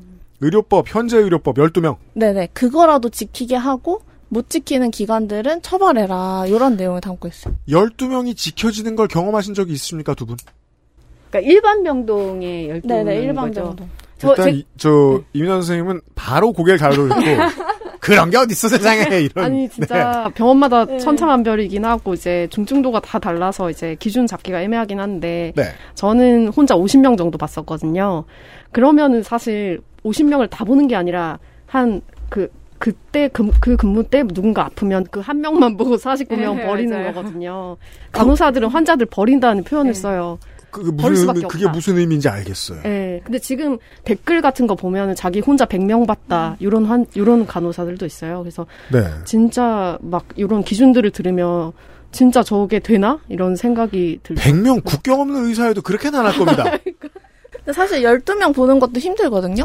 의료법, 0.43 0.85
현재 0.95 1.17
의료법 1.17 1.57
12명. 1.57 1.97
네네. 2.13 2.49
그거라도 2.53 3.09
지키게 3.09 3.57
하고 3.57 4.03
못 4.29 4.51
지키는 4.51 4.91
기관들은 4.91 5.63
처벌해라. 5.63 6.45
이런 6.49 6.77
내용을 6.77 7.01
담고 7.01 7.27
있어요. 7.29 7.55
12명이 7.71 8.37
지켜지는 8.37 8.97
걸 8.97 9.09
경험하신 9.09 9.55
적이 9.55 9.73
있습니까, 9.73 10.13
두 10.13 10.27
분? 10.27 10.37
그러니까 11.31 11.51
일반 11.51 11.83
병동의 11.83 12.69
열두 12.69 12.87
네네. 12.89 13.23
일반 13.23 13.49
거죠. 13.49 13.63
병동. 13.63 13.89
저, 14.25 14.31
일단, 14.31 14.45
제- 14.47 14.51
이- 14.53 14.65
저, 14.77 15.21
이민환 15.33 15.63
선생님은 15.63 16.01
바로 16.15 16.53
고개를 16.53 16.79
가로잡고, 16.79 17.15
그런 18.01 18.29
게 18.29 18.37
어딨어 18.37 18.69
세상에 18.69 19.21
이런. 19.21 19.45
아니 19.47 19.67
진짜 19.69 20.31
병원마다 20.35 20.99
천차만별이긴 20.99 21.85
하고 21.87 22.13
이제 22.13 22.47
중증도가 22.51 23.01
다 23.01 23.19
달라서 23.19 23.71
이제 23.71 23.97
기준 23.99 24.27
잡기가 24.27 24.61
애매하긴 24.61 25.01
한데 25.01 25.53
네. 25.57 25.63
저는 25.95 26.49
혼자 26.49 26.75
50명 26.75 27.17
정도 27.17 27.39
봤었거든요. 27.39 28.25
그러면은 28.73 29.23
사실 29.23 29.81
50명을 30.05 30.51
다 30.51 30.65
보는 30.67 30.87
게 30.87 30.97
아니라 30.97 31.39
한그 31.67 32.51
그때 32.79 33.29
그, 33.33 33.51
그 33.61 33.77
근무 33.79 34.05
때 34.05 34.23
누군가 34.23 34.67
아프면 34.67 35.05
그 35.11 35.21
한 35.21 35.41
명만 35.41 35.75
보고 35.79 35.97
49명 35.97 36.57
네, 36.57 36.67
버리는 36.67 36.95
맞아요. 36.95 37.15
거거든요. 37.15 37.77
간호사들은 38.13 38.69
환자들 38.69 39.07
버린다는 39.07 39.65
표현을 39.65 39.95
써요. 39.95 40.39
그, 40.75 40.83
그 40.83 40.97
버릴 40.97 41.25
무슨 41.25 41.49
그게. 41.49 41.69
무슨 41.69 41.99
의미인지 41.99 42.29
알겠어요. 42.29 42.81
예. 42.85 43.21
근데 43.25 43.39
지금 43.39 43.79
댓글 44.03 44.43
같은 44.43 44.67
거 44.67 44.75
보면은 44.75 45.15
자기 45.15 45.39
혼자 45.39 45.65
100명 45.65 46.07
봤다. 46.07 46.57
요런 46.61 46.85
한 46.87 47.07
요런 47.17 47.47
간호사들도 47.47 48.05
있어요. 48.05 48.41
그래서 48.41 48.67
네. 48.93 49.05
진짜 49.25 49.97
막 50.03 50.27
요런 50.37 50.65
기준들을 50.65 51.13
들으면 51.13 51.73
진짜 52.11 52.43
저게 52.43 52.81
되나? 52.81 53.21
이런 53.29 53.55
생각이 53.55 54.21
들죠. 54.25 54.43
100명 54.43 54.83
국경 54.85 55.21
없는 55.21 55.45
의사에도 55.45 55.81
그렇게는 55.81 56.19
안할 56.19 56.37
겁니다. 56.37 56.65
근데 57.51 57.73
사실 57.73 58.03
12명 58.03 58.53
보는 58.55 58.81
것도 58.81 58.99
힘들거든요. 58.99 59.65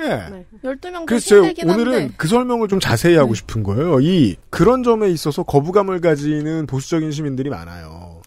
예. 0.00 0.46
12명도 0.64 1.06
그래서 1.06 1.26
제가 1.26 1.40
힘들긴 1.42 1.70
한데. 1.70 1.82
오늘은 1.82 2.14
그 2.16 2.28
설명을 2.28 2.68
좀 2.68 2.78
자세히 2.78 3.16
하고 3.16 3.34
싶은 3.34 3.62
거예요. 3.64 4.00
이 4.00 4.36
그런 4.48 4.82
점에 4.82 5.08
있어서 5.10 5.42
거부감을 5.42 6.00
가지는 6.00 6.66
보수적인 6.66 7.10
시민들이 7.10 7.50
많아요. 7.50 8.19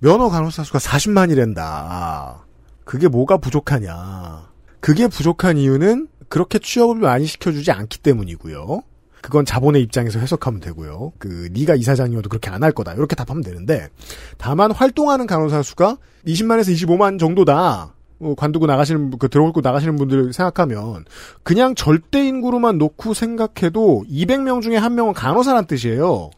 면허 0.00 0.28
간호사 0.28 0.64
수가 0.64 0.78
40만이란다. 0.78 2.36
그게 2.84 3.08
뭐가 3.08 3.38
부족하냐. 3.38 4.48
그게 4.80 5.08
부족한 5.08 5.58
이유는 5.58 6.08
그렇게 6.28 6.58
취업을 6.58 6.96
많이 7.00 7.26
시켜주지 7.26 7.72
않기 7.72 7.98
때문이고요. 7.98 8.82
그건 9.20 9.44
자본의 9.44 9.82
입장에서 9.82 10.20
해석하면 10.20 10.60
되고요. 10.60 11.12
그 11.18 11.48
네가 11.52 11.74
이사장이어도 11.74 12.28
그렇게 12.28 12.50
안 12.50 12.62
할 12.62 12.70
거다. 12.72 12.94
이렇게 12.94 13.16
답하면 13.16 13.42
되는데 13.42 13.88
다만 14.36 14.70
활동하는 14.70 15.26
간호사 15.26 15.62
수가 15.62 15.96
20만에서 16.26 16.72
25만 16.74 17.18
정도다. 17.18 17.94
어, 18.20 18.34
관두고 18.36 18.66
나가시는 18.66 19.10
분, 19.10 19.18
그 19.18 19.28
들어오고 19.28 19.60
나가시는 19.60 19.96
분들 19.96 20.32
생각하면 20.32 21.04
그냥 21.42 21.74
절대 21.74 22.26
인구로만 22.26 22.78
놓고 22.78 23.14
생각해도 23.14 24.04
200명 24.10 24.62
중에 24.62 24.76
한 24.76 24.94
명은 24.94 25.12
간호사란 25.12 25.66
뜻이에요. 25.66 26.30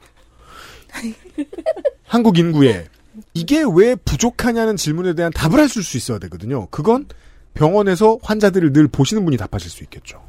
한국 2.06 2.38
인구에 2.38 2.86
이게 3.34 3.62
왜 3.74 3.94
부족하냐는 3.94 4.76
질문에 4.76 5.14
대한 5.14 5.32
답을 5.32 5.58
하실 5.60 5.82
수 5.82 5.96
있어야 5.96 6.18
되거든요. 6.20 6.66
그건 6.70 7.06
병원에서 7.54 8.18
환자들을 8.22 8.72
늘 8.72 8.88
보시는 8.88 9.24
분이 9.24 9.36
답하실 9.36 9.70
수 9.70 9.82
있겠죠. 9.84 10.22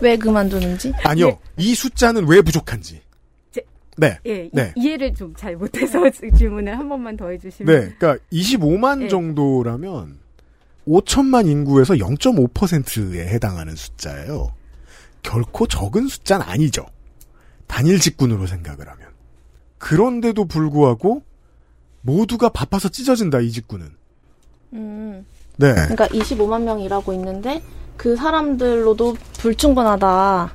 왜 0.00 0.16
그만두는지? 0.16 0.92
아니요. 1.04 1.38
이 1.56 1.74
숫자는 1.74 2.26
왜 2.28 2.42
부족한지. 2.42 3.00
제- 3.52 3.62
네. 3.96 4.18
예, 4.26 4.44
이- 4.46 4.50
네. 4.52 4.72
이 4.76 4.88
해를 4.88 5.14
좀 5.14 5.34
잘 5.36 5.56
못해서 5.56 5.98
질문을 6.36 6.76
한 6.78 6.88
번만 6.88 7.16
더 7.16 7.30
해주시면. 7.30 7.74
네. 7.74 7.94
그러니까 7.98 8.22
25만 8.32 8.98
네. 9.00 9.08
정도라면 9.08 10.18
5천만 10.86 11.48
인구에서 11.48 11.94
0.5%에 11.94 13.26
해당하는 13.28 13.74
숫자예요. 13.74 14.52
결코 15.22 15.66
적은 15.66 16.08
숫자는 16.08 16.44
아니죠. 16.46 16.84
단일 17.66 17.98
직군으로 17.98 18.46
생각을 18.46 18.86
하면. 18.88 19.03
그런데도 19.84 20.46
불구하고 20.46 21.22
모두가 22.00 22.48
바빠서 22.48 22.88
찢어진다 22.88 23.40
이 23.40 23.50
직군은. 23.50 23.90
음. 24.72 25.26
네. 25.58 25.74
그러니까 25.74 26.08
25만 26.08 26.62
명이 26.62 26.84
일하고 26.84 27.12
있는데 27.12 27.62
그 27.98 28.16
사람들로도 28.16 29.14
불충분하다. 29.38 30.52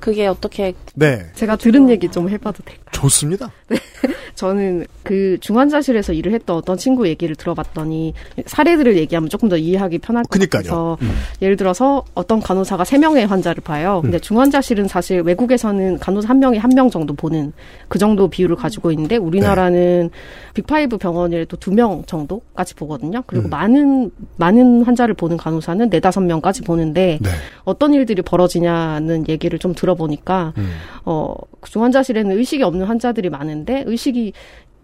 그게 0.00 0.26
어떻게 0.26 0.74
네. 0.96 1.30
제가 1.34 1.54
들은 1.54 1.88
얘기 1.88 2.10
좀 2.10 2.28
해봐도 2.28 2.64
될까요? 2.64 2.83
좋습니다. 2.94 3.50
저는 4.34 4.84
그 5.02 5.36
중환자실에서 5.40 6.12
일을 6.12 6.32
했던 6.32 6.56
어떤 6.56 6.76
친구 6.76 7.06
얘기를 7.06 7.36
들어봤더니 7.36 8.14
사례들을 8.46 8.96
얘기하면 8.96 9.28
조금 9.28 9.48
더 9.48 9.56
이해하기 9.56 9.98
편할 9.98 10.24
것. 10.24 10.30
같아서 10.50 10.98
음. 11.02 11.12
예를 11.40 11.56
들어서 11.56 12.04
어떤 12.14 12.40
간호사가 12.40 12.84
세명의 12.84 13.26
환자를 13.26 13.62
봐요. 13.62 14.00
근데 14.02 14.18
중환자실은 14.18 14.88
사실 14.88 15.20
외국에서는 15.20 15.98
간호사 15.98 16.28
한 16.28 16.38
명이 16.40 16.58
한 16.58 16.74
명 16.74 16.90
정도 16.90 17.14
보는 17.14 17.52
그 17.86 18.00
정도 18.00 18.26
비율을 18.26 18.56
가지고 18.56 18.90
있는데 18.90 19.16
우리나라는 19.16 20.10
빅파이브 20.54 20.98
병원이라도 20.98 21.56
두 21.58 21.70
명 21.74 22.02
정도까지 22.06 22.74
보거든요. 22.74 23.22
그리고 23.26 23.46
음. 23.46 23.50
많은 23.50 24.10
많은 24.36 24.82
환자를 24.82 25.14
보는 25.14 25.36
간호사는 25.36 25.90
네 25.90 26.00
다섯 26.00 26.20
명까지 26.20 26.62
보는데 26.62 27.18
네. 27.22 27.30
어떤 27.64 27.94
일들이 27.94 28.22
벌어지냐는 28.22 29.28
얘기를 29.28 29.58
좀 29.60 29.74
들어보니까 29.74 30.52
음. 30.58 30.72
어, 31.04 31.34
중환자실에는 31.64 32.36
의식이 32.36 32.62
없는 32.64 32.83
환자들이 32.84 33.30
많은데 33.30 33.84
의식이 33.86 34.32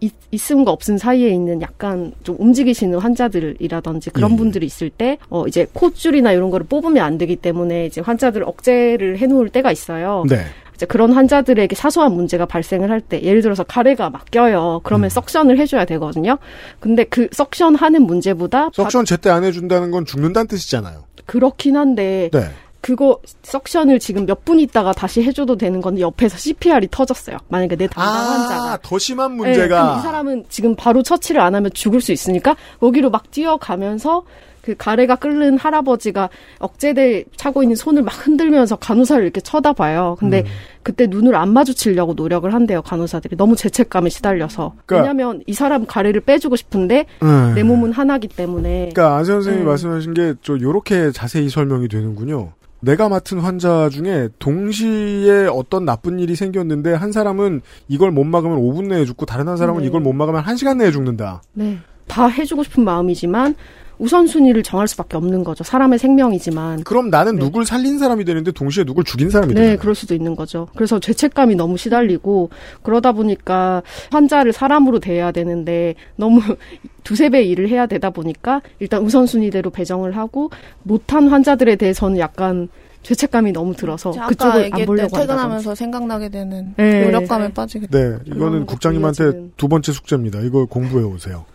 있, 0.03 0.13
있음과 0.31 0.71
없음 0.71 0.97
사이에 0.97 1.29
있는 1.29 1.61
약간 1.61 2.11
좀 2.23 2.35
움직이시는 2.39 2.97
환자들이라든지 2.97 4.09
그런 4.09 4.31
예. 4.31 4.35
분들이 4.35 4.65
있을 4.65 4.89
때, 4.89 5.17
어, 5.29 5.45
이제 5.47 5.67
콧줄이나 5.73 6.31
이런 6.31 6.49
거를 6.49 6.65
뽑으면 6.67 7.03
안 7.03 7.17
되기 7.19 7.35
때문에 7.35 7.85
이제 7.85 8.01
환자들 8.01 8.43
억제를 8.43 9.19
해놓을 9.19 9.49
때가 9.49 9.71
있어요. 9.71 10.23
네. 10.27 10.43
이제 10.73 10.87
그런 10.87 11.11
환자들에게 11.13 11.75
사소한 11.75 12.13
문제가 12.13 12.47
발생을 12.47 12.89
할 12.89 12.99
때, 12.99 13.21
예를 13.21 13.43
들어서 13.43 13.63
가래가 13.63 14.09
막 14.09 14.25
껴요. 14.31 14.81
그러면 14.83 15.05
음. 15.05 15.09
석션을 15.09 15.59
해줘야 15.59 15.85
되거든요. 15.85 16.39
근데 16.79 17.03
그 17.03 17.27
석션 17.31 17.75
하는 17.75 18.01
문제보다 18.07 18.65
바- 18.69 18.71
석션 18.73 19.05
제때 19.05 19.29
안 19.29 19.43
해준다는 19.43 19.91
건 19.91 20.05
죽는다는 20.05 20.47
뜻이잖아요. 20.47 21.03
그렇긴 21.27 21.77
한데, 21.77 22.31
네. 22.33 22.39
그거 22.81 23.19
석션을 23.43 23.99
지금 23.99 24.25
몇 24.25 24.41
분 24.43 24.59
있다가 24.59 24.91
다시 24.91 25.21
해줘도 25.21 25.55
되는 25.55 25.81
건데 25.81 26.01
옆에서 26.01 26.35
CPR이 26.37 26.87
터졌어요. 26.89 27.37
만약에 27.47 27.75
내 27.75 27.87
담당 27.87 28.13
환자가. 28.13 28.73
아, 28.73 28.77
더 28.81 28.97
심한 28.97 29.31
네, 29.31 29.37
문제가. 29.37 29.81
그럼 29.83 29.99
이 29.99 30.01
사람은 30.01 30.45
지금 30.49 30.75
바로 30.75 31.03
처치를 31.03 31.39
안 31.41 31.53
하면 31.53 31.69
죽을 31.73 32.01
수 32.01 32.11
있으니까 32.11 32.55
거기로 32.79 33.11
막 33.11 33.29
뛰어가면서 33.29 34.23
그 34.63 34.75
가래가 34.77 35.15
끓는 35.15 35.57
할아버지가 35.57 36.29
억제대 36.59 37.25
차고 37.35 37.63
있는 37.63 37.75
손을 37.75 38.03
막 38.03 38.11
흔들면서 38.27 38.75
간호사를 38.75 39.23
이렇게 39.23 39.41
쳐다봐요. 39.41 40.17
근데 40.19 40.41
음. 40.41 40.45
그때 40.83 41.07
눈을 41.07 41.35
안 41.35 41.51
마주치려고 41.53 42.13
노력을 42.13 42.51
한대요, 42.53 42.81
간호사들이. 42.83 43.37
너무 43.37 43.55
죄책감에 43.55 44.09
시달려서. 44.09 44.73
그러니까- 44.85 45.11
왜냐면 45.11 45.41
이 45.47 45.53
사람 45.53 45.85
가래를 45.87 46.21
빼주고 46.21 46.55
싶은데 46.55 47.05
음. 47.23 47.53
내 47.55 47.63
몸은 47.63 47.91
하나기 47.91 48.27
때문에. 48.27 48.89
그러니까 48.93 49.17
안세 49.17 49.31
선생님이 49.33 49.65
음. 49.65 49.67
말씀하신 49.67 50.13
게 50.13 50.33
저 50.43 50.59
요렇게 50.59 51.11
자세히 51.11 51.49
설명이 51.49 51.87
되는군요. 51.87 52.53
내가 52.81 53.09
맡은 53.09 53.39
환자 53.39 53.89
중에 53.89 54.29
동시에 54.39 55.47
어떤 55.51 55.85
나쁜 55.85 56.19
일이 56.19 56.35
생겼는데 56.35 56.93
한 56.93 57.11
사람은 57.11 57.61
이걸 57.87 58.11
못 58.11 58.23
막으면 58.23 58.57
5분 58.59 58.87
내에 58.87 59.05
죽고 59.05 59.25
다른 59.25 59.47
한 59.47 59.57
사람은 59.57 59.81
네. 59.81 59.87
이걸 59.87 60.01
못 60.01 60.13
막으면 60.13 60.43
1시간 60.43 60.77
내에 60.77 60.91
죽는다. 60.91 61.41
네. 61.53 61.77
다 62.07 62.27
해주고 62.27 62.63
싶은 62.63 62.83
마음이지만 62.83 63.55
우선순위를 64.01 64.63
정할 64.63 64.87
수밖에 64.87 65.15
없는 65.15 65.43
거죠. 65.43 65.63
사람의 65.63 65.99
생명이지만. 65.99 66.83
그럼 66.83 67.11
나는 67.11 67.37
누굴 67.37 67.65
살린 67.65 67.99
사람이 67.99 68.25
되는데 68.25 68.51
동시에 68.51 68.83
누굴 68.83 69.03
죽인 69.03 69.29
사람이 69.29 69.53
네, 69.53 69.59
되잖아요. 69.59 69.79
그럴 69.79 69.93
수도 69.93 70.15
있는 70.15 70.35
거죠. 70.35 70.67
그래서 70.75 70.99
죄책감이 70.99 71.55
너무 71.55 71.77
시달리고 71.77 72.49
그러다 72.81 73.11
보니까 73.11 73.83
환자를 74.11 74.53
사람으로 74.53 74.99
대해야 74.99 75.31
되는데 75.31 75.93
너무 76.15 76.41
두세 77.03 77.29
배 77.29 77.43
일을 77.43 77.69
해야 77.69 77.85
되다 77.85 78.09
보니까 78.09 78.61
일단 78.79 79.03
우선순위대로 79.03 79.69
배정을 79.69 80.17
하고 80.17 80.49
못한 80.83 81.27
환자들에 81.27 81.75
대해서는 81.75 82.17
약간 82.17 82.69
죄책감이 83.03 83.51
너무 83.51 83.75
들어서 83.75 84.11
아까 84.11 84.27
그쪽을 84.27 84.51
안 84.53 84.61
얘기했던 84.65 84.85
보려고. 84.85 85.17
퇴근하면서 85.17 85.75
생각나게 85.75 86.29
되는 86.29 86.73
네. 86.77 87.05
노력감에 87.05 87.53
빠지게 87.53 87.87
돼. 87.87 88.09
네, 88.09 88.17
이거는 88.25 88.65
국장님한테. 88.65 89.49
두 89.57 89.67
번째 89.67 89.91
숙제입니다. 89.91 90.39
이거 90.41 90.65
공부해 90.65 91.03
오세요. 91.03 91.45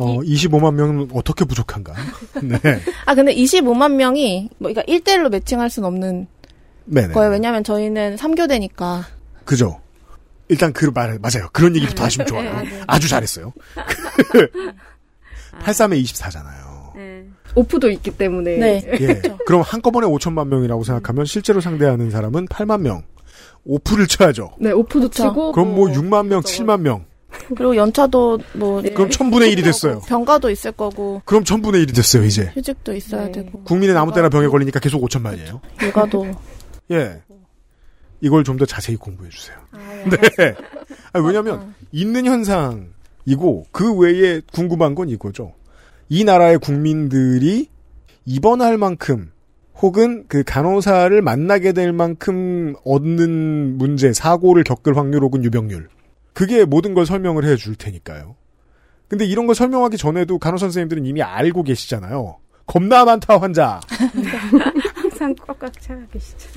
그, 0.00 0.04
어, 0.04 0.18
25만 0.20 0.74
명은 0.74 1.08
어떻게 1.12 1.44
부족한가? 1.44 1.92
네. 2.42 2.58
아 3.06 3.14
근데 3.14 3.34
25만 3.34 3.92
명이 3.96 4.48
뭐 4.58 4.72
그러니까 4.72 4.82
1대1로 4.90 5.28
매칭할 5.30 5.68
수는 5.68 5.86
없는 5.86 6.26
네네. 6.86 7.12
거예요. 7.12 7.30
왜냐하면 7.30 7.62
저희는 7.62 8.16
3교대니까 8.16 9.04
그죠? 9.44 9.80
일단 10.48 10.72
그 10.72 10.86
말, 10.86 11.18
맞아요. 11.20 11.48
그런 11.52 11.76
얘기부터 11.76 12.04
하시면 12.04 12.26
네, 12.26 12.30
좋아요. 12.30 12.52
맞아요. 12.52 12.84
아주 12.86 13.08
잘했어요. 13.08 13.52
83에 15.62 16.02
24잖아요. 16.02 16.70
오프도 17.54 17.90
있기 17.90 18.12
때문에. 18.12 18.56
네. 18.56 18.82
예. 19.00 19.22
그럼 19.46 19.62
한꺼번에 19.62 20.06
5천만 20.06 20.48
명이라고 20.48 20.84
생각하면 20.84 21.24
실제로 21.24 21.60
상대하는 21.60 22.10
사람은 22.10 22.46
8만 22.46 22.80
명. 22.80 23.02
오프를 23.64 24.06
쳐야죠. 24.06 24.52
네, 24.58 24.70
오프도 24.72 25.08
그쵸. 25.10 25.28
치고 25.28 25.52
그럼 25.52 25.74
뭐 25.74 25.88
6만 25.88 26.26
명, 26.26 26.40
7만 26.40 26.80
명. 26.80 27.04
그리고 27.56 27.76
연차도 27.76 28.38
뭐 28.54 28.82
그럼 28.82 29.08
1000분의 29.08 29.54
1이 29.54 29.64
됐어요. 29.64 30.00
병가도 30.06 30.50
있을 30.50 30.72
거고 30.72 31.22
그럼 31.24 31.44
1000분의 31.44 31.86
1이 31.86 31.94
됐어요, 31.94 32.24
이제. 32.24 32.50
휴직도 32.54 32.94
있어야 32.94 33.26
네. 33.26 33.32
되고 33.32 33.62
국민은 33.64 33.96
아무 33.96 34.12
때나 34.12 34.28
병에 34.28 34.46
걸리니까 34.48 34.80
계속 34.80 35.02
5천만이에요. 35.02 35.60
육아도 35.82 36.26
예. 36.92 37.20
이걸 38.22 38.44
좀 38.44 38.58
더 38.58 38.66
자세히 38.66 38.96
공부해 38.96 39.30
주세요. 39.30 39.56
아, 39.72 39.78
네. 40.10 40.54
아니, 41.12 41.26
왜냐면, 41.26 41.74
있는 41.90 42.26
현상이고, 42.26 43.66
그 43.72 43.94
외에 43.96 44.42
궁금한 44.52 44.94
건 44.94 45.08
이거죠. 45.08 45.54
이 46.10 46.24
나라의 46.24 46.58
국민들이 46.58 47.68
입원할 48.26 48.76
만큼, 48.76 49.32
혹은 49.80 50.24
그 50.28 50.42
간호사를 50.44 51.22
만나게 51.22 51.72
될 51.72 51.92
만큼 51.94 52.74
얻는 52.84 53.78
문제, 53.78 54.12
사고를 54.12 54.64
겪을 54.64 54.98
확률 54.98 55.22
혹은 55.22 55.42
유병률. 55.42 55.88
그게 56.40 56.64
모든 56.64 56.94
걸 56.94 57.04
설명을 57.04 57.44
해 57.44 57.54
줄 57.56 57.74
테니까요. 57.74 58.34
근데 59.08 59.26
이런 59.26 59.46
걸 59.46 59.54
설명하기 59.54 59.98
전에도 59.98 60.38
간호사 60.38 60.66
선생님들은 60.66 61.04
이미 61.04 61.20
알고 61.22 61.64
계시잖아요. 61.64 62.38
겁나 62.66 63.04
많다 63.04 63.38
환자. 63.38 63.78
항상 64.94 65.34
꽉꽉 65.34 65.78
차 65.82 65.98
계시죠. 66.10 66.48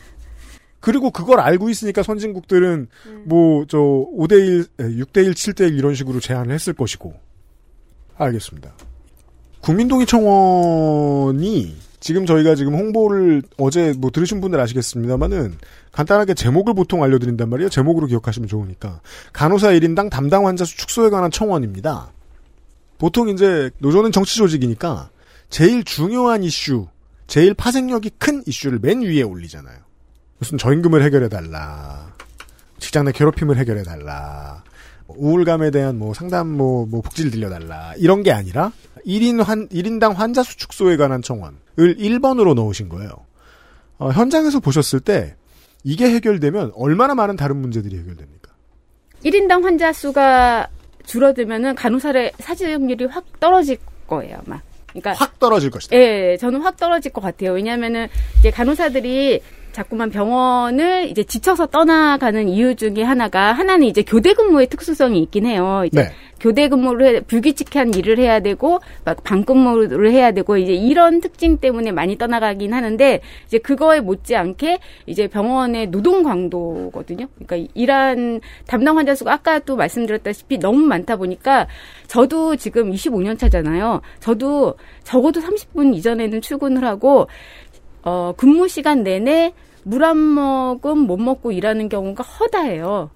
그리고 0.80 1.10
그걸 1.10 1.40
알고 1.40 1.68
있으니까 1.68 2.02
선진국들은 2.02 2.86
뭐저 3.26 3.76
5대1, 3.76 4.66
6대1, 4.78 5.32
7대1 5.32 5.76
이런 5.76 5.94
식으로 5.94 6.18
제안을 6.18 6.54
했을 6.54 6.72
것이고. 6.72 7.12
알겠습니다. 8.16 8.72
국민동의 9.60 10.06
청원이 10.06 11.76
지금 12.00 12.24
저희가 12.24 12.54
지금 12.54 12.74
홍보를 12.74 13.42
어제 13.58 13.92
뭐 13.98 14.10
들으신 14.10 14.40
분들 14.40 14.58
아시겠습니다만은 14.60 15.58
간단하게 15.96 16.34
제목을 16.34 16.74
보통 16.74 17.02
알려드린단 17.02 17.48
말이에요. 17.48 17.70
제목으로 17.70 18.06
기억하시면 18.06 18.48
좋으니까. 18.48 19.00
간호사 19.32 19.68
1인당 19.68 20.10
담당 20.10 20.46
환자 20.46 20.66
수 20.66 20.76
축소에 20.76 21.08
관한 21.08 21.30
청원입니다. 21.30 22.12
보통 22.98 23.30
이제 23.30 23.70
노조는 23.78 24.12
정치 24.12 24.36
조직이니까 24.36 25.08
제일 25.48 25.84
중요한 25.84 26.42
이슈, 26.42 26.86
제일 27.26 27.54
파생력이 27.54 28.10
큰 28.18 28.42
이슈를 28.46 28.78
맨 28.78 29.00
위에 29.00 29.22
올리잖아요. 29.22 29.78
무슨 30.38 30.58
저임금을 30.58 31.02
해결해달라. 31.02 32.12
직장 32.78 33.06
내 33.06 33.12
괴롭힘을 33.12 33.56
해결해달라. 33.56 34.64
뭐 35.06 35.16
우울감에 35.18 35.70
대한 35.70 35.98
뭐 35.98 36.12
상담 36.12 36.48
뭐, 36.48 36.84
뭐 36.84 37.00
복지를 37.00 37.30
들려달라. 37.30 37.94
이런 37.96 38.22
게 38.22 38.32
아니라 38.32 38.70
1인 39.06 39.42
환, 39.42 39.66
1인당 39.68 40.14
환자 40.14 40.42
수 40.42 40.58
축소에 40.58 40.98
관한 40.98 41.22
청원을 41.22 41.56
1번으로 41.78 42.52
넣으신 42.52 42.90
거예요. 42.90 43.12
어, 43.96 44.10
현장에서 44.10 44.60
보셨을 44.60 45.00
때 45.00 45.36
이게 45.86 46.10
해결되면 46.10 46.72
얼마나 46.74 47.14
많은 47.14 47.36
다른 47.36 47.58
문제들이 47.58 47.96
해결됩니까? 47.96 48.50
1인당 49.24 49.62
환자 49.62 49.92
수가 49.92 50.66
줄어들면은 51.04 51.76
간호사의 51.76 52.32
사직률이 52.40 53.04
확 53.04 53.24
떨어질 53.38 53.78
거예요, 54.08 54.38
아마. 54.44 54.60
그러니까 54.88 55.12
확 55.12 55.38
떨어질 55.38 55.70
것이다. 55.70 55.96
예, 55.96 56.36
저는 56.40 56.60
확 56.62 56.76
떨어질 56.76 57.12
것 57.12 57.20
같아요. 57.20 57.52
왜냐면은 57.52 58.08
이제 58.40 58.50
간호사들이 58.50 59.40
자꾸만 59.70 60.10
병원을 60.10 61.08
이제 61.08 61.22
지쳐서 61.22 61.66
떠나가는 61.66 62.48
이유 62.48 62.74
중에 62.74 63.04
하나가 63.04 63.52
하나는 63.52 63.86
이제 63.86 64.02
교대 64.02 64.32
근무의 64.32 64.66
특수성이 64.66 65.22
있긴 65.22 65.46
해요. 65.46 65.84
이제 65.86 66.02
네. 66.02 66.12
교대 66.46 66.68
근무를 66.68 67.06
해, 67.06 67.20
불규칙한 67.22 67.94
일을 67.94 68.20
해야 68.20 68.38
되고 68.38 68.78
막 69.04 69.24
방근무를 69.24 70.12
해야 70.12 70.30
되고 70.30 70.56
이제 70.56 70.74
이런 70.74 71.20
특징 71.20 71.58
때문에 71.58 71.90
많이 71.90 72.16
떠나가긴 72.16 72.72
하는데 72.72 73.20
이제 73.46 73.58
그거에 73.58 73.98
못지않게 73.98 74.78
이제 75.06 75.26
병원의 75.26 75.88
노동 75.88 76.22
강도거든요. 76.22 77.26
그러니까 77.34 77.68
일한 77.74 78.40
담당 78.68 78.96
환자 78.96 79.16
수가 79.16 79.32
아까 79.32 79.58
또 79.58 79.74
말씀드렸다시피 79.74 80.58
너무 80.58 80.86
많다 80.86 81.16
보니까 81.16 81.66
저도 82.06 82.54
지금 82.54 82.92
25년 82.92 83.36
차잖아요. 83.36 84.02
저도 84.20 84.74
적어도 85.02 85.40
30분 85.40 85.96
이전에는 85.96 86.42
출근을 86.42 86.84
하고 86.84 87.26
어 88.04 88.34
근무 88.36 88.68
시간 88.68 89.02
내내 89.02 89.52
물한 89.82 90.16
모금 90.16 90.98
못 90.98 91.16
먹고 91.16 91.50
일하는 91.50 91.88
경우가 91.88 92.22
허다해요. 92.22 93.10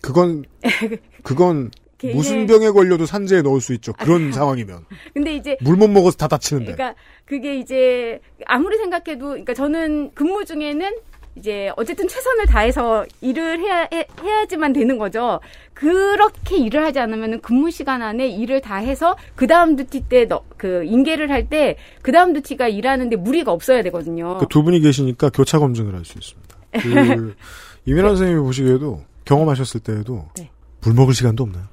그건 0.00 0.44
그건 1.24 1.72
그게- 1.98 2.14
무슨 2.14 2.46
병에 2.46 2.70
걸려도 2.70 3.06
산재에 3.06 3.42
넣을 3.42 3.60
수 3.60 3.72
있죠. 3.74 3.92
그런 3.94 4.32
상황이면 4.32 4.84
근데 5.14 5.34
이제 5.34 5.56
물 5.62 5.76
못 5.76 5.88
먹어서 5.88 6.16
다 6.16 6.28
다치는데. 6.28 6.72
그러니까 6.74 6.98
그게 7.24 7.58
이제 7.58 8.20
아무리 8.46 8.76
생각해도 8.76 9.28
그러니까 9.28 9.54
저는 9.54 10.10
근무 10.14 10.44
중에는 10.44 10.96
이제 11.36 11.70
어쨌든 11.76 12.08
최선을 12.08 12.46
다해서 12.46 13.04
일을 13.20 13.60
해야 13.60 13.86
해, 13.92 14.06
해야지만 14.22 14.72
되는 14.72 14.96
거죠. 14.96 15.38
그렇게 15.74 16.56
일을 16.56 16.82
하지 16.82 16.98
않으면 16.98 17.40
근무 17.42 17.70
시간 17.70 18.00
안에 18.00 18.26
일을 18.28 18.62
다 18.62 18.76
해서 18.76 19.16
그 19.34 19.46
다음 19.46 19.76
두티 19.76 20.08
때 20.08 20.26
그 20.56 20.84
인계를 20.84 21.30
할 21.30 21.48
때 21.48 21.76
그 22.02 22.10
다음 22.12 22.32
두티가 22.32 22.68
일하는데 22.68 23.16
무리가 23.16 23.52
없어야 23.52 23.82
되거든요. 23.82 24.38
그 24.38 24.46
두 24.48 24.62
분이 24.62 24.80
계시니까 24.80 25.28
교차 25.30 25.58
검증을 25.58 25.94
할 25.94 26.04
수 26.06 26.16
있습니다. 26.18 26.56
그 26.72 27.34
이민환 27.84 28.16
선생님이 28.16 28.40
보시기에도 28.42 29.02
경험하셨을 29.26 29.80
때에도 29.80 30.26
네. 30.38 30.48
물 30.80 30.94
먹을 30.94 31.12
시간도 31.14 31.42
없나요? 31.44 31.64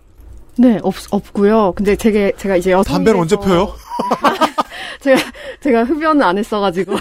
네, 0.57 0.79
없, 0.83 0.95
없고요. 1.11 1.73
근데 1.75 1.95
제게, 1.95 2.31
제가 2.37 2.55
이제 2.55 2.71
여성. 2.71 2.93
담배는 2.95 3.19
언제 3.19 3.35
펴요? 3.35 3.73
제가, 5.01 5.21
제가 5.61 5.83
흡연은 5.83 6.21
안 6.21 6.37
했어가지고. 6.37 6.95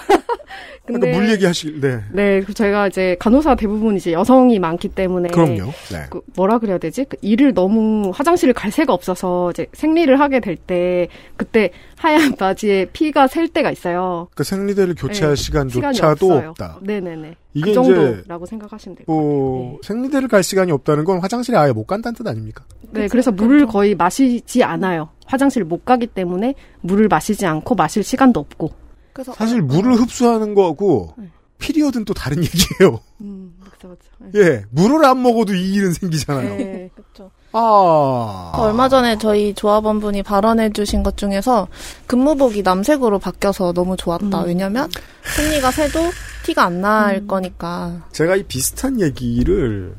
그러니까 0.84 1.16
물 1.16 1.30
얘기하실 1.30 1.80
네. 1.80 2.00
네, 2.12 2.40
그 2.40 2.52
제가 2.54 2.88
이제 2.88 3.16
간호사 3.20 3.54
대부분 3.54 3.96
이제 3.96 4.12
여성이 4.12 4.58
많기 4.58 4.88
때문에 4.88 5.28
그럼요. 5.28 5.66
네. 5.92 6.06
그 6.10 6.20
뭐라 6.34 6.58
그래야 6.58 6.78
되지? 6.78 7.04
그 7.08 7.16
일을 7.22 7.54
너무 7.54 8.10
화장실을 8.12 8.52
갈 8.52 8.70
새가 8.72 8.92
없어서 8.92 9.50
이제 9.52 9.66
생리를 9.72 10.18
하게 10.18 10.40
될 10.40 10.56
때 10.56 11.08
그때 11.36 11.70
하얀 11.96 12.34
바지에 12.36 12.86
피가 12.92 13.28
셀 13.28 13.48
때가 13.48 13.70
있어요. 13.70 14.28
그 14.34 14.42
생리대를 14.44 14.94
교체할 14.96 15.36
네, 15.36 15.42
시간조차도. 15.42 16.32
없다. 16.48 16.78
네 16.82 17.00
네 17.00 17.16
네. 17.16 17.36
이게 17.54 17.66
그 17.66 17.70
이제 17.70 17.74
정도라고 17.74 18.46
생각하시면 18.46 18.96
돼요. 18.96 19.04
뭐 19.06 19.78
생리대를 19.82 20.28
갈 20.28 20.42
시간이 20.42 20.72
없다는 20.72 21.04
건 21.04 21.20
화장실에 21.20 21.56
아예 21.56 21.70
못 21.72 21.84
간다는 21.86 22.16
뜻 22.16 22.26
아닙니까? 22.26 22.64
네, 22.92 23.08
그래서 23.08 23.30
물을 23.30 23.66
거의 23.66 23.94
마시지 23.94 24.62
않아요. 24.64 25.10
화장실 25.26 25.64
못 25.64 25.84
가기 25.84 26.08
때문에 26.08 26.54
물을 26.80 27.08
마시지 27.08 27.46
않고 27.46 27.74
마실 27.74 28.02
시간도 28.02 28.40
없고. 28.40 28.81
그래서 29.12 29.32
사실 29.34 29.60
물을 29.62 29.94
흡수하는 29.94 30.54
거하고 30.54 31.14
피리어드는 31.58 32.04
또 32.04 32.14
다른 32.14 32.38
얘기예요. 32.42 33.00
음, 33.20 33.54
그렇죠, 33.78 33.96
예, 34.34 34.64
물을 34.70 35.04
안 35.04 35.22
먹어도 35.22 35.54
이 35.54 35.74
일은 35.74 35.92
생기잖아요. 35.92 36.56
네, 36.56 36.90
그렇죠. 36.94 37.30
아. 37.52 38.52
얼마 38.56 38.88
전에 38.88 39.18
저희 39.18 39.52
조합원분이 39.54 40.22
발언해주신 40.22 41.02
것 41.02 41.16
중에서 41.16 41.68
근무복이 42.06 42.62
남색으로 42.62 43.18
바뀌어서 43.18 43.72
너무 43.72 43.96
좋았다. 43.96 44.42
왜냐면 44.42 44.90
생리가 45.36 45.70
새도 45.70 46.00
티가 46.44 46.64
안 46.64 46.80
날 46.80 47.26
거니까. 47.26 48.06
제가 48.12 48.36
이 48.36 48.42
비슷한 48.44 49.00
얘기를 49.00 49.94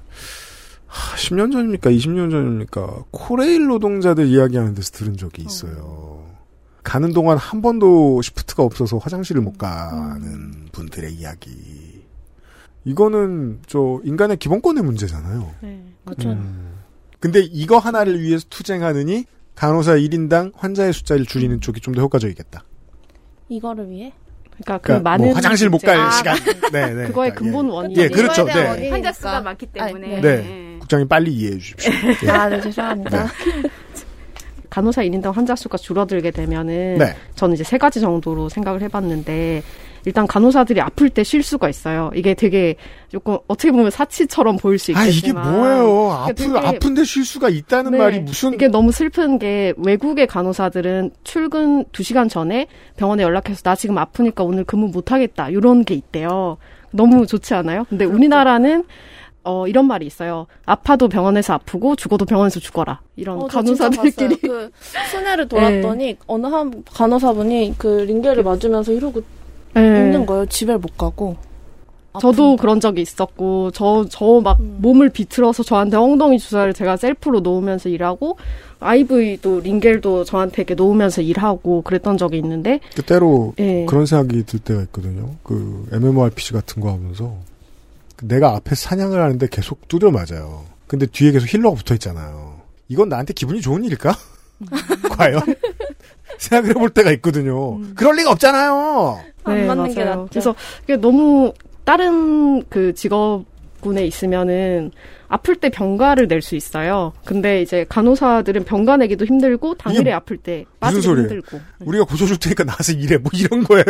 하, 0.88 1.16
10년 1.16 1.51
전입니까? 1.51 1.89
20년 1.91 2.30
전입니까? 2.32 3.03
코레일 3.11 3.68
노동자들 3.68 4.28
이야기하는 4.28 4.74
데서 4.76 4.91
들은 4.91 5.16
적이 5.16 5.43
있어요. 5.43 6.12
가는 6.84 7.13
동안 7.13 7.38
한 7.38 7.61
번도 7.61 8.21
시프트가 8.21 8.63
없어서 8.63 8.97
화장실을 8.97 9.41
못 9.41 9.57
가는 9.57 10.67
분들의 10.71 11.13
이야기. 11.13 12.03
이거는 12.86 13.61
저 13.67 14.01
인간의 14.03 14.38
기본권의 14.38 14.84
문제잖아요. 14.84 15.53
그렇죠. 16.05 16.29
음. 16.31 16.73
근데 17.19 17.39
이거 17.39 17.77
하나를 17.77 18.21
위해서 18.21 18.45
투쟁하느니 18.49 19.25
간호사 19.55 19.93
1인당 19.95 20.51
환자의 20.55 20.91
숫자를 20.93 21.25
줄이는 21.25 21.61
쪽이 21.61 21.79
좀 21.79 21.93
더 21.93 22.01
효과적이겠다. 22.01 22.63
이거를 23.49 23.89
위해? 23.89 24.11
그러니까 24.51 24.77
그 24.79 24.84
그러니까 24.84 25.09
많은 25.11 25.25
뭐 25.27 25.36
화장실 25.36 25.69
못갈 25.69 25.95
아, 25.97 26.11
시간. 26.11 26.36
네, 26.71 26.93
네. 26.93 27.07
그거의 27.07 27.31
그러니까, 27.31 27.36
근본 27.36 27.67
예. 27.67 27.71
원인. 27.71 27.97
예, 27.97 28.07
그렇죠. 28.09 28.43
네. 28.45 28.89
환자 28.89 29.11
수가 29.13 29.41
많기 29.41 29.65
때문에. 29.67 30.21
네. 30.21 30.77
국장님 30.79 31.07
빨리 31.07 31.34
이해해 31.34 31.57
주십시오. 31.57 31.91
예. 32.25 32.29
아, 32.29 32.49
네, 32.49 32.59
죄송합니다. 32.61 33.27
간호사 34.74 35.03
1인당 35.03 35.32
환자 35.34 35.55
수가 35.55 35.78
줄어들게 35.78 36.32
되면은 36.32 36.97
네. 36.97 37.15
저는 37.36 37.53
이제 37.53 37.63
세 37.63 37.78
가지 37.78 38.01
정도로 38.01 38.49
생각을 38.49 38.82
해봤는데 38.82 39.61
일단 40.05 40.26
간호사들이 40.26 40.82
아플 40.82 41.11
때쉴 41.11 41.43
수가 41.43 41.69
있어요. 41.69 42.09
이게 42.15 42.34
되게 42.34 42.76
조금 43.07 43.38
어떻게 43.47 43.71
보면 43.71 43.91
사치처럼 43.91 44.57
보일 44.57 44.80
수 44.80 44.91
아, 44.95 45.05
있겠지만 45.05 45.45
이게 45.45 45.57
뭐예요? 45.59 46.26
그러니까 46.36 46.59
아프, 46.59 46.76
아픈데 46.76 47.03
쉴 47.03 47.24
수가 47.24 47.49
있다는 47.49 47.91
네. 47.91 47.97
말이 47.99 48.19
무슨. 48.19 48.55
이게 48.55 48.67
너무 48.67 48.91
슬픈 48.91 49.38
게 49.38 49.74
외국의 49.78 50.26
간호사들은 50.26 51.11
출근 51.24 51.86
2시간 51.86 52.28
전에 52.28 52.65
병원에 52.97 53.21
연락해서 53.21 53.61
나 53.61 53.76
지금 53.76 53.99
아프니까 53.99 54.43
오늘 54.43 54.63
근무 54.63 54.88
못 54.88 55.11
하겠다. 55.11 55.49
이런 55.49 55.86
게 55.86 55.93
있대요. 55.93 56.57
너무 56.89 57.28
좋지 57.28 57.53
않아요? 57.53 57.86
근데 57.89 58.05
우리나라는 58.05 58.86
어 59.43 59.67
이런 59.67 59.85
말이 59.85 60.05
있어요. 60.05 60.47
아파도 60.65 61.09
병원에서 61.09 61.53
아프고 61.53 61.95
죽어도 61.95 62.25
병원에서 62.25 62.59
죽어라. 62.59 63.01
이런 63.15 63.41
어, 63.41 63.47
간호사들끼리. 63.47 64.37
그 64.37 64.71
순회를 65.11 65.47
돌았더니 65.47 66.17
어느 66.27 66.47
한 66.47 66.83
간호사분이 66.91 67.75
그 67.77 67.87
링겔을 68.07 68.43
맞으면서 68.43 68.93
이러고 68.93 69.21
네. 69.73 69.81
있는 69.81 70.25
거예요. 70.25 70.45
집에 70.45 70.77
못 70.77 70.97
가고. 70.97 71.35
저도 72.21 72.57
그런 72.57 72.79
적이 72.79 73.01
있었고 73.01 73.71
저 73.71 74.05
저막 74.07 74.59
음. 74.59 74.77
몸을 74.81 75.09
비틀어서 75.09 75.63
저한테 75.63 75.97
엉덩이 75.97 76.37
주사를 76.37 76.71
제가 76.73 76.95
셀프로 76.95 77.39
놓으면서 77.39 77.89
일하고 77.89 78.37
IV도 78.79 79.61
링겔도 79.61 80.23
저한테 80.25 80.61
이렇게 80.61 80.75
놓으면서 80.75 81.21
일하고 81.21 81.81
그랬던 81.81 82.17
적이 82.17 82.37
있는데 82.37 82.79
그 82.95 83.01
때로 83.01 83.53
예. 83.59 83.85
그런 83.85 84.05
생각이 84.05 84.45
들 84.45 84.59
때가 84.59 84.81
있거든요. 84.83 85.31
그 85.41 85.87
MMORPG 85.91 86.53
같은 86.53 86.81
거 86.81 86.91
하면서 86.91 87.25
그 87.25 87.52
내가 88.24 88.55
앞에 88.55 88.76
사냥을 88.76 89.21
하는데 89.21 89.47
계속 89.51 89.88
두드려 89.88 90.11
맞아요. 90.11 90.65
근데 90.88 91.05
뒤에 91.05 91.32
계속 91.32 91.51
힐러가 91.51 91.76
붙어 91.76 91.93
있잖아요. 91.95 92.61
이건 92.88 93.09
나한테 93.09 93.34
기분이 93.34 93.61
좋은 93.61 93.84
일일까? 93.84 94.15
과연? 95.11 95.41
생각을 96.38 96.71
해볼 96.71 96.89
때가 96.91 97.11
있거든요. 97.13 97.80
그럴 97.95 98.15
리가 98.15 98.32
없잖아요. 98.32 99.19
안 99.43 99.67
맞는 99.67 99.93
게 99.93 100.03
맞아요. 100.03 100.21
낫죠. 100.32 100.55
그래서 100.86 101.01
너무 101.01 101.53
다른 101.84 102.63
그 102.69 102.93
직업군에 102.93 104.05
있으면은 104.05 104.91
아플 105.34 105.55
때 105.55 105.69
병가를 105.69 106.27
낼 106.27 106.43
수 106.43 106.55
있어요. 106.55 107.11
근데 107.25 107.61
이제 107.63 107.86
간호사들은 107.89 108.65
병가 108.65 108.97
내기도 108.97 109.25
힘들고 109.25 109.75
당일에 109.75 110.11
아플 110.11 110.38
때 110.38 110.65
빠지기? 110.79 111.07
힘들고. 111.07 111.59
우리가 111.79 112.03
고쳐줄 112.03 112.38
테니까 112.38 112.65
나와서 112.65 112.91
일해. 112.91 113.17
뭐 113.17 113.31
이런 113.34 113.63
거예요? 113.63 113.84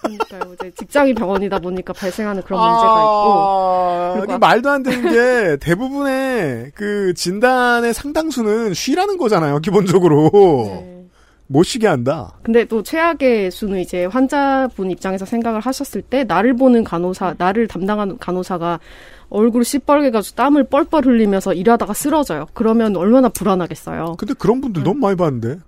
그러니까요. 0.00 0.54
이제 0.54 0.70
직장이 0.78 1.12
병원이다 1.14 1.58
보니까 1.58 1.92
발생하는 1.92 2.42
그런 2.42 2.60
문제가 2.60 2.92
있고. 2.92 3.02
아, 3.02 4.14
그리고 4.20 4.38
말도 4.38 4.70
안 4.70 4.82
되는 4.84 5.10
게 5.10 5.56
대부분의 5.56 6.70
그 6.74 7.14
진단의 7.14 7.92
상당수는 7.92 8.74
쉬라는 8.74 9.16
거잖아요. 9.16 9.58
기본적으로. 9.58 10.30
네. 10.32 10.92
못 11.48 11.62
쉬게 11.62 11.86
한다. 11.86 12.32
근데 12.42 12.64
또 12.64 12.82
최악의 12.82 13.50
수는 13.52 13.78
이제 13.78 14.04
환자분 14.04 14.90
입장에서 14.90 15.24
생각을 15.24 15.60
하셨을 15.60 16.02
때 16.02 16.24
나를 16.24 16.56
보는 16.56 16.82
간호사, 16.84 17.36
나를 17.38 17.68
담당하는 17.68 18.18
간호사가 18.18 18.80
얼굴 19.28 19.64
시뻘게 19.64 20.10
가지고 20.10 20.36
땀을 20.36 20.64
뻘뻘 20.64 21.04
흘리면서 21.04 21.54
일하다가 21.54 21.92
쓰러져요. 21.94 22.46
그러면 22.54 22.96
얼마나 22.96 23.28
불안하겠어요. 23.28 24.16
근데 24.18 24.34
그런 24.34 24.60
분들 24.60 24.82
너무 24.82 25.00
많이 25.00 25.16
봤는데. 25.16 25.58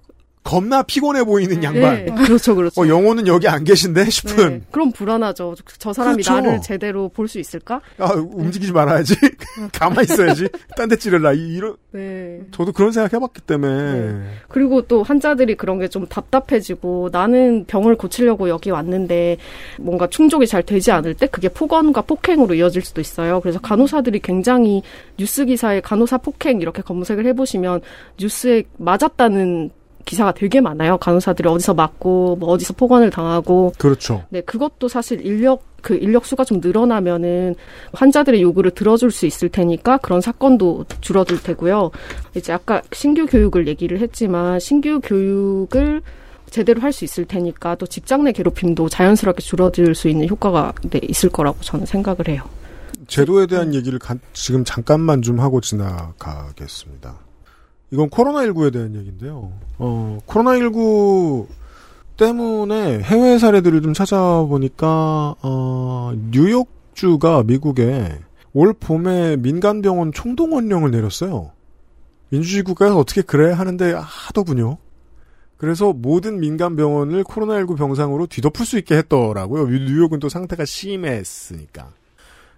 겁나 0.48 0.82
피곤해 0.82 1.24
보이는 1.24 1.62
양반. 1.62 2.04
네, 2.06 2.12
그렇죠, 2.24 2.54
그렇죠. 2.54 2.80
어, 2.80 2.88
영호는 2.88 3.26
여기 3.26 3.46
안 3.48 3.64
계신데 3.64 4.08
싶은. 4.08 4.36
네, 4.48 4.60
그럼 4.70 4.92
불안하죠. 4.92 5.54
저 5.78 5.92
사람이 5.92 6.22
그렇죠. 6.22 6.32
나를 6.40 6.60
제대로 6.62 7.08
볼 7.10 7.28
수 7.28 7.38
있을까? 7.38 7.82
아, 7.98 8.12
움직이지 8.14 8.72
말아야지. 8.72 9.14
가만히 9.78 10.04
있어야지. 10.04 10.48
딴 10.76 10.88
데 10.88 10.96
찌를라. 10.96 11.34
이- 11.34 11.54
이런. 11.56 11.76
네. 11.92 12.40
저도 12.52 12.72
그런 12.72 12.92
생각 12.92 13.12
해봤기 13.12 13.42
때문에. 13.42 14.22
그리고 14.48 14.80
또 14.82 15.02
환자들이 15.02 15.54
그런 15.56 15.78
게 15.78 15.88
좀 15.88 16.06
답답해지고 16.06 17.08
나는 17.12 17.64
병을 17.66 17.96
고치려고 17.96 18.48
여기 18.48 18.70
왔는데 18.70 19.36
뭔가 19.80 20.06
충족이 20.06 20.46
잘 20.46 20.62
되지 20.62 20.90
않을 20.92 21.14
때 21.14 21.26
그게 21.26 21.48
폭언과 21.48 22.02
폭행으로 22.02 22.54
이어질 22.54 22.82
수도 22.82 23.00
있어요. 23.00 23.40
그래서 23.40 23.58
간호사들이 23.60 24.20
굉장히 24.20 24.82
뉴스 25.18 25.44
기사에 25.44 25.80
간호사 25.80 26.18
폭행 26.18 26.60
이렇게 26.60 26.82
검색을 26.82 27.26
해보시면 27.26 27.80
뉴스에 28.18 28.64
맞았다는 28.76 29.70
기사가 30.08 30.32
되게 30.32 30.60
많아요. 30.60 30.96
간호사들이 30.98 31.46
어디서 31.48 31.74
맞고 31.74 32.36
뭐 32.40 32.48
어디서 32.50 32.72
폭언을 32.72 33.10
당하고 33.10 33.72
그렇죠. 33.78 34.24
네, 34.30 34.40
그것도 34.40 34.88
사실 34.88 35.24
인력 35.24 35.62
그 35.82 35.94
인력 35.94 36.24
수가 36.24 36.44
좀 36.44 36.60
늘어나면은 36.60 37.54
환자들의 37.92 38.40
요구를 38.42 38.72
들어줄 38.72 39.10
수 39.12 39.26
있을 39.26 39.48
테니까 39.50 39.98
그런 39.98 40.20
사건도 40.20 40.86
줄어들 41.00 41.40
테고요. 41.42 41.90
이제 42.34 42.52
아까 42.52 42.82
신규 42.92 43.26
교육을 43.26 43.68
얘기를 43.68 44.00
했지만 44.00 44.58
신규 44.60 45.00
교육을 45.00 46.02
제대로 46.50 46.80
할 46.80 46.92
수 46.92 47.04
있을 47.04 47.26
테니까 47.26 47.74
또 47.76 47.86
직장 47.86 48.24
내 48.24 48.32
괴롭힘도 48.32 48.88
자연스럽게 48.88 49.42
줄어들 49.42 49.94
수 49.94 50.08
있는 50.08 50.26
효과가 50.28 50.72
네, 50.90 51.00
있을 51.02 51.28
거라고 51.28 51.58
저는 51.60 51.84
생각을 51.86 52.28
해요. 52.28 52.42
제도에 53.06 53.46
대한 53.46 53.74
얘기를 53.74 53.98
가- 53.98 54.16
지금 54.32 54.64
잠깐만 54.64 55.20
좀 55.22 55.38
하고 55.40 55.60
지나가겠습니다. 55.60 57.14
이건 57.90 58.10
코로나19에 58.10 58.72
대한 58.72 58.94
얘기인데요. 58.94 59.52
어, 59.78 60.18
코로나19 60.26 61.46
때문에 62.16 63.00
해외 63.00 63.38
사례들을 63.38 63.80
좀 63.82 63.94
찾아보니까, 63.94 65.36
어, 65.40 66.12
뉴욕주가 66.30 67.44
미국에 67.44 68.18
올 68.52 68.72
봄에 68.72 69.36
민간병원 69.36 70.12
총동원령을 70.12 70.90
내렸어요. 70.90 71.52
민주주의 72.30 72.62
국가에서 72.62 72.98
어떻게 72.98 73.22
그래 73.22 73.52
하는데 73.52 73.92
하더군요. 73.92 74.78
그래서 75.56 75.92
모든 75.92 76.40
민간 76.40 76.76
병원을 76.76 77.24
코로나19 77.24 77.76
병상으로 77.76 78.26
뒤덮을 78.26 78.64
수 78.64 78.78
있게 78.78 78.96
했더라고요. 78.96 79.66
뉴욕은 79.66 80.20
또 80.20 80.28
상태가 80.28 80.64
심했으니까. 80.64 81.92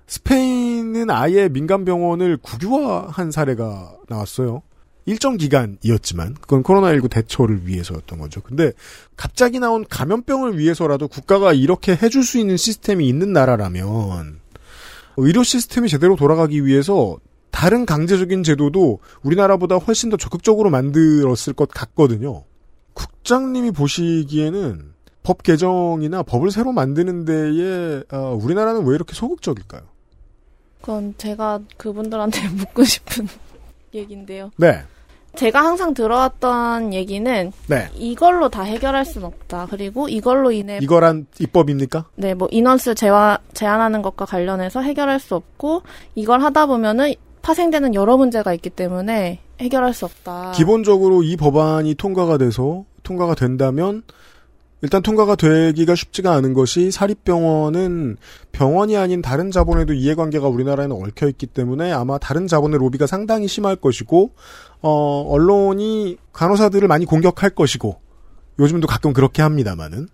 스페인은 0.06 1.08
아예 1.08 1.48
민간 1.48 1.84
병원을 1.84 2.36
국유화한 2.38 3.30
사례가 3.30 3.96
나왔어요. 4.08 4.62
일정 5.06 5.36
기간이었지만 5.36 6.34
그건 6.40 6.62
코로나19 6.62 7.10
대처를 7.10 7.66
위해서였던 7.66 8.18
거죠. 8.18 8.40
근데 8.40 8.72
갑자기 9.16 9.58
나온 9.58 9.84
감염병을 9.88 10.58
위해서라도 10.58 11.08
국가가 11.08 11.52
이렇게 11.52 11.96
해줄 11.96 12.22
수 12.22 12.38
있는 12.38 12.56
시스템이 12.56 13.08
있는 13.08 13.32
나라라면 13.32 14.40
의료 15.16 15.42
시스템이 15.42 15.88
제대로 15.88 16.16
돌아가기 16.16 16.64
위해서 16.64 17.18
다른 17.50 17.84
강제적인 17.84 18.42
제도도 18.42 19.00
우리나라보다 19.22 19.76
훨씬 19.76 20.08
더 20.10 20.16
적극적으로 20.16 20.70
만들었을 20.70 21.52
것 21.54 21.68
같거든요. 21.68 22.44
국장님이 22.94 23.72
보시기에는 23.72 24.92
법 25.22 25.42
개정이나 25.42 26.22
법을 26.22 26.50
새로 26.50 26.72
만드는 26.72 27.24
데에 27.24 28.02
어, 28.12 28.38
우리나라는 28.40 28.84
왜 28.86 28.94
이렇게 28.94 29.14
소극적일까요? 29.14 29.82
그건 30.80 31.14
제가 31.18 31.60
그분들한테 31.76 32.48
묻고 32.56 32.84
싶은 32.84 33.28
얘기인데요. 33.94 34.50
네. 34.56 34.82
제가 35.36 35.64
항상 35.64 35.94
들어왔던 35.94 36.92
얘기는 36.92 37.52
네. 37.68 37.88
이걸로 37.94 38.48
다 38.48 38.62
해결할 38.62 39.04
수는 39.04 39.26
없다. 39.28 39.68
그리고 39.70 40.08
이걸로 40.08 40.50
인해 40.50 40.78
이거란 40.82 41.26
입법입니까? 41.38 42.06
네, 42.16 42.34
뭐 42.34 42.48
인원수 42.50 42.94
제한, 42.94 43.38
제한하는 43.54 44.02
것과 44.02 44.24
관련해서 44.24 44.80
해결할 44.80 45.20
수 45.20 45.36
없고 45.36 45.82
이걸 46.16 46.42
하다 46.42 46.66
보면은 46.66 47.14
파생되는 47.42 47.94
여러 47.94 48.16
문제가 48.16 48.52
있기 48.54 48.70
때문에 48.70 49.40
해결할 49.60 49.94
수 49.94 50.04
없다. 50.04 50.52
기본적으로 50.52 51.22
이 51.22 51.36
법안이 51.36 51.94
통과가 51.94 52.38
돼서 52.38 52.84
통과가 53.02 53.34
된다면 53.34 54.02
일단 54.82 55.02
통과가 55.02 55.36
되기가 55.36 55.94
쉽지가 55.94 56.32
않은 56.34 56.54
것이 56.54 56.90
사립병원은 56.90 58.16
병원이 58.52 58.96
아닌 58.96 59.20
다른 59.20 59.50
자본에도 59.50 59.92
이해관계가 59.92 60.48
우리나라에는 60.48 60.96
얽혀 60.96 61.28
있기 61.28 61.46
때문에 61.46 61.92
아마 61.92 62.16
다른 62.18 62.46
자본의 62.46 62.78
로비가 62.78 63.06
상당히 63.06 63.46
심할 63.46 63.76
것이고 63.76 64.32
어 64.80 65.22
언론이 65.28 66.16
간호사들을 66.32 66.88
많이 66.88 67.04
공격할 67.04 67.50
것이고 67.50 68.00
요즘도 68.58 68.86
가끔 68.86 69.12
그렇게 69.12 69.42
합니다만은 69.42 70.08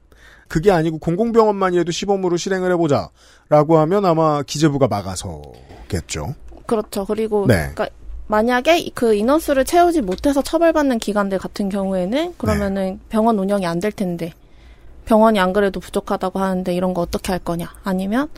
그게 0.49 0.71
아니고 0.71 0.99
공공병원만이라도 0.99 1.93
시범으로 1.93 2.37
실행을 2.37 2.73
해보자라고 2.73 3.79
하면 3.79 4.05
아마 4.05 4.43
기재부가 4.43 4.89
막아서겠죠. 4.89 6.35
그렇죠. 6.67 7.05
그리고 7.05 7.47
네. 7.47 7.71
그러니까 7.75 7.89
만약에 8.29 8.91
그 8.95 9.15
인원수를 9.15 9.65
채우지 9.65 10.03
못해서 10.03 10.43
처벌받는 10.43 10.99
기관들 10.99 11.39
같은 11.39 11.69
경우에는 11.69 12.35
그러면은 12.39 12.85
네. 12.85 12.99
병원 13.09 13.39
운영이 13.39 13.65
안 13.67 13.79
될 13.79 13.93
텐데 13.93 14.33
병원이 15.07 15.41
안 15.41 15.53
그래도 15.53 15.81
부족하다고 15.81 16.39
하는데 16.39 16.75
이런 16.75 16.93
거 16.93 17.01
어떻게 17.01 17.33
할 17.33 17.39
거냐? 17.39 17.73
아니면 17.83 18.29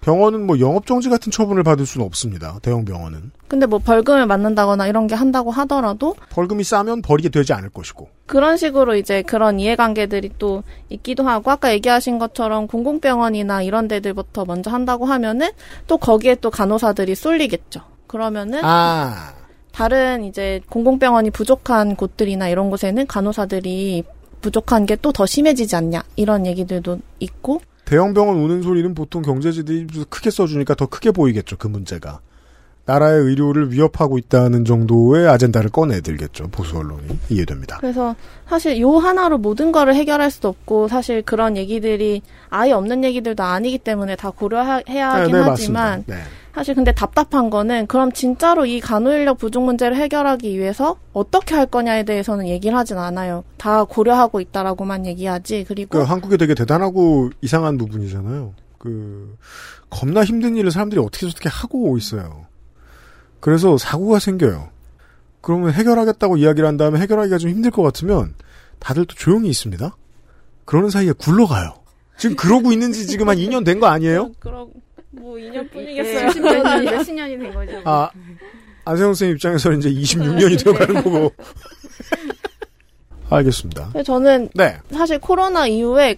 병원은 0.00 0.46
뭐 0.46 0.60
영업정지 0.60 1.08
같은 1.08 1.32
처분을 1.32 1.62
받을 1.62 1.84
수는 1.84 2.06
없습니다. 2.06 2.58
대형 2.62 2.84
병원은. 2.84 3.32
근데 3.48 3.66
뭐 3.66 3.78
벌금을 3.78 4.26
맞는다거나 4.26 4.86
이런 4.86 5.08
게 5.08 5.14
한다고 5.14 5.50
하더라도 5.50 6.14
벌금이 6.30 6.62
싸면 6.64 7.02
버리게 7.02 7.28
되지 7.28 7.52
않을 7.52 7.70
것이고. 7.70 8.08
그런 8.26 8.56
식으로 8.56 8.94
이제 8.94 9.22
그런 9.22 9.58
이해관계들이 9.58 10.32
또 10.38 10.62
있기도 10.90 11.24
하고 11.28 11.50
아까 11.50 11.72
얘기하신 11.72 12.18
것처럼 12.18 12.68
공공병원이나 12.68 13.62
이런 13.62 13.88
데들부터 13.88 14.44
먼저 14.44 14.70
한다고 14.70 15.06
하면은 15.06 15.50
또 15.88 15.96
거기에 15.96 16.36
또 16.36 16.50
간호사들이 16.50 17.14
쏠리겠죠. 17.14 17.80
그러면은 18.06 18.60
아. 18.62 19.32
다른 19.72 20.24
이제 20.24 20.60
공공병원이 20.70 21.30
부족한 21.30 21.96
곳들이나 21.96 22.48
이런 22.48 22.70
곳에는 22.70 23.06
간호사들이 23.06 24.04
부족한 24.46 24.86
게 24.86 24.94
또 24.96 25.10
더 25.12 25.26
심해지지 25.26 25.74
않냐 25.74 26.04
이런 26.14 26.46
얘기들도 26.46 27.00
있고 27.20 27.60
대형 27.84 28.14
병원 28.14 28.36
우는 28.38 28.62
소리는 28.62 28.94
보통 28.94 29.22
경제지들이 29.22 29.86
크게 30.08 30.30
써주니까 30.30 30.74
더 30.74 30.86
크게 30.86 31.10
보이겠죠. 31.10 31.56
그 31.56 31.66
문제가. 31.66 32.20
나라의 32.86 33.20
의료를 33.20 33.72
위협하고 33.72 34.16
있다는 34.16 34.64
정도의 34.64 35.28
아젠다를 35.28 35.70
꺼내들겠죠. 35.70 36.48
보수 36.48 36.78
언론이. 36.78 37.18
이해됩니다. 37.28 37.78
그래서 37.78 38.14
사실 38.48 38.80
요 38.80 38.96
하나로 38.96 39.38
모든 39.38 39.72
거를 39.72 39.94
해결할 39.94 40.30
수도 40.30 40.48
없고 40.48 40.86
사실 40.88 41.22
그런 41.22 41.56
얘기들이 41.56 42.22
아예 42.48 42.72
없는 42.72 43.02
얘기들도 43.02 43.42
아니기 43.42 43.78
때문에 43.78 44.14
다 44.14 44.30
고려해야 44.30 45.10
하긴 45.10 45.32
네, 45.32 45.40
네, 45.40 45.46
하지만. 45.46 46.04
네. 46.06 46.16
사실 46.54 46.74
근데 46.74 46.90
답답한 46.90 47.50
거는 47.50 47.86
그럼 47.86 48.12
진짜로 48.12 48.64
이 48.64 48.80
간호인력 48.80 49.36
부족 49.36 49.64
문제를 49.64 49.94
해결하기 49.96 50.58
위해서 50.58 50.96
어떻게 51.12 51.54
할 51.54 51.66
거냐에 51.66 52.04
대해서는 52.04 52.46
얘기를 52.48 52.78
하진 52.78 52.96
않아요. 52.96 53.44
다 53.58 53.84
고려하고 53.84 54.40
있다라고만 54.40 55.04
얘기하지. 55.04 55.66
그리고 55.68 55.98
그 55.98 56.04
한국이 56.04 56.38
되게 56.38 56.54
대단하고 56.54 57.30
이상한 57.42 57.76
부분이잖아요. 57.76 58.54
그 58.78 59.36
겁나 59.90 60.24
힘든 60.24 60.56
일을 60.56 60.70
사람들이 60.70 60.98
어떻게 60.98 61.28
저렇게 61.28 61.50
하고 61.50 61.98
있어요. 61.98 62.46
그래서 63.46 63.78
사고가 63.78 64.18
생겨요. 64.18 64.70
그러면 65.40 65.72
해결하겠다고 65.72 66.36
이야기를 66.38 66.66
한 66.68 66.76
다음에 66.76 66.98
해결하기가 66.98 67.38
좀 67.38 67.48
힘들 67.48 67.70
것 67.70 67.80
같으면 67.84 68.34
다들 68.80 69.04
또 69.06 69.14
조용히 69.14 69.48
있습니다. 69.50 69.96
그러는 70.64 70.90
사이에 70.90 71.12
굴러가요. 71.12 71.74
지금 72.18 72.34
그러고 72.34 72.72
있는지 72.72 73.06
지금 73.06 73.28
한 73.28 73.36
2년 73.36 73.64
된 73.64 73.78
거 73.78 73.86
아니에요? 73.86 74.32
그럼 74.40 74.70
뭐 75.10 75.40
예, 75.40 75.48
2년뿐이겠어요. 75.48 76.24
몇십 76.24 76.42
년이, 76.42 76.84
몇십 76.90 77.14
년이 77.14 77.38
된 77.38 77.54
거죠. 77.54 77.82
아, 77.84 78.10
안세영 78.84 79.10
선생님 79.10 79.36
입장에서는 79.36 79.78
이제 79.78 79.90
26년이 79.92 80.64
되어가는 80.64 80.94
거고. 81.04 81.32
알겠습니다. 83.30 83.92
저는 84.04 84.48
네. 84.54 84.76
사실 84.90 85.20
코로나 85.20 85.68
이후에 85.68 86.16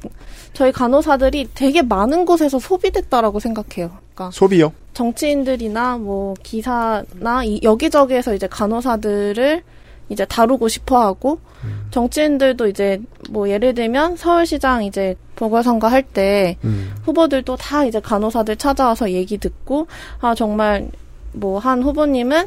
저희 0.59 0.72
간호사들이 0.72 1.50
되게 1.54 1.82
많은 1.82 2.24
곳에서 2.24 2.59
소비됐다라고 2.59 3.38
생각해요. 3.38 3.92
그러니까 4.12 4.32
소비요? 4.32 4.72
정치인들이나 4.92 5.98
뭐 5.98 6.34
기사나 6.42 7.44
이, 7.44 7.61
여기저기에서 7.62 8.34
이제 8.34 8.48
간호사들을 8.48 9.62
이제 10.09 10.24
다루고 10.24 10.66
싶어 10.66 11.00
하고 11.00 11.38
음. 11.62 11.86
정치인들도 11.92 12.66
이제 12.66 13.00
뭐 13.30 13.48
예를 13.48 13.72
들면 13.72 14.16
서울시장 14.16 14.82
이제 14.82 15.14
보궐선거 15.36 15.86
할때 15.86 16.56
음. 16.64 16.92
후보들도 17.04 17.54
다 17.54 17.84
이제 17.84 18.00
간호사들 18.00 18.56
찾아와서 18.56 19.12
얘기 19.12 19.38
듣고 19.38 19.86
아 20.20 20.34
정말 20.34 20.88
뭐 21.34 21.61
한 21.61 21.84
후보님은 21.84 22.46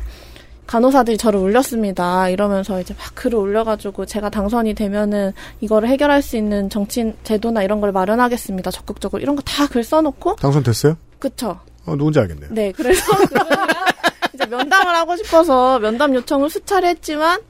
간호사들이 0.67 1.17
저를 1.17 1.39
울렸습니다. 1.39 2.29
이러면서 2.29 2.79
이제 2.79 2.93
막 2.97 3.13
글을 3.15 3.37
올려가지고 3.37 4.05
제가 4.05 4.29
당선이 4.29 4.73
되면은 4.73 5.33
이거를 5.59 5.89
해결할 5.89 6.21
수 6.21 6.37
있는 6.37 6.69
정치인 6.69 7.15
제도나 7.23 7.63
이런 7.63 7.81
걸 7.81 7.91
마련하겠습니다. 7.91 8.71
적극적으로 8.71 9.21
이런 9.21 9.35
거 9.35 9.41
다 9.45 9.67
글 9.67 9.83
써놓고 9.83 10.37
당선됐어요? 10.37 10.97
그쵸. 11.19 11.59
어, 11.85 11.95
누군지 11.95 12.19
알겠네요. 12.19 12.49
네, 12.51 12.71
그래서 12.71 13.01
이제 14.33 14.45
면담을 14.45 14.95
하고 14.95 15.15
싶어서 15.17 15.79
면담 15.79 16.15
요청을 16.15 16.49
수차례 16.49 16.89
했지만 16.89 17.41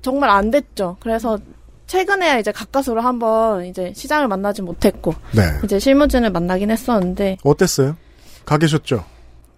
정말 0.00 0.30
안 0.30 0.50
됐죠. 0.50 0.96
그래서 1.00 1.38
최근에야 1.86 2.38
이제 2.38 2.50
가까스로 2.52 3.00
한번 3.00 3.66
이제 3.66 3.92
시장을 3.94 4.26
만나지 4.28 4.62
못했고 4.62 5.14
네. 5.32 5.42
이제 5.64 5.78
실무진을 5.78 6.30
만나긴 6.30 6.70
했었는데 6.70 7.36
어땠어요? 7.44 7.96
가 8.44 8.58
계셨죠? 8.58 9.04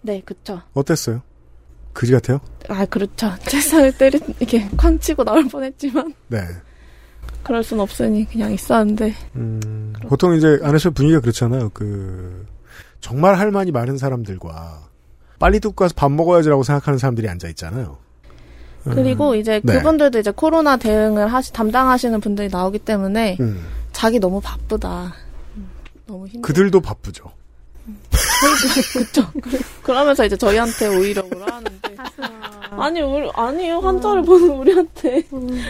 네, 0.01 0.21
그쵸. 0.25 0.61
어땠어요? 0.73 1.21
그지 1.95 2.11
같아요? 2.11 2.39
아, 2.69 2.85
그렇죠. 2.85 3.33
책상을 3.47 3.97
때리 3.97 4.19
이렇게 4.39 4.69
쾅 4.77 4.99
치고 4.99 5.23
나올 5.23 5.47
뻔했지만 5.47 6.13
네. 6.27 6.39
그럴 7.41 7.63
순 7.63 7.79
없으니 7.79 8.25
그냥 8.25 8.51
있었는데 8.51 9.13
음, 9.35 9.93
보통 10.07 10.35
이제 10.35 10.59
안에서 10.61 10.91
분위기가 10.91 11.21
그렇잖아요. 11.21 11.69
그 11.73 12.45
정말 12.99 13.37
할 13.37 13.51
말이 13.51 13.71
많은 13.71 13.97
사람들과 13.97 14.89
빨리 15.39 15.59
듣고 15.59 15.75
가서 15.75 15.93
밥 15.95 16.11
먹어야지라고 16.11 16.63
생각하는 16.63 16.97
사람들이 16.97 17.29
앉아 17.29 17.47
있잖아요. 17.49 17.97
그리고 18.83 19.33
이제 19.35 19.61
네. 19.63 19.73
그분들도 19.73 20.19
이제 20.19 20.31
코로나 20.31 20.77
대응을 20.77 21.31
하시 21.31 21.51
담당하시는 21.53 22.19
분들이 22.19 22.49
나오기 22.49 22.79
때문에 22.79 23.37
음, 23.39 23.65
자기 23.91 24.19
너무 24.19 24.41
바쁘다. 24.41 25.13
음, 25.55 25.69
너무 26.05 26.27
힘들어. 26.27 26.41
그들도 26.41 26.81
바쁘죠. 26.81 27.31
그쵸. 28.93 29.27
그- 29.41 29.59
그러면서 29.83 30.25
이제 30.25 30.35
저희한테 30.35 30.87
오히려 30.87 31.21
뭐라 31.23 31.55
하는데. 31.55 31.95
아니, 32.71 33.01
우리, 33.01 33.29
아니에요. 33.33 33.79
환자를 33.79 34.21
보는 34.25 34.49
우리한테. 34.49 35.23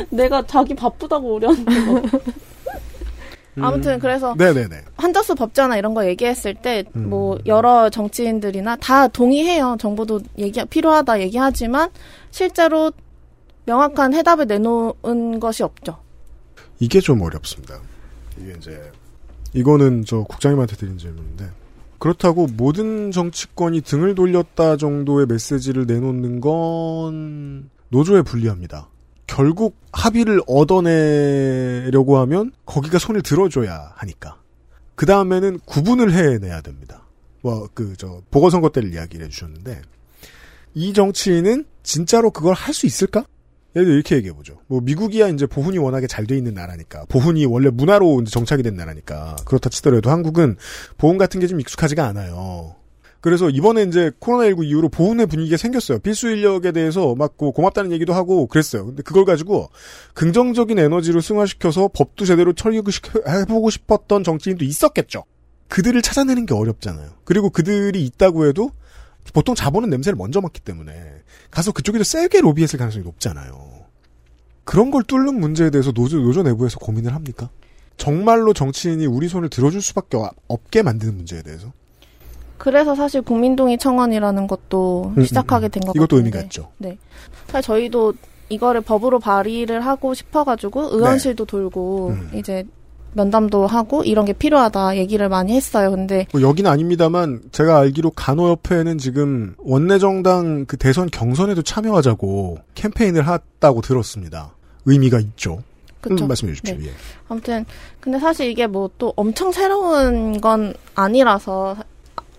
내가 0.09 0.45
자기 0.47 0.73
바쁘다고 0.75 1.35
우리한테. 1.35 1.79
막. 1.81 2.03
아무튼 3.57 3.99
그래서 3.99 4.33
음. 4.33 4.37
네네네. 4.37 4.81
환자 4.97 5.21
수 5.23 5.33
법제화나 5.33 5.77
이런 5.77 5.93
거 5.93 6.05
얘기했을 6.05 6.55
때 6.55 6.83
음. 6.95 7.09
뭐 7.09 7.37
여러 7.45 7.89
정치인들이나 7.89 8.75
다 8.77 9.07
동의해요. 9.07 9.77
정부도 9.79 10.19
얘기 10.37 10.63
필요하다 10.65 11.21
얘기하지만 11.21 11.89
실제로 12.31 12.91
명확한 13.65 14.13
해답을 14.13 14.47
내놓은 14.47 15.39
것이 15.39 15.63
없죠. 15.63 15.97
이게 16.79 16.99
좀 16.99 17.21
어렵습니다. 17.21 17.79
이게 18.41 18.53
이제 18.57 18.91
이거는 19.53 20.03
저 20.05 20.23
국장님한테 20.23 20.75
드린 20.75 20.97
질문인데 20.97 21.45
그렇다고 22.05 22.45
모든 22.45 23.09
정치권이 23.09 23.81
등을 23.81 24.13
돌렸다 24.13 24.77
정도의 24.77 25.25
메시지를 25.25 25.87
내놓는 25.87 26.39
건 26.39 27.71
노조에 27.89 28.21
불리합니다. 28.21 28.89
결국 29.25 29.75
합의를 29.91 30.39
얻어내려고 30.45 32.19
하면 32.19 32.51
거기가 32.67 32.99
손을 32.99 33.23
들어줘야 33.23 33.93
하니까. 33.95 34.39
그 34.93 35.07
다음에는 35.07 35.61
구분을 35.65 36.13
해내야 36.13 36.61
됩니다. 36.61 37.07
뭐, 37.41 37.67
그, 37.73 37.95
저, 37.97 38.21
보궐선거 38.29 38.69
때를 38.69 38.93
이야기를 38.93 39.25
해주셨는데, 39.25 39.81
이 40.75 40.93
정치인은 40.93 41.65
진짜로 41.81 42.29
그걸 42.29 42.53
할 42.53 42.75
수 42.75 42.85
있을까? 42.85 43.25
예를 43.75 43.85
들어 43.85 43.95
이렇게 43.95 44.15
얘기해보죠. 44.15 44.59
뭐, 44.67 44.79
미국이야 44.81 45.27
이제 45.29 45.45
보훈이 45.45 45.77
워낙에 45.77 46.07
잘 46.07 46.25
돼 46.25 46.37
있는 46.37 46.53
나라니까. 46.53 47.05
보훈이 47.09 47.45
원래 47.45 47.69
문화로 47.69 48.21
이제 48.21 48.31
정착이 48.31 48.63
된 48.63 48.75
나라니까. 48.75 49.35
그렇다 49.45 49.69
치더라도 49.69 50.09
한국은 50.09 50.55
보훈 50.97 51.17
같은 51.17 51.39
게 51.39 51.47
좀 51.47 51.59
익숙하지가 51.59 52.05
않아요. 52.07 52.75
그래서 53.21 53.49
이번에 53.49 53.81
이제 53.83 54.11
코로나19 54.19 54.63
이후로 54.65 54.89
보훈의 54.89 55.25
분위기가 55.25 55.57
생겼어요. 55.57 55.97
필수 55.99 56.29
인력에 56.29 56.71
대해서 56.71 57.15
막 57.15 57.37
고- 57.37 57.51
고맙다는 57.51 57.91
얘기도 57.91 58.13
하고 58.13 58.45
그랬어요. 58.47 58.85
근데 58.85 59.01
그걸 59.01 59.25
가지고 59.25 59.69
긍정적인 60.13 60.77
에너지로 60.77 61.21
승화시켜서 61.21 61.89
법도 61.91 62.25
제대로 62.25 62.53
처리해보고 62.53 63.69
싶었던 63.71 64.23
정치인도 64.23 64.63
있었겠죠. 64.65 65.23
그들을 65.69 65.99
찾아내는 66.03 66.45
게 66.45 66.53
어렵잖아요. 66.53 67.09
그리고 67.23 67.49
그들이 67.49 68.05
있다고 68.05 68.45
해도 68.47 68.69
보통 69.33 69.55
자본은 69.55 69.89
냄새를 69.89 70.15
먼저 70.17 70.41
맡기 70.41 70.61
때문에 70.61 70.93
가서 71.51 71.71
그쪽에서 71.71 72.03
세게 72.03 72.41
로비했을 72.41 72.77
가능성이 72.79 73.03
높잖아요. 73.03 73.85
그런 74.63 74.91
걸 74.91 75.03
뚫는 75.03 75.39
문제에 75.39 75.69
대해서 75.69 75.91
노조, 75.91 76.17
노조 76.17 76.43
내부에서 76.43 76.79
고민을 76.79 77.13
합니까? 77.13 77.49
정말로 77.97 78.53
정치인이 78.53 79.05
우리 79.05 79.27
손을 79.27 79.49
들어줄 79.49 79.81
수밖에 79.81 80.17
없게 80.47 80.81
만드는 80.81 81.15
문제에 81.15 81.41
대해서? 81.41 81.71
그래서 82.57 82.95
사실 82.95 83.21
국민동의 83.21 83.77
청원이라는 83.77 84.47
것도 84.47 85.13
음, 85.17 85.23
시작하게 85.23 85.67
음, 85.67 85.69
된 85.69 85.83
음. 85.83 85.85
것 85.85 85.93
같은데. 85.93 85.99
이것도 85.99 86.17
의미가 86.17 86.41
있죠. 86.43 86.71
네. 86.77 86.97
사실 87.47 87.67
저희도 87.67 88.13
이거를 88.49 88.81
법으로 88.81 89.19
발의를 89.19 89.81
하고 89.81 90.13
싶어가지고 90.13 90.95
의원실도 90.95 91.45
네. 91.45 91.51
돌고 91.51 92.09
음. 92.09 92.31
이제 92.33 92.65
면담도 93.15 93.65
하고 93.65 94.03
이런 94.03 94.25
게 94.25 94.33
필요하다 94.33 94.97
얘기를 94.97 95.27
많이 95.29 95.53
했어요. 95.53 95.89
근데 95.91 96.27
뭐 96.31 96.41
여기는 96.41 96.69
아닙니다만 96.69 97.41
제가 97.51 97.79
알기로 97.79 98.11
간호협회는 98.11 98.97
지금 98.97 99.55
원내정당 99.59 100.65
그 100.65 100.77
대선 100.77 101.09
경선에도 101.09 101.61
참여하자고 101.61 102.57
캠페인을 102.75 103.27
했다고 103.27 103.81
들었습니다. 103.81 104.53
의미가 104.85 105.19
있죠. 105.19 105.63
그쵸. 106.01 106.25
음, 106.25 106.27
말씀해 106.27 106.51
주십시오. 106.53 106.77
네. 106.77 106.87
예. 106.87 106.91
아무튼 107.29 107.65
근데 107.99 108.19
사실 108.19 108.49
이게 108.51 108.67
뭐 108.67 108.89
또 108.99 109.13
엄청 109.15 109.51
새로운 109.51 110.39
건 110.39 110.73
아니라서 110.93 111.75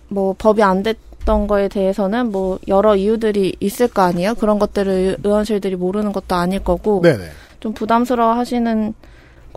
뭐 0.09 0.33
법이 0.37 0.63
안 0.63 0.83
됐던 0.83 1.47
거에 1.47 1.67
대해서는 1.67 2.31
뭐 2.31 2.59
여러 2.67 2.95
이유들이 2.95 3.57
있을 3.59 3.87
거 3.89 4.03
아니에요. 4.03 4.35
그런 4.35 4.59
것들을 4.59 5.17
의원실들이 5.23 5.75
모르는 5.75 6.13
것도 6.13 6.35
아닐 6.35 6.63
거고 6.63 7.01
네네. 7.01 7.25
좀 7.59 7.73
부담스러워 7.73 8.33
하시는 8.33 8.93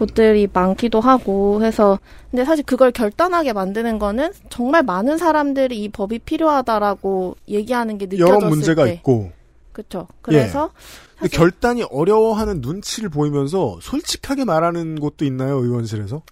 곳들이 0.01 0.49
많기도 0.51 0.99
하고 1.01 1.63
해서 1.63 1.99
근데 2.31 2.45
사실 2.47 2.65
그걸 2.65 2.91
결단하게 2.91 3.53
만드는 3.53 3.99
거는 3.99 4.33
정말 4.49 4.83
많은 4.83 5.19
사람들이 5.19 5.83
이 5.83 5.89
법이 5.91 6.21
필요하다라고 6.21 7.37
얘기하는 7.49 7.99
게 7.99 8.07
느껴졌을 8.07 8.35
여러 8.35 8.49
문제가 8.49 8.85
때 8.87 8.95
있고. 8.95 9.31
그렇죠. 9.73 10.09
그래서 10.23 10.71
근데 11.19 11.37
결단이 11.37 11.83
어려워하는 11.83 12.63
눈치를 12.63 13.11
보이면서 13.11 13.79
솔직하게 13.83 14.47
말하는 14.47 14.99
곳도 14.99 15.27
있나요, 15.27 15.59
의원실에서? 15.59 16.23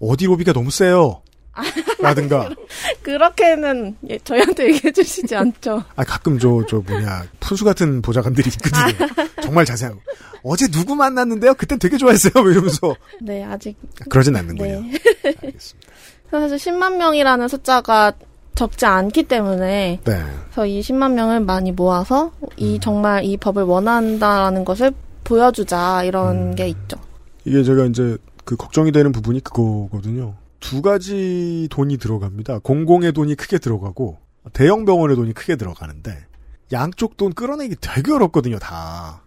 어디 0.00 0.26
로비가 0.26 0.52
너무 0.52 0.70
세요. 0.70 1.22
라든가. 2.00 2.50
그렇게는 3.02 3.96
예, 4.08 4.18
저희한테 4.18 4.68
얘기해 4.68 4.92
주시지 4.92 5.34
않죠. 5.36 5.82
아, 5.96 6.04
가끔 6.04 6.38
저, 6.38 6.62
저 6.68 6.78
뭐냐, 6.78 7.24
푼수 7.40 7.64
같은 7.64 8.02
보좌관들이 8.02 8.50
있거든요. 8.50 9.08
정말 9.42 9.64
자세하고. 9.64 10.00
어제 10.44 10.66
누구 10.68 10.96
만났는데요? 10.96 11.54
그땐 11.54 11.78
되게 11.78 11.96
좋아했어요. 11.96 12.32
뭐 12.42 12.50
이러면서. 12.50 12.96
네, 13.20 13.44
아직 13.44 13.76
그러진 14.08 14.34
않는군요. 14.34 14.80
네. 14.80 15.52
사실 16.30 16.56
10만 16.56 16.96
명이라는 16.96 17.46
숫자가 17.48 18.12
적지 18.54 18.86
않기 18.86 19.24
때문에 19.24 20.00
네. 20.04 20.24
그래서 20.44 20.66
이 20.66 20.80
10만 20.80 21.12
명을 21.12 21.40
많이 21.40 21.72
모아서 21.72 22.32
이 22.56 22.78
정말 22.80 23.24
이 23.24 23.36
법을 23.36 23.62
원한다라는 23.62 24.64
것을 24.64 24.92
보여주자 25.24 26.02
이런 26.04 26.54
게 26.54 26.68
있죠. 26.68 26.96
이게 27.44 27.62
제가 27.62 27.86
이제 27.86 28.16
그 28.44 28.56
걱정이 28.56 28.92
되는 28.92 29.12
부분이 29.12 29.40
그거거든요. 29.40 30.34
두 30.62 30.80
가지 30.80 31.66
돈이 31.70 31.98
들어갑니다. 31.98 32.60
공공의 32.60 33.12
돈이 33.12 33.34
크게 33.34 33.58
들어가고 33.58 34.18
대형 34.52 34.84
병원의 34.84 35.16
돈이 35.16 35.32
크게 35.34 35.56
들어가는데 35.56 36.16
양쪽 36.72 37.16
돈 37.16 37.32
끌어내기 37.34 37.76
되게 37.80 38.12
어렵거든요, 38.12 38.58
다. 38.58 39.22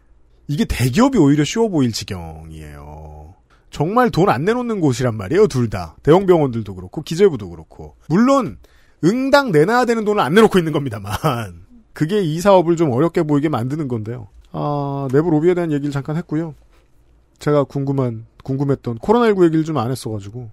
이게 0.48 0.66
대기업이 0.66 1.18
오히려 1.18 1.44
쉬워 1.44 1.68
보일 1.70 1.92
지경이에요. 1.92 3.36
정말 3.70 4.10
돈 4.10 4.30
안 4.30 4.46
내놓는 4.46 4.80
곳이란 4.80 5.16
말이에요, 5.16 5.48
둘 5.48 5.70
다. 5.70 5.98
대형 6.02 6.26
병원들도 6.26 6.74
그렇고 6.74 7.02
기재부도 7.02 7.50
그렇고. 7.50 7.96
물론 8.08 8.58
응당 9.04 9.52
내놔야 9.52 9.86
되는 9.86 10.06
돈을 10.06 10.22
안 10.22 10.34
내놓고 10.34 10.58
있는 10.58 10.72
겁니다만 10.72 11.12
그게 11.94 12.22
이 12.24 12.40
사업을 12.40 12.78
좀 12.78 12.92
어렵게 12.92 13.24
보이게 13.24 13.50
만드는 13.50 13.88
건데요. 13.90 14.30
아, 14.52 15.08
내부 15.12 15.30
로비에 15.32 15.54
대한 15.54 15.72
얘기를 15.74 15.92
잠깐 15.92 16.16
했고요. 16.16 16.56
제가 17.40 17.66
궁금한 17.66 18.26
궁금했던 18.44 19.00
코로나19 19.00 19.44
얘기를 19.46 19.66
좀 19.66 19.78
안 19.78 19.92
했어가지고 19.92 20.50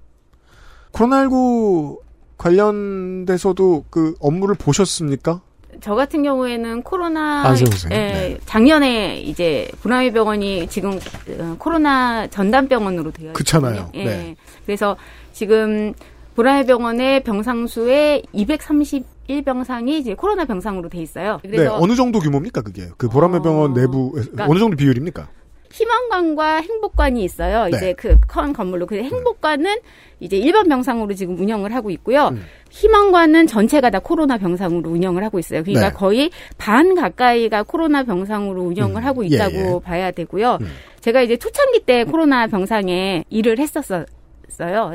코로나19 0.92 1.98
관련돼서도 2.38 3.84
그 3.90 4.14
업무를 4.20 4.54
보셨습니까? 4.54 5.40
저 5.80 5.94
같은 5.94 6.22
경우에는 6.22 6.82
코로나 6.82 7.42
안세호 7.46 7.66
선생님. 7.66 7.98
예, 7.98 8.12
네. 8.12 8.38
작년에 8.46 9.20
이제 9.20 9.68
브라이 9.80 10.12
병원이 10.12 10.68
지금 10.68 10.98
어, 11.38 11.56
코로나 11.58 12.26
전담병원으로 12.28 13.10
되어 13.10 13.32
그렇잖아요. 13.32 13.90
예. 13.94 14.04
네. 14.04 14.36
그래서 14.66 14.96
지금 15.32 15.94
브라이 16.34 16.66
병원의 16.66 17.24
병상수의 17.24 18.24
231병상이 18.34 19.88
이제 19.88 20.14
코로나 20.14 20.44
병상으로 20.44 20.88
돼 20.88 20.98
있어요. 21.00 21.40
네, 21.42 21.50
그래서 21.50 21.76
어느 21.78 21.94
정도 21.94 22.20
규모입니까 22.20 22.62
그게? 22.62 22.88
그 22.96 23.08
보라매 23.08 23.40
병원 23.40 23.74
내부 23.74 24.12
그러니까 24.12 24.46
어느 24.48 24.58
정도 24.58 24.76
비율입니까? 24.76 25.28
희망관과 25.72 26.56
행복관이 26.56 27.24
있어요. 27.24 27.64
네. 27.64 27.76
이제 27.76 27.92
그 27.94 28.16
큰 28.28 28.52
건물로. 28.52 28.86
그 28.86 28.96
행복관은 28.96 29.76
이제 30.20 30.36
일반 30.36 30.68
병상으로 30.68 31.14
지금 31.14 31.38
운영을 31.38 31.74
하고 31.74 31.90
있고요. 31.90 32.28
음. 32.28 32.44
희망관은 32.70 33.46
전체가 33.46 33.90
다 33.90 33.98
코로나 33.98 34.38
병상으로 34.38 34.88
운영을 34.90 35.24
하고 35.24 35.38
있어요. 35.38 35.62
그러니까 35.62 35.88
네. 35.88 35.94
거의 35.94 36.30
반 36.58 36.94
가까이가 36.94 37.64
코로나 37.64 38.04
병상으로 38.04 38.62
운영을 38.62 39.02
음. 39.02 39.06
하고 39.06 39.24
예, 39.24 39.28
있다고 39.28 39.54
예. 39.54 39.80
봐야 39.84 40.10
되고요. 40.10 40.58
음. 40.60 40.66
제가 41.00 41.22
이제 41.22 41.36
초창기 41.36 41.80
때 41.80 42.04
코로나 42.04 42.46
병상에 42.46 43.24
일을 43.28 43.58
했었어요. 43.58 44.06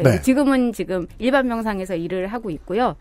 네. 0.04 0.22
지금은 0.22 0.72
지금 0.74 1.08
일반 1.20 1.48
병상에서 1.48 1.96
일을 1.96 2.28
하고 2.28 2.50
있고요. 2.50 2.96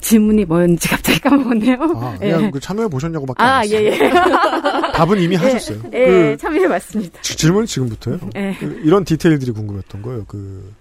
질문이 0.00 0.44
뭐였는지 0.46 0.88
갑자기 0.88 1.18
까먹었네요. 1.20 1.74
아, 1.96 2.16
그냥 2.18 2.44
예. 2.44 2.50
그 2.50 2.60
참여해 2.60 2.88
보셨냐고밖에 2.88 3.42
아. 3.42 3.64
예, 3.66 3.70
예. 3.72 3.98
답은 4.94 5.20
이미 5.20 5.36
하셨어요. 5.36 5.82
예, 5.92 6.04
그 6.06 6.36
참여해 6.38 6.68
봤습니다. 6.68 7.20
지- 7.22 7.36
질문 7.36 7.66
지금부터요. 7.66 8.18
예. 8.36 8.56
그 8.58 8.80
이런 8.84 9.04
디테일들이 9.04 9.52
궁금했던 9.52 10.02
거예요. 10.02 10.24
그 10.26 10.72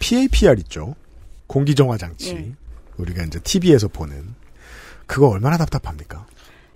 PAPR 0.00 0.56
있죠. 0.60 0.94
공기정화 1.46 1.98
장치. 1.98 2.30
예. 2.30 2.52
우리가 2.96 3.24
이제 3.24 3.38
TV에서 3.40 3.88
보는 3.88 4.24
그거 5.06 5.28
얼마나 5.28 5.56
답답합니까? 5.56 6.26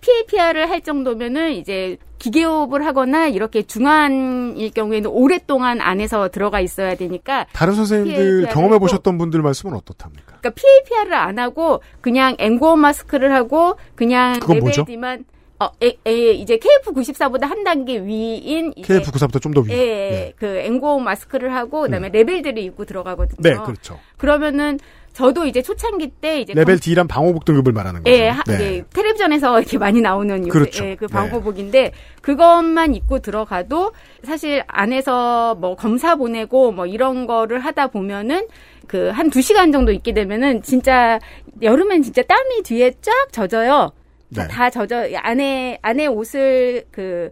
PAPR을 0.00 0.68
할 0.70 0.80
정도면은 0.80 1.52
이제 1.52 1.96
기계호흡을 2.18 2.84
하거나 2.84 3.28
이렇게 3.28 3.62
중환일 3.62 4.70
경우에는 4.72 5.10
오랫동안 5.10 5.80
안에서 5.80 6.28
들어가 6.28 6.60
있어야 6.60 6.94
되니까 6.94 7.46
다른 7.52 7.74
선생님들 7.74 8.48
경험해 8.48 8.78
보셨던 8.78 9.16
분들 9.18 9.40
말씀은 9.42 9.74
어떻답니까? 9.74 10.38
그러니까 10.40 10.50
PAPR을 10.50 11.14
안 11.14 11.38
하고 11.38 11.80
그냥 12.00 12.36
앵고 12.38 12.76
마스크를 12.76 13.32
하고 13.34 13.76
그냥 13.94 14.34
그건 14.34 14.56
레벨 14.56 14.60
뭐죠? 14.62 14.84
D만 14.84 15.24
어, 15.62 15.68
에, 15.82 15.92
에, 16.06 16.30
이제 16.32 16.56
KF94보다 16.58 17.42
한 17.42 17.64
단계 17.64 17.98
위인 18.02 18.72
이제 18.76 18.98
KF94보다 18.98 19.42
좀 19.42 19.52
더 19.52 19.60
위. 19.60 19.70
예, 19.72 19.76
예, 19.76 20.32
그 20.38 20.46
앵고 20.46 21.00
마스크를 21.00 21.54
하고 21.54 21.82
그다음에 21.82 22.08
레벨들을 22.08 22.56
입고 22.58 22.86
들어가거든요. 22.86 23.36
네, 23.42 23.54
그렇죠. 23.62 23.98
그러면은 24.16 24.78
저도 25.12 25.44
이제 25.46 25.60
초창기 25.60 26.08
때 26.20 26.40
이제 26.40 26.54
레벨 26.54 26.78
D란 26.78 27.08
방호복 27.08 27.44
등급을 27.44 27.72
말하는 27.72 28.02
거죠. 28.02 28.14
예, 28.16 28.28
하- 28.28 28.42
예, 28.50 28.84
텔레비전에서 28.94 29.58
이렇게 29.60 29.76
많이 29.78 30.00
나오는 30.00 30.38
요새, 30.40 30.50
그렇죠. 30.50 30.84
예, 30.86 30.94
그 30.96 31.06
네. 31.06 31.12
방호복인데 31.12 31.92
그것만 32.22 32.94
입고 32.94 33.18
들어가도 33.18 33.92
사실 34.22 34.62
안에서 34.68 35.56
뭐 35.56 35.74
검사 35.76 36.14
보내고 36.16 36.72
뭐 36.72 36.86
이런 36.86 37.26
거를 37.26 37.60
하다 37.60 37.88
보면은 37.88 38.46
그 38.86 39.10
한 39.12 39.30
두 39.30 39.40
시간 39.42 39.70
정도 39.72 39.92
있게 39.92 40.12
되면은 40.14 40.62
진짜 40.62 41.18
여름엔 41.62 42.02
진짜 42.02 42.22
땀이 42.22 42.62
뒤에 42.62 42.92
쫙 43.00 43.12
젖어요. 43.32 43.92
네. 44.30 44.46
다 44.48 44.70
젖어 44.70 45.08
안에 45.16 45.78
안에 45.82 46.06
옷을 46.06 46.84
그 46.90 47.30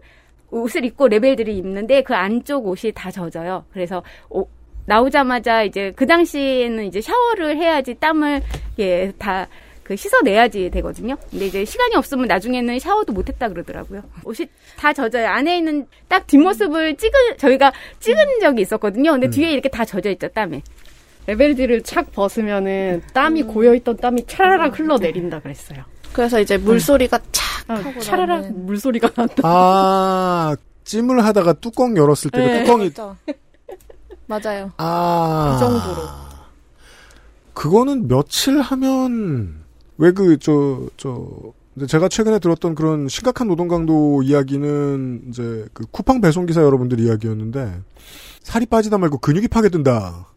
옷을 0.51 0.83
입고 0.85 1.07
레벨들이 1.07 1.57
입는데 1.57 2.01
그 2.03 2.13
안쪽 2.15 2.65
옷이 2.67 2.91
다 2.93 3.09
젖어요. 3.11 3.65
그래서 3.71 4.03
오- 4.29 4.47
나오자마자 4.89 5.63
이제 5.63 5.93
그 5.95 6.05
당시에는 6.05 6.83
이제 6.85 6.99
샤워를 6.99 7.55
해야지 7.57 7.93
땀을 7.95 8.41
예, 8.79 9.13
다 9.17 9.47
그 9.89 9.95
씻어내야지 9.95 10.69
되거든요. 10.69 11.15
근데 11.31 11.47
이제 11.47 11.65
시간이 11.65 11.95
없으면 11.95 12.27
나중에는 12.27 12.77
샤워도 12.77 13.11
못했다 13.11 13.49
그러더라고요. 13.49 14.03
옷이 14.23 14.47
다 14.77 14.93
젖어요. 14.93 15.27
안에 15.27 15.57
있는 15.57 15.87
딱 16.07 16.27
뒷모습을 16.27 16.95
찍은 16.95 17.37
저희가 17.37 17.71
찍은 17.99 18.39
적이 18.39 18.61
있었거든요. 18.61 19.13
근데 19.13 19.31
뒤에 19.31 19.51
이렇게 19.51 19.67
다 19.67 19.83
젖어 19.85 20.11
있죠 20.11 20.27
땀에. 20.27 20.61
레벨디를 21.25 21.81
착 21.81 22.11
벗으면은 22.11 23.01
땀이 23.15 23.41
고여있던 23.43 23.97
땀이 23.97 24.27
차라락 24.27 24.77
흘러내린다 24.77 25.39
그랬어요. 25.39 25.79
그래서 26.13 26.39
이제 26.39 26.57
물소리가 26.57 27.17
착 27.31 27.71
아, 27.71 27.73
하고 27.73 27.99
차라락 27.99 28.41
나는. 28.41 28.67
물소리가 28.67 29.09
난다. 29.15 29.41
아, 29.43 30.55
찜을 30.83 31.25
하다가 31.25 31.53
뚜껑 31.53 31.97
열었을 31.97 32.29
때그 32.29 32.45
네, 32.45 32.63
뚜껑이 32.63 32.91
맞아요. 34.29 34.71
아. 34.77 35.53
그 35.53 35.59
정도로. 35.65 36.07
그거는 37.53 38.07
며칠 38.07 38.61
하면 38.61 39.55
왜 39.97 40.11
그 40.11 40.37
저 40.37 40.87
저 40.97 41.27
제가 41.87 42.07
최근에 42.09 42.39
들었던 42.39 42.75
그런 42.75 43.07
심각한 43.07 43.47
노동 43.47 43.67
강도 43.67 44.21
이야기는 44.23 45.23
이제 45.29 45.65
그 45.73 45.85
쿠팡 45.91 46.21
배송 46.21 46.45
기사 46.45 46.61
여러분들 46.61 46.99
이야기였는데 46.99 47.81
살이 48.43 48.65
빠지다 48.65 48.97
말고 48.97 49.17
근육이 49.19 49.47
파괴된다. 49.47 50.27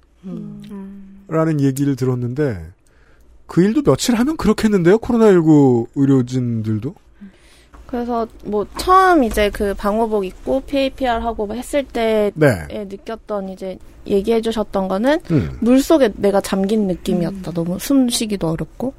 라는 1.29 1.61
얘기를 1.61 1.97
들었는데 1.97 2.73
그 3.47 3.63
일도 3.63 3.83
며칠 3.83 4.15
하면 4.15 4.37
그렇겠는데요 4.37 4.99
코로나19 4.99 5.89
의료진들도 5.97 6.95
그래서 7.93 8.27
뭐 8.45 8.67
처음 8.79 9.23
이제 9.23 9.51
그 9.51 9.75
방호복 9.75 10.25
입고 10.25 10.63
PAPR 10.63 11.21
하고 11.21 11.55
했을 11.55 11.85
때에 11.85 12.33
네. 12.35 12.49
느꼈던 12.71 13.51
이제 13.51 13.77
얘기해 14.07 14.41
주셨던 14.41 14.89
거는 14.89 15.21
음. 15.31 15.59
물 15.61 15.83
속에 15.83 16.11
내가 16.17 16.41
잠긴 16.41 16.87
느낌이었다. 16.87 17.53
너무 17.53 17.79
숨쉬기도 17.79 18.49
어렵고 18.49 18.95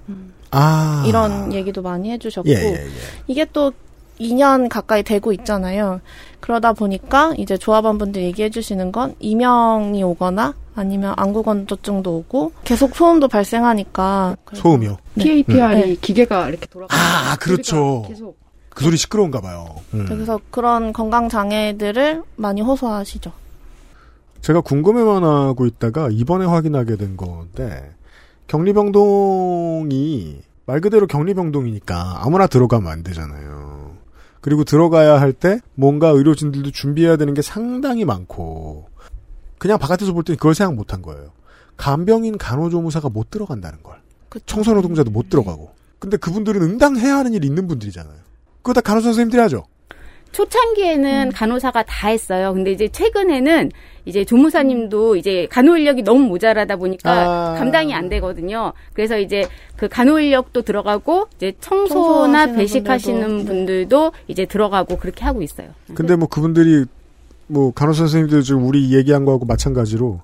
아 0.51 1.03
이런 1.07 1.51
얘기도 1.53 1.81
많이 1.81 2.11
해 2.11 2.19
주셨고 2.19 2.47
예, 2.47 2.53
예, 2.53 2.73
예. 2.75 2.87
이게 3.25 3.45
또 3.51 3.71
2년 4.19 4.69
가까이 4.69 5.01
되고 5.01 5.33
있잖아요. 5.33 5.99
그러다 6.39 6.73
보니까 6.73 7.33
이제 7.39 7.57
조합원분들 7.57 8.21
얘기해 8.21 8.51
주시는 8.51 8.91
건 8.91 9.15
이명이 9.19 10.03
오거나 10.03 10.53
아니면 10.75 11.15
안구건조증도 11.17 12.15
오고 12.15 12.51
계속 12.63 12.95
소음도 12.95 13.27
발생하니까 13.27 14.37
소음이요. 14.53 14.97
PAPR이 15.17 15.81
네. 15.81 15.95
기계가 15.99 16.49
이렇게 16.49 16.67
돌아가. 16.67 16.95
아 16.95 17.35
그렇죠. 17.37 18.05
계속 18.07 18.42
그 18.75 18.83
소리 18.83 18.97
시끄러운가 18.97 19.41
봐요. 19.41 19.75
음. 19.93 20.05
그래서 20.07 20.39
그런 20.51 20.93
건강 20.93 21.29
장애들을 21.29 22.23
많이 22.37 22.61
호소하시죠. 22.61 23.31
제가 24.41 24.61
궁금해만 24.61 25.23
하고 25.23 25.65
있다가 25.65 26.09
이번에 26.11 26.45
확인하게 26.45 26.97
된 26.97 27.15
건데 27.17 27.93
격리병동이 28.47 30.41
말 30.65 30.81
그대로 30.81 31.07
격리병동이니까 31.07 32.21
아무나 32.25 32.47
들어가면 32.47 32.91
안 32.91 33.03
되잖아요. 33.03 33.93
그리고 34.41 34.63
들어가야 34.63 35.19
할 35.21 35.33
때 35.33 35.59
뭔가 35.75 36.09
의료진들도 36.09 36.71
준비해야 36.71 37.15
되는 37.17 37.33
게 37.33 37.41
상당히 37.41 38.03
많고 38.05 38.87
그냥 39.57 39.77
바깥에서 39.79 40.11
볼때 40.13 40.35
그걸 40.35 40.55
생각 40.55 40.75
못 40.75 40.93
한 40.93 41.01
거예요. 41.01 41.31
간병인 41.77 42.37
간호조무사가 42.37 43.09
못 43.09 43.29
들어간다는 43.31 43.81
걸. 43.81 43.95
청소노동자도 44.45 45.11
못 45.11 45.29
들어가고. 45.29 45.71
근데 45.99 46.17
그분들은 46.17 46.61
응당해야 46.61 47.15
하는 47.17 47.33
일이 47.33 47.47
있는 47.47 47.67
분들이잖아요. 47.67 48.15
그거 48.63 48.73
다 48.73 48.81
간호사 48.81 49.05
선생님들이 49.05 49.41
하죠. 49.41 49.65
초창기에는 50.31 51.31
간호사가 51.31 51.83
다 51.83 52.07
했어요. 52.07 52.53
근데 52.53 52.71
이제 52.71 52.87
최근에는 52.87 53.71
이제 54.05 54.25
조무사님도 54.25 55.15
이제 55.15 55.47
간호 55.51 55.77
인력이 55.77 56.01
너무 56.01 56.21
모자라다 56.21 56.77
보니까 56.77 57.11
아. 57.11 57.55
감당이 57.59 57.93
안 57.93 58.09
되거든요. 58.09 58.73
그래서 58.93 59.19
이제 59.19 59.47
그 59.77 59.87
간호 59.87 60.19
인력도 60.19 60.63
들어가고 60.63 61.27
이제 61.35 61.53
청소나 61.61 62.53
배식하시는 62.53 63.21
분들도, 63.21 63.43
네. 63.43 63.45
분들도 63.45 64.11
이제 64.27 64.45
들어가고 64.45 64.97
그렇게 64.97 65.23
하고 65.23 65.43
있어요. 65.43 65.69
근데 65.93 66.15
뭐 66.15 66.27
그분들이 66.27 66.85
뭐 67.45 67.71
간호사 67.71 67.99
선생님들 67.99 68.41
지금 68.41 68.65
우리 68.65 68.95
얘기한 68.95 69.25
거하고 69.25 69.45
마찬가지로 69.45 70.21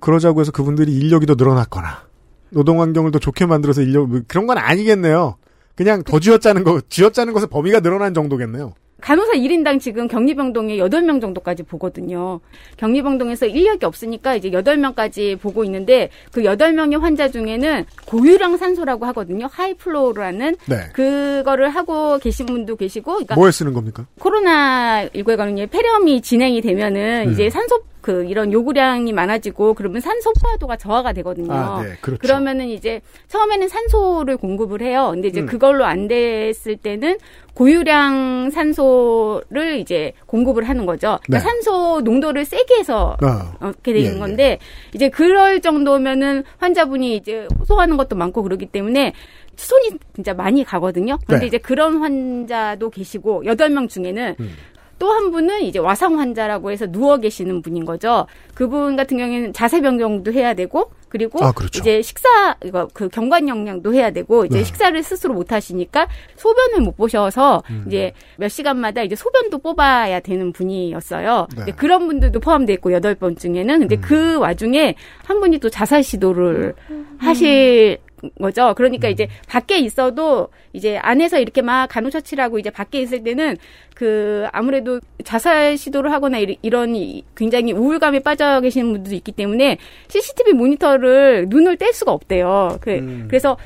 그러자고 0.00 0.40
해서 0.40 0.52
그분들이 0.52 0.94
인력이 0.94 1.24
더 1.24 1.34
늘어났거나 1.34 2.04
노동 2.50 2.82
환경을 2.82 3.10
더 3.10 3.18
좋게 3.18 3.46
만들어서 3.46 3.80
인력 3.80 4.08
뭐 4.08 4.20
그런 4.28 4.46
건 4.46 4.58
아니겠네요. 4.58 5.36
그냥 5.76 6.02
더 6.02 6.18
쥐어짜는 6.18 6.64
거 6.64 6.80
쥐어짜는 6.88 7.32
것의 7.32 7.46
범위가 7.48 7.80
늘어난 7.80 8.14
정도겠네요. 8.14 8.74
간호사 9.00 9.34
1인당 9.34 9.78
지금 9.78 10.08
격리병동에 10.08 10.78
8명 10.78 11.20
정도까지 11.20 11.62
보거든요. 11.64 12.40
격리병동에서 12.78 13.46
인력이 13.46 13.84
없으니까 13.84 14.34
이제 14.36 14.50
8명까지 14.50 15.38
보고 15.38 15.64
있는데 15.64 16.08
그 16.32 16.42
8명의 16.42 16.98
환자 16.98 17.28
중에는 17.28 17.84
고유량 18.06 18.56
산소라고 18.56 19.04
하거든요. 19.06 19.48
high 19.52 19.82
flow라는 19.82 20.56
네. 20.66 20.76
그거를 20.94 21.68
하고 21.68 22.18
계신 22.18 22.46
분도 22.46 22.74
계시고 22.74 23.12
그러니까 23.12 23.34
뭐에 23.34 23.50
쓰는 23.52 23.74
겁니까? 23.74 24.06
코로나 24.18 25.06
19에 25.08 25.36
관한 25.36 25.54
폐렴이 25.70 26.22
진행이 26.22 26.62
되면은 26.62 27.28
음. 27.28 27.32
이제 27.32 27.50
산소 27.50 27.82
그 28.06 28.24
이런 28.24 28.52
요구량이 28.52 29.12
많아지고 29.12 29.74
그러면 29.74 30.00
산소 30.00 30.32
포화도가 30.40 30.76
저하가 30.76 31.12
되거든요. 31.12 31.52
아, 31.52 31.82
네, 31.82 31.96
그렇죠. 32.00 32.20
그러면은 32.20 32.68
이제 32.68 33.00
처음에는 33.26 33.66
산소를 33.66 34.36
공급을 34.36 34.80
해요. 34.80 35.10
근데 35.12 35.26
이제 35.26 35.40
음. 35.40 35.46
그걸로 35.46 35.84
안 35.84 36.06
됐을 36.06 36.76
때는 36.76 37.18
고유량 37.54 38.50
산소를 38.52 39.80
이제 39.80 40.12
공급을 40.26 40.68
하는 40.68 40.86
거죠. 40.86 41.18
그러니까 41.24 41.30
네. 41.30 41.40
산소 41.40 42.00
농도를 42.02 42.44
세게 42.44 42.76
해서 42.76 43.16
아, 43.22 43.56
이렇게 43.60 43.92
되는 43.92 44.10
예, 44.12 44.14
예. 44.14 44.18
건데 44.20 44.58
이제 44.94 45.08
그럴 45.08 45.60
정도면은 45.60 46.44
환자분이 46.58 47.16
이제 47.16 47.48
호소하는 47.58 47.96
것도 47.96 48.14
많고 48.14 48.44
그러기 48.44 48.66
때문에 48.66 49.14
손이 49.56 49.98
진짜 50.14 50.32
많이 50.32 50.62
가거든요. 50.62 51.18
그런데 51.26 51.46
네. 51.46 51.46
이제 51.48 51.58
그런 51.58 51.96
환자도 51.96 52.90
계시고 52.90 53.46
여덟 53.46 53.70
명 53.70 53.88
중에는 53.88 54.36
음. 54.38 54.52
또 54.98 55.16
한 55.16 55.30
분은 55.30 55.62
이제 55.62 55.78
와상 55.78 56.18
환자라고 56.18 56.70
해서 56.70 56.86
누워 56.86 57.16
계시는 57.18 57.62
분인 57.62 57.84
거죠. 57.84 58.26
그분 58.54 58.96
같은 58.96 59.16
경우에는 59.18 59.52
자세 59.52 59.80
변경도 59.80 60.32
해야 60.32 60.54
되고 60.54 60.90
그리고 61.08 61.42
아, 61.42 61.52
그렇죠. 61.52 61.80
이제 61.80 62.02
식사 62.02 62.56
이거 62.64 62.88
그 62.92 63.08
경관 63.08 63.48
영양도 63.48 63.94
해야 63.94 64.10
되고 64.10 64.44
이제 64.44 64.58
네. 64.58 64.64
식사를 64.64 65.02
스스로 65.02 65.34
못 65.34 65.52
하시니까 65.52 66.08
소변을 66.36 66.80
못 66.80 66.96
보셔서 66.96 67.62
음. 67.70 67.84
이제 67.86 68.12
몇 68.36 68.48
시간마다 68.48 69.02
이제 69.02 69.14
소변도 69.16 69.58
뽑아야 69.58 70.20
되는 70.20 70.52
분이었어요. 70.52 71.46
네. 71.66 71.72
그런 71.72 72.06
분들도 72.06 72.40
포함돼 72.40 72.74
있고 72.74 72.92
여덟 72.92 73.14
번 73.14 73.36
중에는 73.36 73.78
근데 73.80 73.96
그 73.96 74.38
와중에 74.38 74.94
한 75.24 75.40
분이 75.40 75.58
또 75.58 75.70
자살 75.70 76.02
시도를 76.02 76.74
하실 77.18 77.98
거죠. 78.40 78.74
그러니까 78.76 79.08
이제 79.08 79.28
밖에 79.48 79.78
있어도 79.78 80.48
이제 80.72 80.98
안에서 80.98 81.38
이렇게 81.38 81.62
막 81.62 81.86
간호처치라고 81.88 82.58
이제 82.58 82.70
밖에 82.70 83.00
있을 83.00 83.22
때는 83.22 83.56
그 83.94 84.46
아무래도 84.52 85.00
자살 85.24 85.76
시도를 85.78 86.12
하거나 86.12 86.38
이- 86.38 86.58
이런 86.62 86.94
이- 86.94 87.24
굉장히 87.36 87.72
우울감에 87.72 88.20
빠져 88.20 88.60
계시는 88.60 88.92
분들도 88.92 89.14
있기 89.16 89.32
때문에 89.32 89.78
CCTV 90.08 90.52
모니터를 90.52 91.46
눈을 91.48 91.76
뗄 91.76 91.92
수가 91.92 92.12
없대요. 92.12 92.78
그, 92.80 92.90
음. 92.96 93.24
그래서 93.28 93.56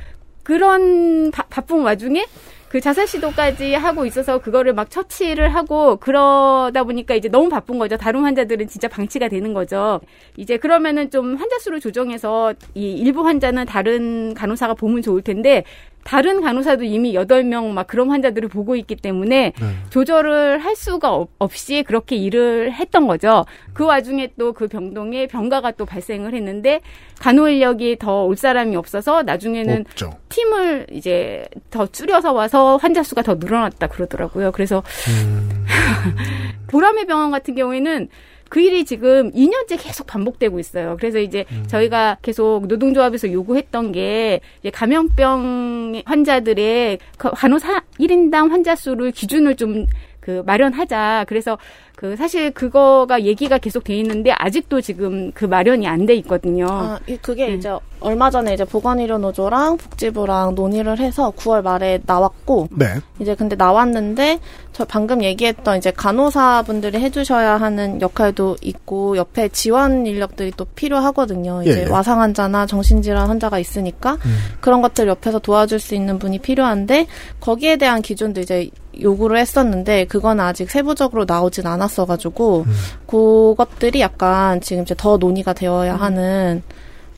그런 0.43 1.31
바, 1.31 1.43
바쁜 1.45 1.81
와중에 1.83 2.25
그 2.71 2.81
자살 2.81 3.09
시도까지 3.09 3.75
하고 3.75 4.07
있어서 4.07 4.39
그거를 4.39 4.75
막 4.75 4.89
처치를 4.89 5.53
하고 5.57 5.97
그러다 5.97 6.85
보니까 6.85 7.17
이제 7.17 7.29
너무 7.29 7.49
바쁜 7.49 7.81
거죠. 7.81 7.97
다른 7.97 8.21
환자들은 8.23 8.69
진짜 8.69 8.87
방치가 8.87 9.27
되는 9.27 9.53
거죠. 9.53 10.01
이제 10.37 10.57
그러면은 10.57 11.11
좀 11.11 11.35
환자 11.35 11.59
수를 11.59 11.81
조정해서 11.81 12.55
이 12.77 12.93
일부 12.93 13.27
환자는 13.27 13.67
다른 13.67 14.35
간호사가 14.35 14.75
보면 14.75 15.03
좋을 15.03 15.23
텐데 15.23 15.65
다른 16.05 16.41
간호사도 16.41 16.85
이미 16.85 17.15
여덟 17.15 17.45
명 17.45 17.73
막 17.75 17.87
그런 17.87 18.11
환자들을 18.11 18.49
보고 18.49 18.75
있기 18.77 18.97
때문에 18.97 19.53
네. 19.59 19.67
조절을 19.91 20.59
할 20.59 20.75
수가 20.75 21.13
없- 21.15 21.31
없이 21.39 21.85
그렇게 21.87 22.17
일을 22.17 22.73
했던 22.73 23.07
거죠. 23.07 23.45
그 23.75 23.85
와중에 23.85 24.29
또 24.39 24.53
그 24.53 24.67
병동에 24.67 25.27
병가가 25.27 25.73
또 25.73 25.85
발생을 25.87 26.35
했는데 26.35 26.81
간호 27.21 27.49
인력이 27.49 27.97
더 27.99 28.25
올 28.25 28.37
사람이 28.37 28.75
없어서 28.77 29.23
나중에는 29.23 29.85
없죠. 29.89 30.15
팀을 30.31 30.87
이제 30.91 31.45
더 31.71 31.87
줄여서 31.87 32.33
와서 32.33 32.77
환자 32.79 33.03
수가 33.03 33.23
더 33.23 33.35
늘어났다 33.35 33.87
그러더라고요. 33.89 34.53
그래서 34.53 34.83
음. 35.09 35.67
보람의 36.69 37.07
병원 37.07 37.31
같은 37.31 37.55
경우에는 37.55 38.09
그 38.51 38.61
일이 38.61 38.85
지금 38.85 39.31
2년째 39.33 39.83
계속 39.83 40.07
반복되고 40.07 40.59
있어요. 40.59 40.97
그래서 40.99 41.19
이제 41.19 41.47
저희가 41.69 42.19
계속 42.21 42.67
노동조합에서 42.67 43.33
요구했던 43.33 43.93
게 43.93 44.41
이제 44.61 44.71
감염병 44.71 46.03
환자들의 46.05 46.99
그 47.17 47.31
간호사 47.31 47.83
1인당 47.99 48.51
환자 48.51 48.75
수를 48.75 49.13
기준을 49.13 49.57
좀 49.57 49.87
그 50.21 50.43
마련하자. 50.47 51.25
그래서 51.27 51.59
그 52.01 52.17
사실 52.17 52.51
그거가 52.53 53.25
얘기가 53.25 53.59
계속 53.59 53.85
돼 53.85 53.95
있는데 53.99 54.33
아직도 54.33 54.81
지금 54.81 55.31
그 55.33 55.45
마련이 55.45 55.87
안 55.87 56.07
돼 56.07 56.15
있거든요. 56.15 56.67
아, 56.71 56.99
이- 57.07 57.19
그게 57.19 57.49
네. 57.49 57.55
이제 57.57 57.71
얼마 58.01 58.31
전에 58.31 58.55
이제 58.55 58.65
보건의료 58.65 59.19
노조랑 59.19 59.77
복지부랑 59.77 60.55
논의를 60.55 60.99
해서 60.99 61.31
9월 61.37 61.61
말에 61.63 62.01
나왔고 62.07 62.69
네. 62.71 62.87
이제 63.19 63.35
근데 63.35 63.55
나왔는데 63.55 64.39
저 64.73 64.87
방금 64.87 65.23
얘기했던 65.23 65.77
이제 65.77 65.91
간호사분들이 65.91 66.99
해주셔야 67.01 67.59
하는 67.59 68.01
역할도 68.01 68.57
있고 68.63 69.19
옆에 69.19 69.49
지원 69.49 70.07
인력들이 70.07 70.53
또 70.57 70.65
필요하거든요. 70.65 71.61
이제 71.65 71.81
예, 71.81 71.85
예. 71.85 71.91
와상 71.91 72.23
환자나 72.23 72.65
정신질환 72.65 73.29
환자가 73.29 73.59
있으니까 73.59 74.17
그런 74.63 74.81
것들 74.81 75.07
옆에서 75.07 75.39
도와줄 75.39 75.79
수 75.79 75.95
있는 75.95 76.19
분이 76.19 76.39
필요한데 76.39 77.09
거기에 77.41 77.77
대한 77.77 78.01
기준도 78.01 78.41
이제 78.41 78.71
요구를 79.01 79.37
했었는데 79.39 80.07
그건 80.07 80.41
아직 80.41 80.71
세부적으로 80.71 81.25
나오진 81.27 81.67
않았 81.67 81.90
어가지고 81.99 82.67
그것들이 83.07 84.01
약간 84.01 84.61
지금 84.61 84.83
이제 84.83 84.95
더 84.97 85.17
논의가 85.17 85.53
되어야 85.53 85.97
하는 85.97 86.63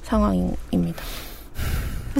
상황입니다. 0.03 1.03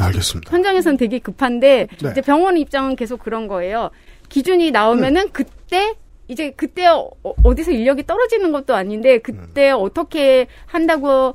알겠습니다. 0.01 0.51
현장에서는 0.51 0.97
되게 0.97 1.19
급한데 1.19 1.89
네. 2.03 2.11
이제 2.11 2.21
병원 2.21 2.57
입장은 2.57 2.97
계속 2.97 3.21
그런 3.21 3.47
거예요. 3.49 3.91
기준이 4.29 4.71
나오면은 4.71 5.31
그때 5.33 5.95
이제 6.29 6.51
그때 6.57 6.87
어, 6.87 7.11
어디서 7.43 7.73
인력이 7.73 8.07
떨어지는 8.07 8.53
것도 8.53 8.75
아닌데 8.75 9.19
그때 9.19 9.71
어떻게 9.71 10.47
한다고 10.67 11.35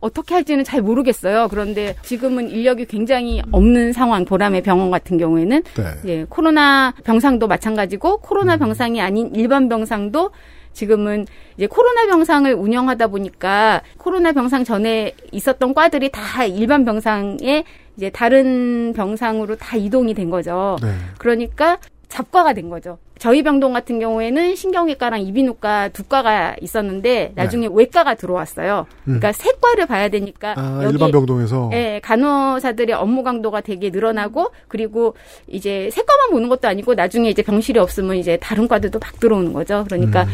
어떻게 0.00 0.34
할지는 0.34 0.64
잘 0.64 0.80
모르겠어요. 0.80 1.48
그런데 1.50 1.94
지금은 2.02 2.48
인력이 2.48 2.86
굉장히 2.86 3.42
없는 3.50 3.92
상황. 3.92 4.24
보람의 4.24 4.62
병원 4.62 4.90
같은 4.90 5.18
경우에는 5.18 5.62
네. 5.62 5.84
예, 6.06 6.24
코로나 6.24 6.94
병상도 7.04 7.46
마찬가지고 7.46 8.18
코로나 8.18 8.56
병상이 8.56 9.00
아닌 9.00 9.30
일반 9.34 9.68
병상도 9.68 10.30
지금은 10.72 11.26
이제 11.56 11.66
코로나 11.66 12.06
병상을 12.06 12.52
운영하다 12.54 13.08
보니까 13.08 13.82
코로나 13.96 14.32
병상 14.32 14.64
전에 14.64 15.14
있었던 15.32 15.74
과들이 15.74 16.10
다 16.10 16.44
일반 16.44 16.84
병상에 16.84 17.64
이제 17.96 18.10
다른 18.10 18.92
병상으로 18.94 19.56
다 19.56 19.76
이동이 19.76 20.14
된 20.14 20.30
거죠. 20.30 20.76
네. 20.80 20.88
그러니까 21.18 21.78
잡과가 22.08 22.54
된 22.54 22.68
거죠. 22.68 22.98
저희 23.18 23.42
병동 23.42 23.72
같은 23.72 23.98
경우에는 23.98 24.54
신경외과랑 24.54 25.20
이비인후과 25.22 25.88
두 25.88 26.04
과가 26.04 26.56
있었는데 26.60 27.32
나중에 27.34 27.68
외과가 27.70 28.14
들어왔어요. 28.14 28.86
그러니까 29.04 29.32
세 29.32 29.50
과를 29.60 29.86
봐야 29.86 30.08
되니까 30.08 30.54
네. 30.54 30.60
아, 30.60 30.80
여기 30.84 30.94
일반 30.94 31.10
병동에서 31.10 31.70
예, 31.72 32.00
간호사들의 32.02 32.94
업무 32.94 33.22
강도가 33.22 33.60
되게 33.60 33.90
늘어나고 33.90 34.50
그리고 34.68 35.14
이제 35.48 35.90
세 35.92 36.02
과만 36.02 36.30
보는 36.30 36.48
것도 36.48 36.68
아니고 36.68 36.94
나중에 36.94 37.28
이제 37.28 37.42
병실이 37.42 37.78
없으면 37.78 38.16
이제 38.16 38.38
다른 38.40 38.68
과들도 38.68 38.98
막 38.98 39.18
들어오는 39.20 39.52
거죠. 39.52 39.84
그러니까 39.86 40.22
음. 40.22 40.28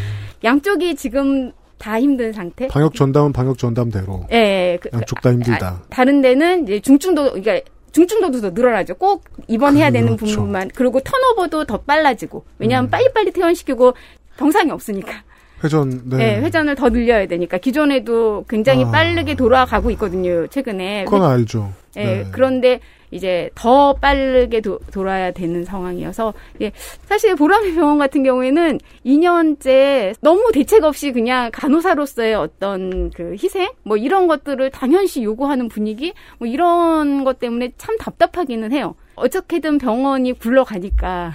양쪽이 0.45 0.95
지금 0.97 1.53
다 1.79 2.01
힘든 2.01 2.33
상태. 2.33 2.69
방역 2.69 2.95
전담은 2.95 3.33
방역 3.33 3.59
전담대로 3.59 4.27
예, 4.31 4.79
그, 4.81 4.91
양쪽 4.93 5.21
다 5.21 5.33
힘들다. 5.33 5.67
아, 5.67 5.83
다른 5.91 6.23
데는 6.23 6.65
이제 6.65 6.81
중증도 6.81 7.33
그러니까 7.33 7.61
중증도도 7.95 8.41
더 8.41 8.51
늘어나죠. 8.51 8.95
꼭 8.95 9.25
입원해야 9.47 9.93
되는 9.93 10.17
그렇죠. 10.17 10.37
부분만 10.37 10.73
그리고 10.75 11.01
턴오버도 11.01 11.65
더 11.65 11.79
빨라지고 11.79 12.45
음. 12.45 12.55
왜냐하면 12.59 12.91
빨리빨리 12.91 13.31
퇴원시키고 13.31 13.95
병상이 14.37 14.71
없으니까. 14.73 15.23
회전 15.63 16.03
네. 16.07 16.17
네, 16.17 16.41
회전을 16.41 16.75
더 16.75 16.91
늘려야 16.91 17.27
되니까 17.27 17.59
기존에도 17.59 18.45
굉장히 18.49 18.85
아. 18.85 18.91
빠르게 18.91 19.37
돌아가고 19.37 19.93
있거든요. 19.93 20.47
최근에. 20.49 21.05
그건 21.05 21.23
알죠. 21.23 21.73
예, 21.97 22.05
네. 22.05 22.27
그런데 22.33 22.81
이제 23.15 23.49
더 23.55 23.95
빠르게 23.95 24.61
도, 24.61 24.81
돌아야 24.93 25.31
되는 25.31 25.65
상황이어서 25.65 26.35
예, 26.61 26.73
사실 27.05 27.37
보람의 27.37 27.75
병원 27.75 27.97
같은 27.99 28.25
경우에는 28.25 28.81
2년째 29.07 30.17
너무 30.21 30.51
대책 30.53 30.83
없이 30.83 31.13
그냥 31.13 31.51
간호사로서의 31.53 32.35
어떤 32.35 33.11
그 33.11 33.37
희생 33.41 33.71
뭐 33.85 33.97
이런 33.97 34.27
것들을 34.27 34.69
당연시 34.71 35.23
요구하는 35.23 35.69
분위기 35.69 36.13
뭐 36.39 36.49
이런 36.49 37.23
것 37.23 37.39
때문에 37.39 37.73
참 37.79 37.97
답답하기는 37.99 38.73
해요. 38.73 38.97
어떻게든 39.15 39.79
병원이 39.79 40.33
굴러가니까 40.33 41.35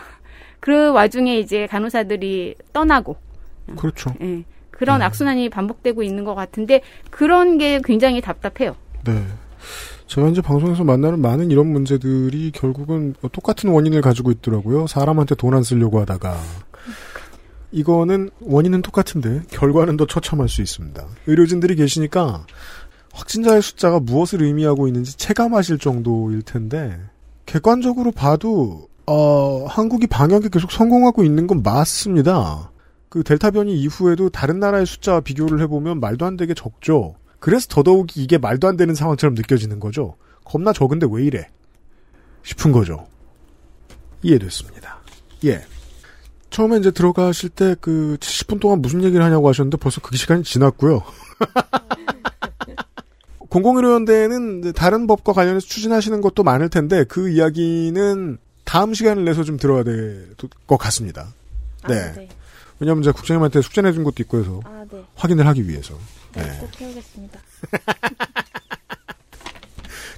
그 0.59 0.91
와중에 0.91 1.39
이제 1.39 1.65
간호사들이 1.67 2.55
떠나고 2.73 3.15
그렇죠. 3.77 4.13
예, 4.21 4.43
그런 4.69 5.01
악순환이 5.01 5.47
반복되고 5.47 6.03
있는 6.03 6.25
것 6.25 6.35
같은데 6.35 6.81
그런 7.09 7.57
게 7.57 7.79
굉장히 7.85 8.19
답답해요. 8.19 8.75
네. 9.05 9.23
제가 10.09 10.27
이제 10.29 10.41
방송에서 10.41 10.83
만나는 10.83 11.21
많은 11.21 11.51
이런 11.51 11.67
문제들이 11.67 12.51
결국은 12.51 13.13
똑같은 13.31 13.69
원인을 13.69 14.01
가지고 14.01 14.31
있더라고요. 14.31 14.87
사람한테 14.87 15.35
돈 15.35 15.53
안 15.53 15.61
쓰려고 15.61 15.99
하다가. 15.99 16.35
이거는 17.71 18.31
원인은 18.41 18.81
똑같은데 18.81 19.43
결과는 19.51 19.97
더 19.97 20.07
처참할 20.07 20.49
수 20.49 20.63
있습니다. 20.63 21.05
의료진들이 21.27 21.75
계시니까 21.75 22.47
확진자의 23.13 23.61
숫자가 23.61 23.99
무엇을 23.99 24.41
의미하고 24.41 24.87
있는지 24.87 25.15
체감하실 25.15 25.77
정도일 25.77 26.41
텐데 26.41 26.99
객관적으로 27.45 28.11
봐도 28.11 28.87
어, 29.05 29.65
한국이 29.67 30.07
방역에 30.07 30.49
계속 30.49 30.71
성공하고 30.71 31.23
있는 31.23 31.45
건 31.45 31.61
맞습니다. 31.61 32.71
그 33.09 33.23
델타 33.23 33.51
변이 33.51 33.79
이후에도 33.79 34.29
다른 34.29 34.59
나라의 34.59 34.87
숫자와 34.87 35.19
비교를 35.21 35.61
해보면 35.61 35.99
말도 35.99 36.25
안 36.25 36.35
되게 36.35 36.55
적죠. 36.55 37.15
그래서 37.39 37.67
더더욱 37.69 38.17
이게 38.17 38.37
말도 38.37 38.67
안 38.67 38.77
되는 38.77 38.95
상황처럼 38.95 39.35
느껴지는 39.35 39.79
거죠. 39.79 40.15
겁나 40.43 40.73
적은데 40.73 41.07
왜 41.09 41.23
이래? 41.23 41.47
싶은 42.43 42.71
거죠. 42.71 43.07
이해됐습니다. 44.23 44.99
예. 45.45 45.63
처음에 46.49 46.77
이제 46.77 46.91
들어가실 46.91 47.49
때 47.49 47.75
그 47.79 48.17
70분 48.19 48.59
동안 48.59 48.81
무슨 48.81 49.03
얘기를 49.03 49.23
하냐고 49.23 49.47
하셨는데 49.49 49.77
벌써 49.77 50.01
그 50.01 50.17
시간이 50.17 50.43
지났고요. 50.43 51.03
공공의료연대는 53.49 54.73
다른 54.73 55.07
법과 55.07 55.33
관련해서 55.33 55.65
추진하시는 55.65 56.21
것도 56.21 56.43
많을 56.43 56.69
텐데 56.69 57.03
그 57.05 57.29
이야기는 57.29 58.37
다음 58.63 58.93
시간을 58.93 59.25
내서 59.25 59.43
좀 59.43 59.57
들어야 59.57 59.83
될 59.83 60.35
것 60.67 60.77
같습니다. 60.77 61.33
네. 61.87 61.95
아, 61.99 62.11
네. 62.13 62.29
왜냐하면 62.79 63.03
제가 63.03 63.15
국장님한테 63.15 63.61
숙제 63.61 63.81
내준 63.81 64.03
것도 64.03 64.15
있고 64.19 64.39
해서 64.39 64.59
아, 64.65 64.85
네. 64.91 65.03
확인을 65.15 65.47
하기 65.47 65.67
위해서. 65.67 65.95
네, 66.33 66.43
네. 66.43 66.57
꼭 66.59 66.81
해오겠습니다. 66.81 67.39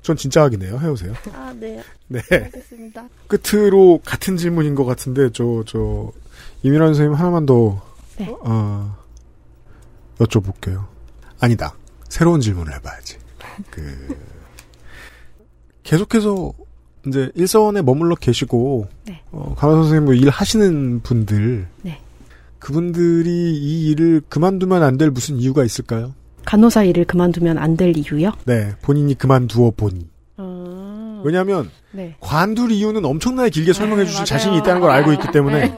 전 0.02 0.16
진짜 0.18 0.42
확인해요. 0.42 0.80
해오세요. 0.80 1.14
아, 1.34 1.54
네. 1.60 1.82
네. 2.08 2.22
알겠습니다. 2.32 3.08
끝으로 3.28 4.00
같은 4.04 4.36
질문인 4.38 4.74
것 4.76 4.86
같은데 4.86 5.32
저 5.32 5.64
저 5.68 6.12
이민환 6.64 6.90
선생님 6.90 7.14
하나만 7.14 7.46
더 7.46 7.82
네. 8.18 8.34
어, 8.42 8.96
여쭤볼게요. 10.20 10.86
아니다. 11.40 11.76
새로운 12.10 12.42
질문을 12.42 12.74
해봐야지. 12.76 13.18
그 13.70 14.18
계속해서 15.84 16.54
이제 17.08 17.32
일선에 17.36 17.82
머물러 17.82 18.16
계시고 18.16 18.88
네. 19.06 19.22
어, 19.32 19.56
간호 19.58 19.76
선생님 19.84 20.06
뭐일 20.06 20.30
하시는 20.30 21.00
분들 21.02 21.68
네. 21.82 22.00
그분들이 22.62 23.30
이 23.58 23.90
일을 23.90 24.22
그만두면 24.30 24.84
안 24.84 24.98
될 24.98 25.10
무슨 25.10 25.38
이유가 25.38 25.64
있을까요? 25.66 26.14
간호사 26.46 26.84
일을 26.84 27.06
그만두면 27.06 27.58
안 27.58 27.76
될 27.76 27.98
이유요? 27.98 28.32
네, 28.46 28.74
본인이 28.82 29.14
그만두어 29.16 29.72
보니. 29.76 30.08
왜냐하면 31.24 31.70
네. 31.92 32.16
관둘 32.20 32.72
이유는 32.72 33.06
엄청나게 33.06 33.50
길게 33.52 33.74
설명해 33.74 34.06
주실. 34.06 34.26
자신이 34.26 34.58
있다는 34.58 34.82
걸 34.82 34.90
알고 34.92 35.14
있기 35.14 35.28
때문에 35.32 35.76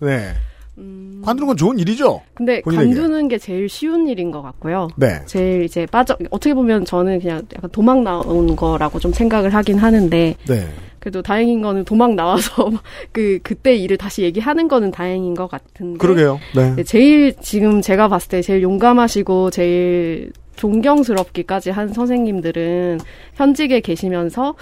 네. 0.00 0.34
관두는 0.76 1.46
건 1.48 1.56
좋은 1.56 1.78
일이죠. 1.78 2.22
근데 2.34 2.62
본인에게. 2.62 2.94
관두는 2.94 3.28
게 3.28 3.38
제일 3.38 3.68
쉬운 3.68 4.08
일인 4.08 4.30
것 4.30 4.42
같고요. 4.42 4.88
네. 4.96 5.20
제일 5.26 5.64
이제 5.64 5.86
빠져 5.86 6.16
어떻게 6.30 6.54
보면 6.54 6.84
저는 6.84 7.20
그냥 7.20 7.42
약간 7.54 7.70
도망 7.70 8.02
나온 8.02 8.56
거라고 8.56 8.98
좀 8.98 9.12
생각을 9.12 9.54
하긴 9.54 9.78
하는데 9.78 10.34
네. 10.46 10.68
그래도 10.98 11.20
다행인 11.20 11.62
거는 11.62 11.84
도망 11.84 12.16
나와서 12.16 12.70
그 13.12 13.38
그때 13.42 13.74
일을 13.74 13.98
다시 13.98 14.22
얘기하는 14.22 14.68
거는 14.68 14.92
다행인 14.92 15.34
것 15.34 15.48
같은데. 15.48 15.98
그러게요. 15.98 16.38
네. 16.54 16.76
네, 16.76 16.84
제일 16.84 17.34
지금 17.40 17.82
제가 17.82 18.08
봤을 18.08 18.28
때 18.28 18.40
제일 18.40 18.62
용감하시고 18.62 19.50
제일 19.50 20.32
존경스럽기까지 20.56 21.70
한 21.70 21.92
선생님들은 21.92 23.00
현직에 23.34 23.80
계시면서 23.80 24.54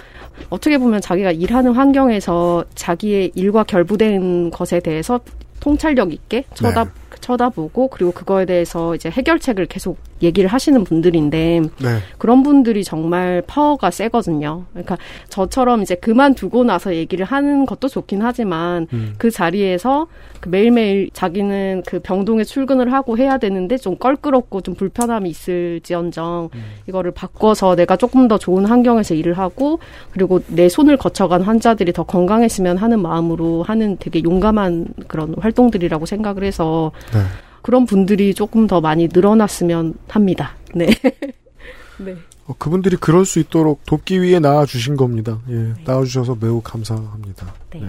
어떻게 0.49 0.77
보면 0.77 0.99
자기가 1.01 1.31
일하는 1.31 1.73
환경에서 1.73 2.65
자기의 2.75 3.31
일과 3.35 3.63
결부된 3.63 4.49
것에 4.51 4.79
대해서 4.79 5.19
통찰력 5.61 6.11
있게 6.11 6.43
쳐다 6.53 6.91
쳐다보고 7.21 7.87
그리고 7.89 8.11
그거에 8.11 8.45
대해서 8.45 8.95
이제 8.95 9.09
해결책을 9.09 9.67
계속 9.67 9.97
얘기를 10.23 10.49
하시는 10.49 10.83
분들인데 10.83 11.61
네. 11.81 11.97
그런 12.17 12.43
분들이 12.43 12.83
정말 12.83 13.41
파워가 13.47 13.91
세거든요. 13.91 14.65
그러니까 14.71 14.97
저처럼 15.29 15.81
이제 15.81 15.95
그만두고 15.95 16.63
나서 16.63 16.95
얘기를 16.95 17.25
하는 17.25 17.65
것도 17.65 17.87
좋긴 17.87 18.21
하지만 18.21 18.87
음. 18.93 19.13
그 19.17 19.31
자리에서 19.31 20.07
그 20.39 20.49
매일매일 20.49 21.09
자기는 21.13 21.83
그 21.85 21.99
병동에 21.99 22.43
출근을 22.43 22.91
하고 22.93 23.17
해야 23.17 23.37
되는데 23.37 23.77
좀 23.77 23.97
껄끄럽고 23.97 24.61
좀 24.61 24.75
불편함이 24.75 25.29
있을지언정 25.29 26.49
이거를 26.87 27.11
바꿔서 27.11 27.75
내가 27.75 27.95
조금 27.95 28.27
더 28.27 28.37
좋은 28.37 28.65
환경에서 28.65 29.13
일을 29.13 29.37
하고 29.37 29.79
그리고 30.11 30.41
내 30.47 30.67
손을 30.67 30.97
거쳐간 30.97 31.43
환자들이 31.43 31.93
더 31.93 32.03
건강했으면 32.03 32.77
하는 32.77 33.01
마음으로 33.01 33.63
하는 33.63 33.97
되게 33.99 34.23
용감한 34.23 34.87
그런 35.07 35.35
활동들이라고 35.39 36.05
생각을 36.05 36.43
해서 36.43 36.91
네. 37.13 37.23
그런 37.61 37.85
분들이 37.85 38.33
조금 38.33 38.67
더 38.67 38.81
많이 38.81 39.07
늘어났으면 39.11 39.95
합니다. 40.07 40.55
네. 40.73 40.87
네. 41.99 42.15
어, 42.47 42.55
그분들이 42.57 42.97
그럴 42.97 43.25
수 43.25 43.39
있도록 43.39 43.85
돕기 43.85 44.21
위해 44.21 44.39
나와주신 44.39 44.97
겁니다. 44.97 45.39
예, 45.49 45.73
나와주셔서 45.85 46.37
매우 46.39 46.61
감사합니다. 46.61 47.53
네. 47.73 47.81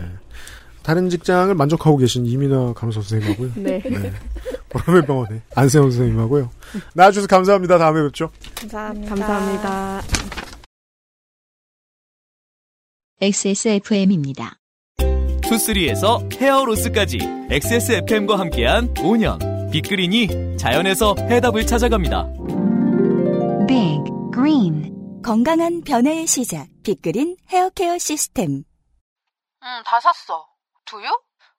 다른 0.83 1.09
직장을 1.09 1.55
만족하고 1.55 1.97
계신 1.97 2.27
이민아 2.27 2.75
간호사 2.75 3.01
선생님하고요. 3.03 3.53
네. 3.57 3.83
보람의 4.69 5.07
병원의 5.07 5.41
안세훈 5.55 5.91
선생님하고요. 5.91 6.51
나와주셔서 6.95 7.29
감사합니다. 7.29 7.79
다음에 7.79 8.03
뵙죠. 8.03 8.31
감사합니다. 8.57 9.15
감사합니다. 9.15 10.03
XSFM입니다. 13.21 14.62
투쓰리에서 15.53 16.21
헤어로스까지 16.41 17.19
XSFM과 17.51 18.39
함께한 18.39 18.95
5년 18.95 19.71
빅그린이 19.71 20.57
자연에서 20.57 21.15
해답을 21.19 21.67
찾아갑니다. 21.67 22.25
Big 23.69 24.01
Green 24.33 25.21
건강한 25.23 25.83
변화의 25.83 26.27
시작 26.27 26.69
빅그린 26.83 27.37
헤어케어 27.51 27.99
시스템 27.99 28.65
응, 29.63 29.83
다 29.85 30.01
샀어. 30.01 30.47
두유? 30.87 31.07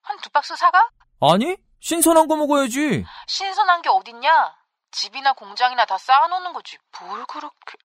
한 0.01 0.17
두 0.23 0.29
박스 0.31 0.55
사가? 0.55 0.89
아니 1.21 1.55
신선한 1.79 2.27
거 2.27 2.35
먹어야지. 2.35 3.05
신선한 3.27 3.83
게 3.83 3.89
어딨냐? 3.89 4.55
집이나 4.91 5.33
공장이나 5.33 5.85
다 5.85 5.99
쌓아놓는 5.99 6.51
거지. 6.53 6.77
뭘 6.99 7.23
그렇게... 7.27 7.77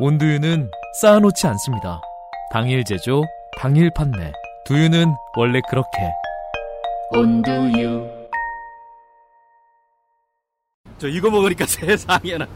온두유는 0.00 0.70
쌓아놓지 1.00 1.46
않습니다. 1.46 2.00
당일 2.52 2.82
제조, 2.84 3.22
당일 3.56 3.90
판매. 3.94 4.32
두유는 4.66 5.14
원래 5.36 5.60
그렇게. 5.70 5.88
온두유 7.12 8.16
저 10.98 11.06
이거 11.08 11.30
먹으니까 11.30 11.66
세상에나. 11.70 12.48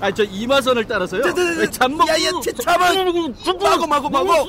아, 0.00 0.12
저 0.12 0.24
이마선을 0.24 0.84
따라서요. 0.84 1.22
잠먹. 1.70 2.06
야야, 2.08 2.30
잠아. 2.60 2.92
마고 2.92 3.86
마고 3.86 4.10
마고. 4.10 4.44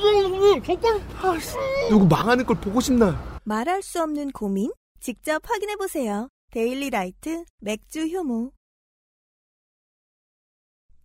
누구 1.88 2.06
망하는 2.06 2.44
걸 2.44 2.56
보고 2.60 2.80
싶나? 2.80 3.38
말할 3.44 3.82
수 3.82 4.02
없는 4.02 4.32
고민? 4.32 4.72
직접 5.00 5.40
확인해 5.48 5.76
보세요. 5.76 6.28
데일리 6.50 6.90
라이트 6.90 7.44
맥주 7.60 8.06
효모. 8.08 8.50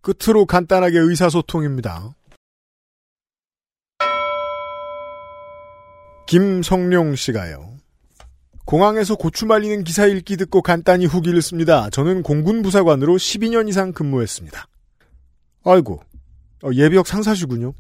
끝으로 0.01 0.45
간단하게 0.47 0.97
의사소통입니다. 0.97 2.15
김성룡 6.31 7.15
씨가요. 7.15 7.75
공항에서 8.63 9.15
고추 9.15 9.45
말리는 9.45 9.83
기사 9.83 10.05
얘기 10.05 10.37
듣고 10.37 10.61
간단히 10.61 11.05
후기를 11.05 11.41
씁니다. 11.41 11.89
저는 11.89 12.23
공군 12.23 12.61
부사관으로 12.61 13.15
12년 13.17 13.67
이상 13.67 13.91
근무했습니다. 13.91 14.65
아이고, 15.65 16.01
어, 16.63 16.69
예비역 16.71 17.05
상사시군요. 17.05 17.73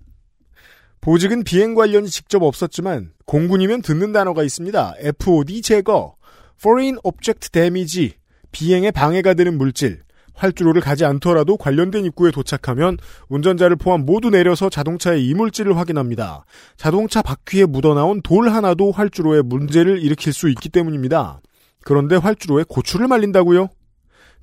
보직은 0.99 1.45
비행 1.45 1.75
관련이 1.75 2.09
직접 2.09 2.43
없었지만 2.43 3.13
공군이면 3.25 3.83
듣는 3.83 4.11
단어가 4.11 4.43
있습니다. 4.43 4.95
FOD 4.97 5.61
제거, 5.61 6.17
Foreign 6.59 6.97
Object 7.05 7.51
Damage, 7.51 8.15
비행에 8.51 8.91
방해가 8.91 9.33
되는 9.33 9.57
물질, 9.57 10.01
활주로를 10.33 10.81
가지 10.81 11.05
않더라도 11.05 11.57
관련된 11.57 12.05
입구에 12.05 12.31
도착하면 12.31 12.97
운전자를 13.29 13.75
포함 13.75 14.05
모두 14.05 14.29
내려서 14.29 14.69
자동차의 14.69 15.25
이물질을 15.27 15.77
확인합니다. 15.77 16.45
자동차 16.77 17.21
바퀴에 17.21 17.65
묻어나온 17.65 18.21
돌 18.21 18.49
하나도 18.49 18.91
활주로에 18.91 19.41
문제를 19.41 20.01
일으킬 20.01 20.33
수 20.33 20.49
있기 20.49 20.69
때문입니다. 20.69 21.41
그런데 21.83 22.15
활주로에 22.15 22.63
고추를 22.67 23.07
말린다고요? 23.07 23.69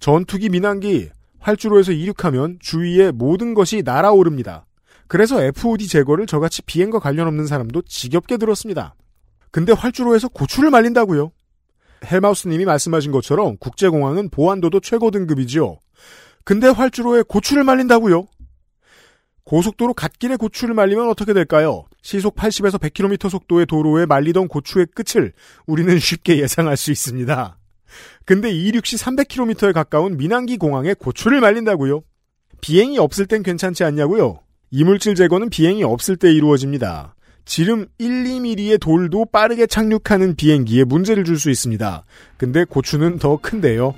전투기 0.01 0.48
민항기, 0.48 1.10
활주로에서 1.40 1.93
이륙하면 1.93 2.59
주위에 2.60 3.10
모든 3.10 3.55
것이 3.55 3.82
날아오릅니다. 3.85 4.66
그래서 5.06 5.43
FOD 5.43 5.89
제거를 5.89 6.27
저같이 6.27 6.62
비행과 6.62 6.98
관련 6.98 7.27
없는 7.28 7.47
사람도 7.47 7.82
지겹게 7.82 8.36
들었습니다. 8.36 8.94
근데 9.51 9.73
활주로에서 9.73 10.28
고추를 10.28 10.70
말린다고요? 10.70 11.32
헬마우스님이 12.04 12.64
말씀하신 12.64 13.12
것처럼 13.12 13.56
국제공항은 13.58 14.30
보안도도 14.30 14.80
최고 14.80 15.10
등급이지요. 15.10 15.78
근데 16.44 16.68
활주로에 16.68 17.22
고추를 17.22 17.64
말린다고요? 17.64 18.26
고속도로 19.44 19.94
갓길에 19.94 20.36
고추를 20.36 20.74
말리면 20.74 21.08
어떻게 21.08 21.32
될까요? 21.32 21.84
시속 22.02 22.36
80에서 22.36 22.78
100km 22.78 23.30
속도의 23.30 23.66
도로에 23.66 24.06
말리던 24.06 24.48
고추의 24.48 24.88
끝을 24.94 25.32
우리는 25.66 25.98
쉽게 25.98 26.38
예상할 26.38 26.76
수 26.76 26.90
있습니다. 26.90 27.58
근데 28.26 28.50
이륙 28.50 28.84
시 28.84 28.96
300km에 28.96 29.72
가까운 29.72 30.18
민항기 30.18 30.58
공항에 30.58 30.94
고추를 30.94 31.40
말린다고요? 31.40 32.02
비행이 32.60 32.98
없을 32.98 33.26
땐 33.26 33.42
괜찮지 33.42 33.84
않냐고요? 33.84 34.40
이물질 34.70 35.14
제거는 35.14 35.48
비행이 35.48 35.82
없을 35.84 36.16
때 36.16 36.30
이루어집니다. 36.30 37.14
지름 37.48 37.86
1, 37.96 38.24
2mm의 38.24 38.78
돌도 38.78 39.24
빠르게 39.24 39.66
착륙하는 39.66 40.36
비행기에 40.36 40.84
문제를 40.84 41.24
줄 41.24 41.38
수 41.38 41.50
있습니다. 41.50 42.04
근데 42.36 42.64
고추는 42.64 43.18
더 43.18 43.38
큰데요. 43.38 43.94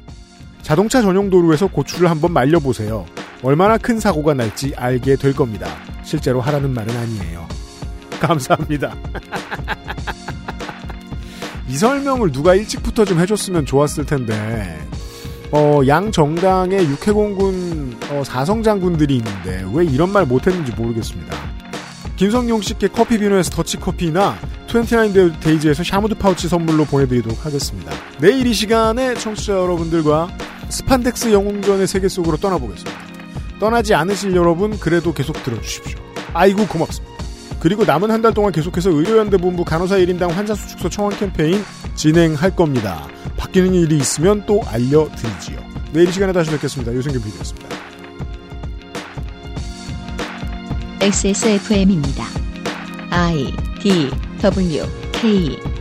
자동차 0.62 1.02
전용 1.02 1.31
도로에서 1.31 1.66
고추를 1.66 2.09
한번 2.09 2.32
말려보세요. 2.32 3.06
얼마나 3.43 3.77
큰 3.77 3.98
사고가 3.98 4.35
날지 4.35 4.74
알게 4.77 5.16
될 5.16 5.35
겁니다. 5.35 5.66
실제로 6.05 6.40
하라는 6.40 6.72
말은 6.72 6.97
아니에요. 6.97 7.48
감사합니다. 8.20 8.94
이 11.66 11.77
설명을 11.77 12.31
누가 12.31 12.55
일찍부터 12.55 13.05
좀 13.05 13.18
해줬으면 13.18 13.66
좋았을 13.66 14.06
텐데 14.06 14.78
어, 15.51 15.81
양 15.89 16.12
정당의 16.12 16.86
육해공군 16.86 17.97
어, 18.10 18.22
사성장군들이 18.22 19.16
있는데 19.16 19.64
왜 19.74 19.85
이런 19.85 20.12
말 20.12 20.24
못했는지 20.24 20.70
모르겠습니다. 20.72 21.60
김성용 22.20 22.60
씨께 22.60 22.88
커피 22.88 23.16
비누에서 23.16 23.51
더치커피나 23.51 24.38
29데이즈에서 24.66 25.82
샤무드 25.82 26.16
파우치 26.16 26.48
선물로 26.48 26.84
보내드리도록 26.84 27.47
하겠습니다. 27.47 27.92
내일 28.20 28.47
이 28.47 28.52
시간에 28.52 29.14
청취자 29.14 29.55
여러분들과 29.55 30.28
스판덱스 30.68 31.32
영웅전의 31.32 31.86
세계 31.86 32.09
속으로 32.09 32.36
떠나보겠습니다. 32.36 33.01
떠나지 33.59 33.94
않으실 33.94 34.36
여러분 34.36 34.78
그래도 34.78 35.14
계속 35.14 35.42
들어주십시오. 35.42 35.98
아이고 36.34 36.66
고맙습니다. 36.66 37.16
그리고 37.59 37.86
남은 37.86 38.10
한 38.10 38.20
달 38.20 38.34
동안 38.34 38.52
계속해서 38.52 38.90
의료연대본부 38.90 39.64
간호사 39.64 39.97
1인당 39.97 40.28
환자 40.28 40.55
수축소 40.55 40.90
청원 40.90 41.16
캠페인 41.16 41.64
진행할 41.94 42.55
겁니다. 42.55 43.09
바뀌는 43.38 43.72
일이 43.72 43.97
있으면 43.97 44.44
또 44.44 44.60
알려드리지요. 44.66 45.59
내일 45.94 46.10
이 46.10 46.12
시간에 46.12 46.34
다시 46.34 46.51
뵙겠습니다. 46.51 46.92
유승균 46.92 47.22
PD였습니다. 47.22 47.90
XSFM입니다. 51.01 52.27
I 53.10 53.52
D 53.81 54.10
W 54.43 54.85
K 55.12 55.80